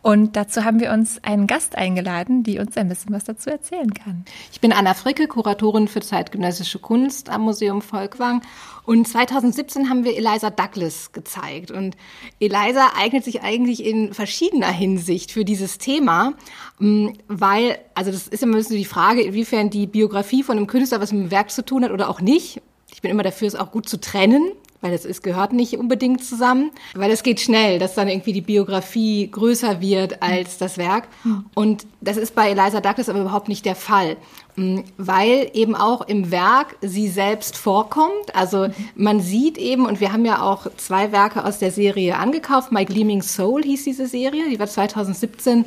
Und 0.00 0.36
dazu 0.36 0.64
haben 0.64 0.78
wir 0.78 0.92
uns 0.92 1.22
einen 1.24 1.48
Gast 1.48 1.74
eingeladen, 1.74 2.44
die 2.44 2.60
uns 2.60 2.76
ein 2.76 2.88
bisschen 2.88 3.12
was 3.12 3.24
dazu 3.24 3.50
erzählen 3.50 3.92
kann. 3.92 4.24
Ich 4.52 4.60
bin 4.60 4.72
Anna 4.72 4.94
Fricke, 4.94 5.26
Kuratorin 5.26 5.88
für 5.88 6.00
zeitgenössische 6.00 6.78
Kunst 6.78 7.30
am 7.30 7.42
Museum 7.42 7.82
Volkwang. 7.82 8.42
Und 8.84 9.08
2017 9.08 9.90
haben 9.90 10.04
wir 10.04 10.16
Eliza 10.16 10.50
Douglas 10.50 11.10
gezeigt. 11.10 11.72
Und 11.72 11.96
Eliza 12.38 12.92
eignet 12.96 13.24
sich 13.24 13.42
eigentlich 13.42 13.84
in 13.84 14.14
verschiedener 14.14 14.70
Hinsicht 14.70 15.32
für 15.32 15.44
dieses 15.44 15.78
Thema, 15.78 16.34
mm, 16.78 17.08
weil, 17.26 17.78
also 17.94 18.12
das 18.12 18.28
ist 18.28 18.42
immer 18.42 18.54
ein 18.54 18.58
bisschen 18.58 18.76
die 18.76 18.84
Frage, 18.84 19.22
inwiefern 19.22 19.68
die 19.68 19.88
Biografie 19.88 20.44
von 20.44 20.56
einem 20.56 20.68
Künstler 20.68 21.00
was 21.00 21.12
mit 21.12 21.22
dem 21.24 21.30
Werk 21.32 21.50
zu 21.50 21.64
tun 21.64 21.84
hat 21.84 21.90
oder 21.90 22.08
auch 22.08 22.20
nicht. 22.20 22.62
Ich 22.94 23.02
bin 23.02 23.10
immer 23.10 23.24
dafür, 23.24 23.48
es 23.48 23.56
auch 23.56 23.72
gut 23.72 23.88
zu 23.88 24.00
trennen 24.00 24.52
weil 24.80 24.92
es 24.92 25.04
ist, 25.04 25.22
gehört 25.22 25.52
nicht 25.52 25.76
unbedingt 25.76 26.24
zusammen, 26.24 26.70
weil 26.94 27.10
es 27.10 27.22
geht 27.22 27.40
schnell, 27.40 27.78
dass 27.78 27.94
dann 27.94 28.08
irgendwie 28.08 28.32
die 28.32 28.40
Biografie 28.40 29.28
größer 29.30 29.80
wird 29.80 30.22
als 30.22 30.58
das 30.58 30.78
Werk. 30.78 31.08
Und 31.54 31.86
das 32.00 32.16
ist 32.16 32.34
bei 32.34 32.50
Eliza 32.50 32.80
Douglas 32.80 33.08
aber 33.08 33.20
überhaupt 33.20 33.48
nicht 33.48 33.64
der 33.64 33.74
Fall, 33.74 34.16
mm, 34.56 34.80
weil 34.96 35.50
eben 35.52 35.74
auch 35.74 36.02
im 36.02 36.30
Werk 36.30 36.76
sie 36.80 37.08
selbst 37.08 37.56
vorkommt. 37.56 38.34
Also 38.34 38.68
man 38.94 39.20
sieht 39.20 39.58
eben, 39.58 39.84
und 39.84 40.00
wir 40.00 40.12
haben 40.12 40.24
ja 40.24 40.42
auch 40.42 40.68
zwei 40.76 41.10
Werke 41.10 41.44
aus 41.44 41.58
der 41.58 41.72
Serie 41.72 42.16
angekauft. 42.16 42.70
My 42.70 42.84
Gleaming 42.84 43.22
Soul 43.22 43.64
hieß 43.64 43.84
diese 43.84 44.06
Serie, 44.06 44.48
die 44.48 44.58
wir 44.58 44.66
2017 44.66 45.64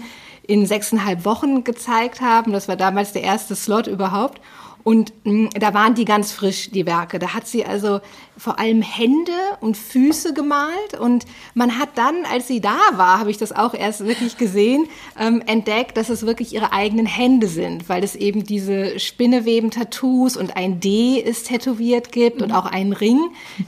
in 0.47 0.65
sechseinhalb 0.65 1.25
Wochen 1.25 1.63
gezeigt 1.63 2.21
haben. 2.21 2.53
Das 2.53 2.67
war 2.67 2.75
damals 2.75 3.11
der 3.11 3.23
erste 3.23 3.55
Slot 3.55 3.87
überhaupt. 3.87 4.41
Und 4.83 5.13
mh, 5.25 5.49
da 5.59 5.73
waren 5.73 5.95
die 5.95 6.05
ganz 6.05 6.31
frisch, 6.31 6.71
die 6.71 6.85
Werke. 6.85 7.19
Da 7.19 7.33
hat 7.33 7.47
sie 7.47 7.65
also 7.65 8.01
vor 8.41 8.57
allem 8.57 8.81
Hände 8.81 9.37
und 9.59 9.77
Füße 9.77 10.33
gemalt. 10.33 10.99
Und 10.99 11.25
man 11.53 11.77
hat 11.77 11.89
dann, 11.93 12.25
als 12.25 12.47
sie 12.47 12.59
da 12.59 12.79
war, 12.93 13.19
habe 13.19 13.29
ich 13.29 13.37
das 13.37 13.51
auch 13.51 13.75
erst 13.75 14.03
wirklich 14.03 14.35
gesehen, 14.35 14.87
ähm, 15.19 15.43
entdeckt, 15.45 15.95
dass 15.95 16.09
es 16.09 16.25
wirklich 16.25 16.51
ihre 16.51 16.73
eigenen 16.73 17.05
Hände 17.05 17.45
sind, 17.45 17.87
weil 17.87 18.03
es 18.03 18.15
eben 18.15 18.43
diese 18.43 18.99
Spinneweben-Tattoos 18.99 20.37
und 20.37 20.57
ein 20.57 20.79
D 20.79 21.19
ist 21.19 21.49
tätowiert 21.49 22.11
gibt 22.11 22.37
mhm. 22.37 22.45
und 22.45 22.51
auch 22.53 22.65
einen 22.65 22.93
Ring, 22.93 23.19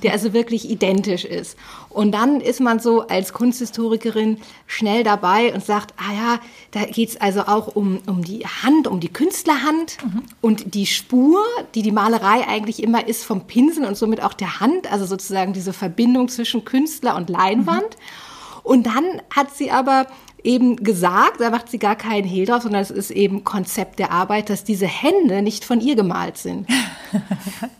der 0.02 0.14
also 0.14 0.34
wirklich 0.34 0.68
identisch 0.68 1.24
ist. 1.24 1.56
Und 1.94 2.12
dann 2.12 2.42
ist 2.42 2.60
man 2.60 2.80
so 2.80 3.02
als 3.02 3.34
Kunsthistorikerin 3.34 4.40
schnell 4.66 5.04
dabei 5.04 5.54
und 5.54 5.64
sagt, 5.64 5.94
ah 5.98 6.14
ja, 6.14 6.40
da 6.72 6.86
geht's 6.86 7.18
also 7.18 7.42
auch 7.42 7.76
um, 7.76 8.00
um 8.08 8.24
die 8.24 8.46
Hand, 8.64 8.88
um 8.88 9.00
die 9.00 9.14
Künstlerhand 9.14 9.98
mhm. 10.04 10.24
und 10.42 10.74
die 10.74 10.88
Spur, 10.88 11.44
die 11.76 11.84
die 11.84 11.92
Malerei 11.92 12.48
eigentlich 12.48 12.82
immer 12.82 13.08
ist 13.08 13.24
vom 13.24 13.42
Pinsel 13.46 13.86
und 13.86 13.96
somit 13.96 14.24
auch 14.24 14.34
der 14.34 14.60
Hand, 14.60 14.63
also 14.90 15.06
sozusagen 15.06 15.54
diese 15.54 15.74
Verbindung 15.74 16.28
zwischen 16.28 16.66
Künstler 16.66 17.16
und 17.16 17.30
Leinwand. 17.30 17.84
Mhm. 17.84 18.62
Und 18.64 18.86
dann 18.86 19.22
hat 19.30 19.54
sie 19.56 19.72
aber 19.72 20.08
eben 20.44 20.76
gesagt, 20.78 21.40
da 21.40 21.50
macht 21.50 21.70
sie 21.70 21.80
gar 21.80 21.96
keinen 21.96 22.26
Hehl 22.26 22.46
drauf, 22.46 22.64
sondern 22.64 22.82
es 22.82 22.92
ist 22.92 23.12
eben 23.12 23.44
Konzept 23.44 24.00
der 24.00 24.12
Arbeit, 24.12 24.50
dass 24.50 24.64
diese 24.64 24.88
Hände 24.88 25.42
nicht 25.42 25.64
von 25.64 25.80
ihr 25.80 25.96
gemalt 25.96 26.38
sind. 26.38 26.68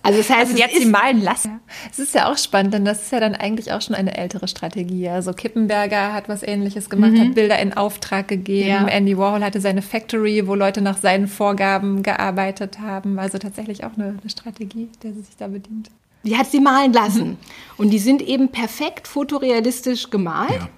Also 0.06 0.20
das 0.20 0.30
heißt, 0.30 0.40
also 0.52 0.56
die 0.56 0.64
hat 0.64 0.72
sie 0.72 0.86
malen 0.86 1.22
lassen. 1.22 1.62
Es 1.90 1.98
ist 1.98 2.14
ja 2.14 2.30
auch 2.30 2.38
spannend, 2.38 2.74
denn 2.74 2.84
das 2.84 3.04
ist 3.04 3.12
ja 3.14 3.22
dann 3.22 3.36
eigentlich 3.36 3.72
auch 3.72 3.82
schon 3.82 3.96
eine 3.96 4.16
ältere 4.18 4.50
Strategie. 4.50 5.08
Also 5.08 5.32
Kippenberger 5.32 6.12
hat 6.12 6.28
was 6.28 6.44
ähnliches 6.44 6.90
gemacht, 6.90 7.14
mhm. 7.14 7.20
hat 7.22 7.36
Bilder 7.36 7.58
in 7.58 7.74
Auftrag 7.74 8.28
gegeben. 8.28 8.68
Ja. 8.68 8.86
Andy 8.86 9.18
Warhol 9.18 9.42
hatte 9.42 9.62
seine 9.62 9.82
Factory, 9.82 10.46
wo 10.46 10.56
Leute 10.56 10.82
nach 10.82 10.98
seinen 10.98 11.28
Vorgaben 11.28 12.04
gearbeitet 12.04 12.80
haben. 12.80 13.18
Also 13.18 13.38
tatsächlich 13.38 13.86
auch 13.86 13.94
eine, 13.96 14.18
eine 14.22 14.30
Strategie, 14.30 14.90
der 15.02 15.14
sie 15.14 15.22
sich 15.22 15.38
da 15.38 15.48
bedient. 15.48 15.90
Die 16.24 16.38
hat 16.38 16.50
sie 16.50 16.60
malen 16.60 16.94
lassen. 16.94 17.30
Mhm. 17.30 17.38
Und 17.78 17.90
die 17.90 18.00
sind 18.00 18.22
eben 18.22 18.50
perfekt 18.50 19.08
fotorealistisch 19.08 20.10
gemalt. 20.10 20.52
Ja. 20.52 20.70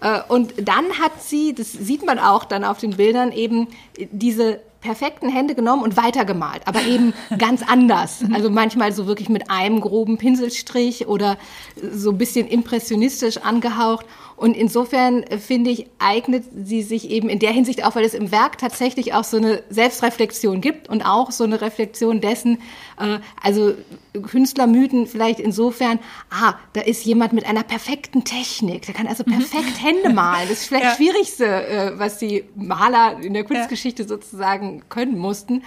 Äh, 0.00 0.22
und 0.28 0.54
dann 0.58 0.84
hat 1.00 1.22
sie, 1.22 1.54
das 1.54 1.72
sieht 1.72 2.04
man 2.04 2.18
auch 2.18 2.44
dann 2.44 2.64
auf 2.64 2.78
den 2.78 2.96
Bildern, 2.96 3.32
eben 3.32 3.68
diese 3.96 4.60
perfekten 4.80 5.28
Hände 5.28 5.54
genommen 5.54 5.82
und 5.82 5.96
weitergemalt, 5.96 6.62
aber 6.66 6.82
eben 6.82 7.12
ganz 7.38 7.62
anders. 7.66 8.20
Also 8.32 8.50
manchmal 8.50 8.92
so 8.92 9.06
wirklich 9.06 9.28
mit 9.28 9.50
einem 9.50 9.80
groben 9.80 10.18
Pinselstrich 10.18 11.08
oder 11.08 11.38
so 11.92 12.10
ein 12.10 12.18
bisschen 12.18 12.46
impressionistisch 12.46 13.38
angehaucht. 13.38 14.06
Und 14.36 14.54
insofern 14.54 15.22
äh, 15.22 15.38
finde 15.38 15.70
ich, 15.70 15.86
eignet 15.98 16.44
sie 16.64 16.82
sich 16.82 17.10
eben 17.10 17.28
in 17.28 17.38
der 17.38 17.52
Hinsicht 17.52 17.84
auch, 17.84 17.96
weil 17.96 18.04
es 18.04 18.14
im 18.14 18.30
Werk 18.30 18.58
tatsächlich 18.58 19.14
auch 19.14 19.24
so 19.24 19.38
eine 19.38 19.62
Selbstreflexion 19.70 20.60
gibt 20.60 20.88
und 20.88 21.02
auch 21.02 21.30
so 21.30 21.44
eine 21.44 21.60
Reflexion 21.60 22.20
dessen, 22.20 22.58
äh, 22.98 23.18
also 23.42 23.74
Künstlermythen 24.12 25.06
vielleicht 25.06 25.40
insofern, 25.40 25.98
ah, 26.30 26.54
da 26.74 26.82
ist 26.82 27.04
jemand 27.04 27.32
mit 27.32 27.46
einer 27.46 27.62
perfekten 27.62 28.24
Technik, 28.24 28.86
der 28.86 28.94
kann 28.94 29.06
also 29.06 29.24
mhm. 29.26 29.32
perfekt 29.32 29.82
Hände 29.82 30.10
malen. 30.10 30.48
Das 30.48 30.60
ist 30.60 30.66
vielleicht 30.66 30.84
ja. 30.84 30.90
das 30.90 30.98
Schwierigste, 30.98 31.46
äh, 31.46 31.98
was 31.98 32.18
die 32.18 32.44
Maler 32.54 33.18
in 33.20 33.32
der 33.32 33.44
Kunstgeschichte 33.44 34.02
ja. 34.02 34.08
sozusagen 34.08 34.82
können 34.88 35.18
mussten. 35.18 35.62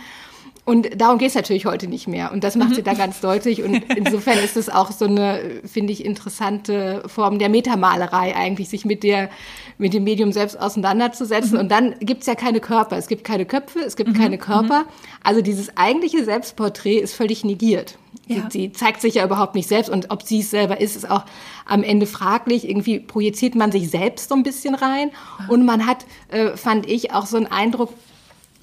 Und 0.70 1.02
darum 1.02 1.18
geht 1.18 1.30
es 1.30 1.34
natürlich 1.34 1.66
heute 1.66 1.88
nicht 1.88 2.08
mehr. 2.08 2.32
Und 2.32 2.44
das 2.44 2.56
macht 2.56 2.70
mhm. 2.70 2.74
sie 2.76 2.84
da 2.84 2.94
ganz 2.94 3.22
deutlich. 3.22 3.64
Und 3.64 3.82
insofern 3.96 4.38
ist 4.38 4.56
es 4.56 4.70
auch 4.70 4.92
so 4.92 5.06
eine, 5.06 5.42
finde 5.66 5.92
ich, 5.92 6.06
interessante 6.06 7.02
Form 7.08 7.40
der 7.40 7.50
Metamalerei, 7.50 8.36
eigentlich, 8.36 8.70
sich 8.70 8.86
mit 8.86 9.02
der, 9.02 9.32
mit 9.80 9.96
dem 9.96 10.04
Medium 10.04 10.32
selbst 10.32 10.60
auseinanderzusetzen. 10.60 11.54
Mhm. 11.54 11.60
Und 11.60 11.72
dann 11.72 11.96
gibt 12.02 12.22
es 12.22 12.28
ja 12.28 12.36
keine 12.36 12.60
Körper. 12.60 12.98
Es 12.98 13.08
gibt 13.08 13.24
keine 13.24 13.48
Köpfe, 13.48 13.80
es 13.80 13.96
gibt 13.96 14.12
mhm. 14.12 14.14
keine 14.14 14.38
Körper. 14.38 14.82
Mhm. 14.82 14.90
Also 15.24 15.42
dieses 15.42 15.76
eigentliche 15.76 16.24
Selbstporträt 16.24 17.00
ist 17.00 17.16
völlig 17.16 17.44
negiert. 17.44 17.98
Ja. 18.28 18.48
Sie, 18.52 18.60
sie, 18.68 18.72
zeigt 18.72 19.02
sich 19.02 19.16
ja 19.16 19.26
überhaupt 19.26 19.56
nicht 19.56 19.68
selbst. 19.68 19.90
Und 19.90 20.12
ob 20.12 20.22
sie 20.22 20.42
es 20.42 20.52
selber 20.52 20.80
ist, 20.80 20.96
ist 20.96 21.10
auch 21.10 21.24
am 21.66 21.82
Ende 21.82 22.06
fraglich. 22.06 22.70
Irgendwie 22.70 23.00
projiziert 23.00 23.56
man 23.56 23.72
sich 23.72 23.90
selbst 23.90 24.30
so 24.30 24.36
ein 24.36 24.44
bisschen 24.44 24.76
rein. 24.76 25.10
Ah. 25.40 25.46
Und 25.48 25.66
man 25.66 25.88
hat, 25.88 26.06
äh, 26.28 26.56
fand 26.56 26.88
ich, 26.88 27.12
auch 27.12 27.26
so 27.26 27.38
einen 27.38 27.48
Eindruck, 27.48 27.92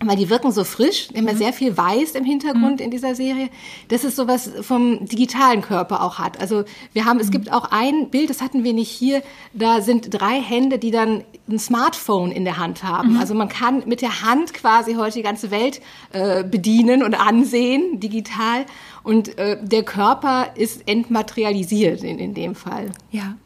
weil 0.05 0.17
die 0.17 0.29
wirken 0.29 0.53
so 0.53 0.63
frisch, 0.65 1.09
ja 1.15 1.23
mhm. 1.23 1.37
sehr 1.37 1.55
viel 1.55 1.77
Weiß 1.77 2.13
im 2.13 2.25
Hintergrund 2.25 2.81
mhm. 2.81 2.85
in 2.85 2.91
dieser 2.91 3.15
Serie, 3.15 3.49
dass 3.89 4.05
es 4.05 4.15
sowas 4.15 4.51
vom 4.61 5.07
digitalen 5.07 5.63
Körper 5.63 6.03
auch 6.03 6.19
hat. 6.19 6.39
Also 6.39 6.65
wir 6.93 7.07
haben, 7.07 7.19
es 7.19 7.29
mhm. 7.29 7.33
gibt 7.33 7.53
auch 7.53 7.71
ein 7.71 8.11
Bild, 8.11 8.29
das 8.29 8.43
hatten 8.43 8.63
wir 8.63 8.75
nicht 8.75 8.91
hier, 8.91 9.23
da 9.55 9.81
sind 9.81 10.09
drei 10.11 10.39
Hände, 10.41 10.79
die 10.79 10.91
dann 10.91 11.25
ein 11.49 11.59
Smartphone 11.59 12.31
in 12.31 12.45
der 12.45 12.59
Hand 12.59 12.83
haben. 12.83 13.15
Mhm. 13.15 13.21
Also 13.21 13.35
man 13.35 13.49
kann 13.49 13.85
mit 13.87 14.03
der 14.03 14.23
Hand 14.23 14.53
quasi 14.53 14.95
heute 14.95 15.15
die 15.15 15.23
ganze 15.23 15.51
Welt 15.51 15.81
äh, 16.13 16.45
bedienen 16.45 17.03
und 17.03 17.15
ansehen, 17.15 17.99
digital. 17.99 18.67
Und 19.03 19.39
äh, 19.39 19.57
der 19.63 19.83
Körper 19.83 20.49
ist 20.57 20.87
entmaterialisiert 20.89 22.03
in, 22.03 22.19
in 22.19 22.35
dem 22.35 22.55
Fall. 22.55 22.91
Ja. 23.11 23.37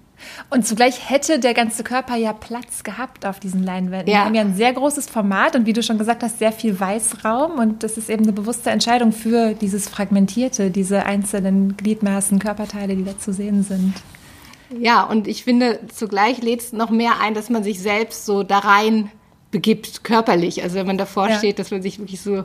Und 0.51 0.67
zugleich 0.67 1.09
hätte 1.09 1.39
der 1.39 1.55
ganze 1.55 1.85
Körper 1.85 2.17
ja 2.17 2.33
Platz 2.33 2.83
gehabt 2.83 3.27
auf 3.27 3.41
diesen 3.41 3.63
Leinwänden. 3.63 4.09
Ja. 4.09 4.21
Wir 4.21 4.25
haben 4.25 4.35
ja 4.35 4.43
ein 4.43 4.57
sehr 4.57 4.73
großes 4.73 5.09
Format 5.09 5.57
und 5.57 5.67
wie 5.67 5.73
du 5.73 5.83
schon 5.83 5.99
gesagt 5.99 6.23
hast, 6.23 6.39
sehr 6.39 6.53
viel 6.53 6.79
Weißraum. 6.79 7.53
Und 7.53 7.83
das 7.83 7.97
ist 7.97 8.11
eben 8.11 8.25
eine 8.25 8.33
bewusste 8.33 8.71
Entscheidung 8.71 9.13
für 9.13 9.55
dieses 9.55 9.89
Fragmentierte, 9.89 10.71
diese 10.71 11.07
einzelnen 11.07 11.77
Gliedmaßen, 11.77 12.39
Körperteile, 12.39 12.97
die 12.97 13.05
da 13.05 13.19
zu 13.19 13.33
sehen 13.33 13.63
sind. 13.63 13.95
Ja, 14.79 15.03
und 15.03 15.27
ich 15.27 15.45
finde, 15.45 15.81
zugleich 15.93 16.43
lädt 16.43 16.61
es 16.61 16.73
noch 16.73 16.91
mehr 16.91 17.21
ein, 17.21 17.35
dass 17.35 17.51
man 17.51 17.65
sich 17.65 17.81
selbst 17.81 18.25
so 18.25 18.43
da 18.43 18.59
rein 18.59 19.11
begibt, 19.51 20.05
körperlich. 20.05 20.63
Also 20.63 20.77
wenn 20.77 20.87
man 20.87 20.99
davor 20.99 21.29
ja. 21.29 21.39
steht, 21.39 21.59
dass 21.59 21.71
man 21.71 21.83
sich 21.83 21.99
wirklich 21.99 22.21
so 22.21 22.45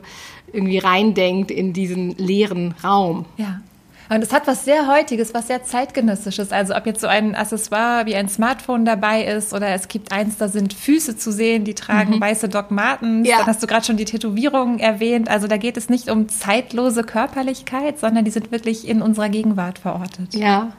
irgendwie 0.52 0.78
reindenkt 0.78 1.50
in 1.50 1.72
diesen 1.72 2.16
leeren 2.16 2.74
Raum. 2.82 3.26
Ja. 3.36 3.60
Und 4.08 4.22
es 4.22 4.32
hat 4.32 4.46
was 4.46 4.64
sehr 4.64 4.86
Heutiges, 4.86 5.34
was 5.34 5.48
sehr 5.48 5.64
Zeitgenössisches. 5.64 6.52
Also 6.52 6.74
ob 6.74 6.86
jetzt 6.86 7.00
so 7.00 7.06
ein 7.06 7.34
Accessoire 7.34 8.06
wie 8.06 8.14
ein 8.14 8.28
Smartphone 8.28 8.84
dabei 8.84 9.24
ist 9.24 9.52
oder 9.52 9.68
es 9.70 9.88
gibt 9.88 10.12
eins, 10.12 10.36
da 10.36 10.48
sind 10.48 10.74
Füße 10.74 11.16
zu 11.16 11.32
sehen, 11.32 11.64
die 11.64 11.74
tragen 11.74 12.16
mhm. 12.16 12.20
weiße 12.20 12.48
Doc 12.48 12.70
Martens. 12.70 13.28
Ja. 13.28 13.38
Dann 13.38 13.46
hast 13.46 13.62
du 13.62 13.66
gerade 13.66 13.84
schon 13.84 13.96
die 13.96 14.04
Tätowierungen 14.04 14.78
erwähnt. 14.78 15.28
Also 15.28 15.48
da 15.48 15.56
geht 15.56 15.76
es 15.76 15.88
nicht 15.88 16.08
um 16.10 16.28
zeitlose 16.28 17.02
Körperlichkeit, 17.02 17.98
sondern 17.98 18.24
die 18.24 18.30
sind 18.30 18.52
wirklich 18.52 18.86
in 18.86 19.02
unserer 19.02 19.28
Gegenwart 19.28 19.78
verortet. 19.78 20.34
Ja, 20.34 20.72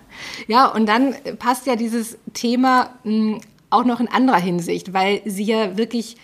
ja. 0.48 0.68
Und 0.68 0.88
dann 0.88 1.16
passt 1.40 1.68
ja 1.68 1.76
dieses 1.76 2.18
Thema 2.34 2.92
mh, 3.04 3.12
hm, 3.12 3.42
auch 3.70 3.84
noch 3.84 4.00
in 4.00 4.08
anderer 4.08 4.40
Hinsicht, 4.40 4.94
weil 4.94 5.22
sie 5.26 5.44
ja 5.44 5.78
wirklich, 5.78 6.16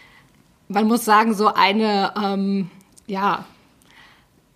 man 0.69 0.87
muss 0.87 1.03
sagen, 1.03 1.33
so 1.33 1.47
eine, 1.47 2.13
ähm, 2.21 2.69
ja, 3.05 3.45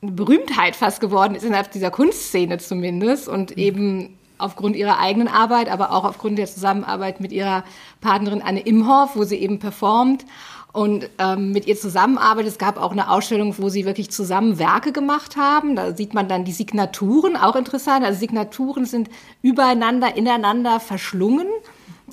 Berühmtheit 0.02 0.76
fast 0.76 1.02
geworden 1.02 1.36
ist 1.36 1.44
innerhalb 1.44 1.72
dieser 1.72 1.92
Kunstszene 1.92 2.60
zumindest 2.60 3.28
und 3.28 3.52
mhm. 3.52 3.58
eben 3.58 4.18
aufgrund 4.38 4.76
ihrer 4.76 5.00
eigenen 5.00 5.28
Arbeit, 5.28 5.70
aber 5.70 5.92
auch 5.92 6.04
aufgrund 6.04 6.38
der 6.38 6.46
Zusammenarbeit 6.46 7.20
mit 7.20 7.32
ihrer 7.32 7.64
Partnerin 8.02 8.42
Anne 8.42 8.60
Imhoff, 8.60 9.16
wo 9.16 9.24
sie 9.24 9.38
eben 9.38 9.58
performt 9.58 10.26
und 10.74 11.10
ähm, 11.18 11.52
mit 11.52 11.66
ihr 11.66 11.76
zusammenarbeitet. 11.76 12.52
Es 12.52 12.58
gab 12.60 12.78
auch 12.78 12.92
eine 12.92 13.10
Ausstellung, 13.10 13.56
wo 13.58 13.70
sie 13.70 13.86
wirklich 13.86 14.12
zusammen 14.12 14.60
Werke 14.60 14.92
gemacht 14.92 15.36
haben. 15.36 15.76
Da 15.76 15.96
sieht 15.96 16.14
man 16.14 16.28
dann 16.28 16.46
die 16.46 16.52
Signaturen, 16.52 17.36
auch 17.36 17.56
interessant. 17.56 18.06
Also 18.06 18.20
Signaturen 18.20 18.86
sind 18.86 19.10
übereinander, 19.42 20.16
ineinander 20.16 20.80
verschlungen 20.80 21.48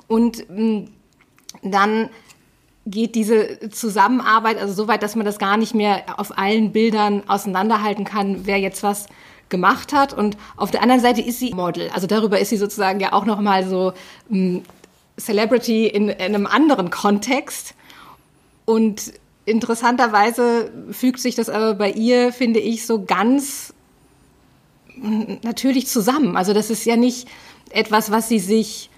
und 0.08 0.48
mh, 0.48 0.62
mm, 0.62 0.88
dann 1.62 2.08
geht 2.86 3.14
diese 3.14 3.70
Zusammenarbeit 3.70 4.58
also 4.58 4.74
so 4.74 4.88
weit, 4.88 5.02
dass 5.02 5.16
man 5.16 5.24
das 5.24 5.38
gar 5.38 5.56
nicht 5.56 5.74
mehr 5.74 6.02
auf 6.18 6.36
allen 6.36 6.72
Bildern 6.72 7.22
auseinanderhalten 7.28 8.04
kann, 8.04 8.46
wer 8.46 8.58
jetzt 8.58 8.82
was 8.82 9.06
gemacht 9.48 9.92
hat. 9.92 10.12
Und 10.12 10.36
auf 10.56 10.70
der 10.70 10.82
anderen 10.82 11.00
Seite 11.00 11.20
ist 11.20 11.38
sie 11.38 11.54
Model. 11.54 11.90
Also 11.94 12.06
darüber 12.06 12.38
ist 12.38 12.50
sie 12.50 12.56
sozusagen 12.56 13.00
ja 13.00 13.12
auch 13.12 13.24
noch 13.24 13.40
mal 13.40 13.66
so 13.66 13.92
um, 14.28 14.62
Celebrity 15.18 15.86
in, 15.86 16.08
in 16.08 16.20
einem 16.20 16.46
anderen 16.46 16.90
Kontext. 16.90 17.74
Und 18.64 19.12
interessanterweise 19.46 20.70
fügt 20.90 21.20
sich 21.20 21.34
das 21.34 21.48
aber 21.48 21.74
bei 21.74 21.90
ihr, 21.90 22.32
finde 22.32 22.60
ich, 22.60 22.86
so 22.86 23.04
ganz 23.04 23.72
natürlich 24.96 25.86
zusammen. 25.86 26.36
Also 26.36 26.52
das 26.52 26.70
ist 26.70 26.84
ja 26.84 26.96
nicht 26.96 27.28
etwas, 27.70 28.10
was 28.10 28.28
sie 28.28 28.38
sich 28.38 28.90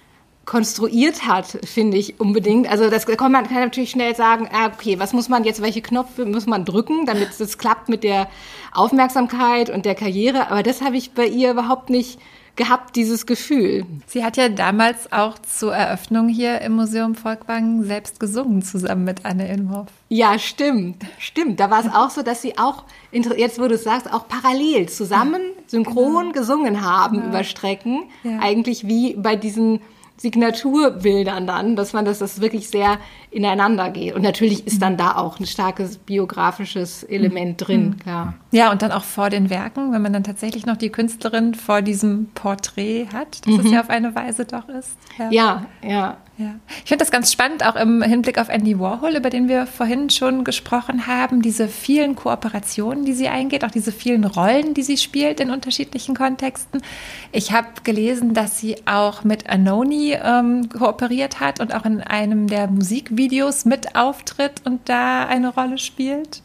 konstruiert 0.47 1.27
hat, 1.27 1.59
finde 1.65 1.97
ich 1.97 2.19
unbedingt. 2.19 2.71
Also 2.71 2.89
das 2.89 3.05
kann 3.05 3.31
man 3.33 3.47
kann 3.47 3.59
natürlich 3.59 3.91
schnell 3.91 4.15
sagen, 4.15 4.49
ah, 4.51 4.71
okay, 4.73 4.97
was 4.97 5.11
muss 5.11 5.27
man 5.27 5.43
jetzt, 5.43 5.61
welche 5.61 5.81
Knöpfe 5.81 6.25
muss 6.25 6.47
man 6.47 6.63
drücken, 6.63 7.05
damit 7.05 7.37
es 7.37 7.57
klappt 7.57 7.89
mit 7.89 8.03
der 8.03 8.29
Aufmerksamkeit 8.73 9.69
und 9.69 9.85
der 9.85 9.93
Karriere. 9.93 10.49
Aber 10.49 10.63
das 10.63 10.81
habe 10.81 10.95
ich 10.95 11.11
bei 11.11 11.27
ihr 11.27 11.51
überhaupt 11.51 11.89
nicht 11.89 12.17
gehabt, 12.55 12.95
dieses 12.95 13.25
Gefühl. 13.25 13.85
Sie 14.07 14.23
hat 14.23 14.37
ja 14.37 14.47
damals 14.47 15.11
auch 15.11 15.37
zur 15.39 15.75
Eröffnung 15.75 16.29
hier 16.29 16.61
im 16.61 16.77
Museum 16.77 17.13
Volkwang 17.13 17.83
selbst 17.83 18.19
gesungen, 18.19 18.61
zusammen 18.61 19.03
mit 19.03 19.25
Anne 19.25 19.51
Inhoff. 19.51 19.87
Ja, 20.07 20.39
stimmt, 20.39 21.03
stimmt. 21.19 21.59
Da 21.59 21.69
war 21.69 21.85
es 21.85 21.93
auch 21.93 22.09
so, 22.09 22.23
dass 22.23 22.41
sie 22.41 22.57
auch, 22.57 22.85
jetzt 23.11 23.59
wo 23.59 23.67
du 23.67 23.75
es 23.75 23.83
sagst, 23.83 24.11
auch 24.11 24.27
parallel 24.29 24.87
zusammen 24.87 25.41
synchron 25.67 26.31
genau. 26.31 26.31
gesungen 26.31 26.81
haben 26.83 27.17
genau. 27.17 27.27
über 27.27 27.43
Strecken. 27.43 28.03
Ja. 28.23 28.39
Eigentlich 28.39 28.87
wie 28.87 29.13
bei 29.15 29.35
diesen 29.35 29.81
Signaturbildern 30.17 31.45
dann, 31.45 31.75
dass 31.75 31.93
man 31.93 32.03
das, 32.03 32.19
das 32.19 32.41
wirklich 32.41 32.69
sehr 32.69 32.97
ineinander 33.29 33.91
geht. 33.91 34.15
Und 34.15 34.23
natürlich 34.23 34.65
ist 34.65 34.81
dann 34.81 34.97
da 34.97 35.15
auch 35.15 35.39
ein 35.39 35.45
starkes 35.45 35.97
biografisches 35.97 37.03
Element 37.03 37.67
drin, 37.67 37.89
mhm. 37.89 37.99
klar. 37.99 38.33
Ja, 38.51 38.71
und 38.71 38.81
dann 38.81 38.91
auch 38.91 39.03
vor 39.03 39.29
den 39.29 39.49
Werken, 39.49 39.91
wenn 39.93 40.01
man 40.01 40.13
dann 40.13 40.23
tatsächlich 40.23 40.65
noch 40.65 40.77
die 40.77 40.89
Künstlerin 40.89 41.53
vor 41.53 41.81
diesem 41.81 42.29
Porträt 42.33 43.07
hat, 43.13 43.45
dass 43.45 43.53
mhm. 43.53 43.65
es 43.65 43.71
ja 43.71 43.81
auf 43.81 43.89
eine 43.89 44.15
Weise 44.15 44.45
doch 44.45 44.67
ist. 44.69 44.97
Ja, 45.19 45.29
ja. 45.31 45.65
ja. 45.83 46.17
Ja. 46.37 46.53
Ich 46.83 46.89
finde 46.89 47.03
das 47.03 47.09
ganz 47.09 47.31
spannend, 47.31 47.65
auch 47.65 47.75
im 47.75 48.03
Hinblick 48.03 48.37
auf 48.37 48.49
Andy 48.49 48.79
Warhol, 48.79 49.15
über 49.15 49.31
den 49.31 49.47
wir 49.47 49.65
vorhin 49.65 50.11
schon 50.11 50.43
gesprochen 50.43 51.07
haben, 51.07 51.41
diese 51.41 51.67
vielen 51.67 52.15
Kooperationen, 52.15 53.05
die 53.05 53.13
sie 53.13 53.27
eingeht, 53.27 53.65
auch 53.65 53.71
diese 53.71 53.91
vielen 53.91 54.23
Rollen, 54.23 54.75
die 54.75 54.83
sie 54.83 54.97
spielt 54.97 55.39
in 55.39 55.49
unterschiedlichen 55.49 56.15
Kontexten. 56.15 56.83
Ich 57.31 57.51
habe 57.53 57.67
gelesen, 57.83 58.35
dass 58.35 58.59
sie 58.59 58.75
auch 58.85 59.23
mit 59.23 59.49
Anoni 59.49 60.13
ähm, 60.13 60.69
kooperiert 60.69 61.39
hat 61.39 61.59
und 61.59 61.73
auch 61.73 61.85
in 61.85 62.01
einem 62.01 62.45
der 62.45 62.67
Musikvideos 62.67 63.65
mit 63.65 63.95
auftritt 63.95 64.61
und 64.63 64.87
da 64.89 65.25
eine 65.25 65.51
Rolle 65.55 65.79
spielt. 65.79 66.43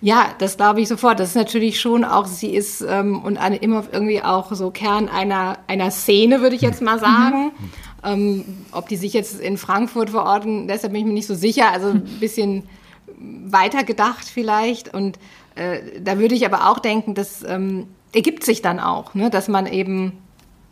Ja, 0.00 0.28
das 0.38 0.56
glaube 0.56 0.80
ich 0.80 0.88
sofort. 0.88 1.18
Das 1.18 1.30
ist 1.30 1.34
natürlich 1.34 1.80
schon 1.80 2.04
auch, 2.04 2.26
sie 2.26 2.54
ist 2.54 2.82
ähm, 2.82 3.20
und 3.22 3.36
eine 3.36 3.56
immer 3.56 3.84
irgendwie 3.90 4.22
auch 4.22 4.52
so 4.52 4.70
Kern 4.70 5.08
einer, 5.08 5.58
einer 5.66 5.90
Szene, 5.90 6.40
würde 6.40 6.56
ich 6.56 6.62
jetzt 6.62 6.82
mal 6.82 6.98
sagen. 6.98 7.46
Mhm. 7.46 7.70
Ähm, 8.04 8.44
ob 8.72 8.88
die 8.88 8.96
sich 8.96 9.12
jetzt 9.12 9.40
in 9.40 9.56
Frankfurt 9.56 10.10
verorten, 10.10 10.68
deshalb 10.68 10.92
bin 10.92 11.00
ich 11.00 11.06
mir 11.06 11.14
nicht 11.14 11.26
so 11.26 11.34
sicher. 11.34 11.72
Also 11.72 11.88
ein 11.88 12.02
bisschen 12.20 12.64
weiter 13.16 13.84
gedacht 13.84 14.26
vielleicht. 14.26 14.92
Und 14.94 15.18
äh, 15.54 16.00
da 16.00 16.18
würde 16.18 16.34
ich 16.34 16.44
aber 16.46 16.70
auch 16.70 16.78
denken, 16.78 17.14
das 17.14 17.42
ähm, 17.42 17.86
ergibt 18.14 18.44
sich 18.44 18.62
dann 18.62 18.78
auch, 18.78 19.14
ne? 19.14 19.30
dass 19.30 19.48
man 19.48 19.66
eben 19.66 20.12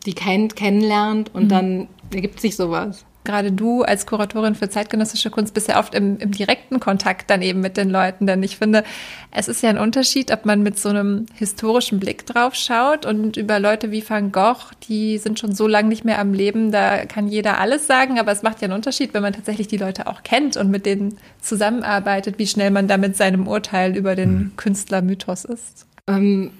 die 0.05 0.15
kennt, 0.15 0.55
kennenlernt 0.55 1.35
und 1.35 1.45
mhm. 1.45 1.49
dann 1.49 1.89
ergibt 2.13 2.41
sich 2.41 2.55
sowas 2.55 3.06
gerade 3.27 3.53
du 3.53 3.83
als 3.83 4.07
Kuratorin 4.07 4.55
für 4.55 4.71
zeitgenössische 4.71 5.29
Kunst 5.29 5.53
bist 5.53 5.69
ja 5.69 5.79
oft 5.79 5.95
im, 5.95 6.17
im, 6.19 6.31
direkten 6.31 6.81
Kontakt 6.81 7.29
dann 7.29 7.43
eben 7.43 7.61
mit 7.61 7.77
den 7.77 7.91
Leuten, 7.91 8.27
denn 8.27 8.43
ich 8.43 8.57
finde, 8.57 8.85
es 9.31 9.49
ist 9.49 9.63
ja 9.63 9.69
ein 9.69 9.79
Unterschied, 9.79 10.33
ob 10.33 10.47
man 10.47 10.63
mit 10.63 10.79
so 10.79 10.89
einem 10.89 11.27
historischen 11.35 12.01
Blick 12.01 12.25
drauf 12.25 12.55
schaut 12.55 13.05
und 13.05 13.37
über 13.37 13.61
Leute 13.61 13.91
wie 13.91 14.09
Van 14.09 14.33
Gogh, 14.33 14.73
die 14.89 15.19
sind 15.19 15.39
schon 15.39 15.55
so 15.55 15.67
lange 15.67 15.89
nicht 15.89 16.07
mehr 16.07 16.19
am 16.19 16.33
Leben, 16.33 16.73
da 16.73 17.05
kann 17.05 17.29
jeder 17.29 17.59
alles 17.59 17.87
sagen, 17.87 18.19
aber 18.19 18.33
es 18.33 18.43
macht 18.43 18.63
ja 18.63 18.67
einen 18.67 18.75
Unterschied, 18.75 19.13
wenn 19.13 19.23
man 19.23 19.35
tatsächlich 19.35 19.69
die 19.69 19.77
Leute 19.77 20.07
auch 20.07 20.23
kennt 20.23 20.57
und 20.57 20.71
mit 20.71 20.87
denen 20.87 21.19
zusammenarbeitet, 21.43 22.39
wie 22.39 22.47
schnell 22.47 22.71
man 22.71 22.89
da 22.89 22.97
mit 22.97 23.17
seinem 23.17 23.47
Urteil 23.47 23.95
über 23.95 24.15
den 24.15 24.33
mhm. 24.33 24.57
Künstlermythos 24.57 25.45
ist. 25.45 25.87
Ähm, 26.09 26.53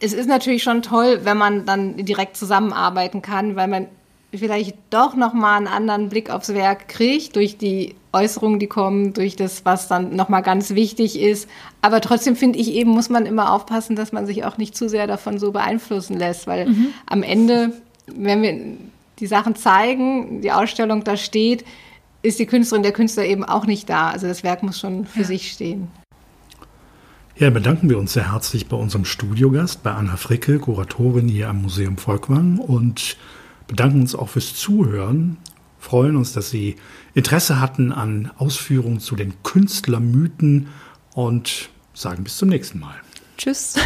es 0.00 0.12
ist 0.12 0.28
natürlich 0.28 0.62
schon 0.62 0.82
toll, 0.82 1.20
wenn 1.24 1.36
man 1.36 1.66
dann 1.66 1.96
direkt 1.96 2.36
zusammenarbeiten 2.36 3.22
kann, 3.22 3.56
weil 3.56 3.68
man 3.68 3.86
vielleicht 4.32 4.76
doch 4.90 5.14
nochmal 5.14 5.56
einen 5.56 5.66
anderen 5.66 6.08
Blick 6.08 6.30
aufs 6.30 6.54
Werk 6.54 6.88
kriegt, 6.88 7.36
durch 7.36 7.58
die 7.58 7.94
Äußerungen, 8.12 8.58
die 8.58 8.66
kommen, 8.66 9.12
durch 9.12 9.36
das, 9.36 9.64
was 9.64 9.88
dann 9.88 10.14
nochmal 10.14 10.42
ganz 10.42 10.70
wichtig 10.70 11.18
ist. 11.18 11.48
Aber 11.80 12.00
trotzdem 12.00 12.36
finde 12.36 12.58
ich 12.58 12.72
eben, 12.72 12.90
muss 12.90 13.08
man 13.08 13.26
immer 13.26 13.52
aufpassen, 13.52 13.96
dass 13.96 14.12
man 14.12 14.26
sich 14.26 14.44
auch 14.44 14.58
nicht 14.58 14.76
zu 14.76 14.88
sehr 14.88 15.06
davon 15.06 15.38
so 15.38 15.52
beeinflussen 15.52 16.18
lässt, 16.18 16.46
weil 16.46 16.68
mhm. 16.68 16.88
am 17.06 17.22
Ende, 17.22 17.72
wenn 18.06 18.42
wir 18.42 18.76
die 19.18 19.26
Sachen 19.26 19.54
zeigen, 19.54 20.40
die 20.40 20.52
Ausstellung 20.52 21.04
da 21.04 21.16
steht, 21.16 21.64
ist 22.22 22.38
die 22.38 22.46
Künstlerin, 22.46 22.82
der 22.82 22.92
Künstler 22.92 23.24
eben 23.24 23.44
auch 23.44 23.66
nicht 23.66 23.88
da. 23.88 24.10
Also 24.10 24.26
das 24.26 24.42
Werk 24.42 24.62
muss 24.62 24.78
schon 24.78 25.06
für 25.06 25.20
ja. 25.20 25.26
sich 25.26 25.52
stehen. 25.52 25.88
Ja, 27.36 27.48
bedanken 27.48 27.88
wir 27.88 27.98
uns 27.98 28.12
sehr 28.12 28.32
herzlich 28.32 28.66
bei 28.66 28.76
unserem 28.76 29.06
Studiogast, 29.06 29.82
bei 29.82 29.92
Anna 29.92 30.16
Fricke, 30.16 30.58
Kuratorin 30.58 31.26
hier 31.26 31.48
am 31.48 31.62
Museum 31.62 31.96
Volkwang 31.96 32.58
und 32.58 33.16
bedanken 33.70 34.00
uns 34.00 34.16
auch 34.16 34.28
fürs 34.28 34.54
Zuhören, 34.54 35.36
freuen 35.78 36.16
uns, 36.16 36.32
dass 36.32 36.50
Sie 36.50 36.76
Interesse 37.14 37.60
hatten 37.60 37.92
an 37.92 38.30
Ausführungen 38.36 38.98
zu 38.98 39.14
den 39.16 39.42
Künstlermythen 39.44 40.66
und 41.14 41.70
sagen 41.94 42.24
bis 42.24 42.36
zum 42.36 42.48
nächsten 42.48 42.80
Mal. 42.80 42.96
Tschüss. 43.38 43.76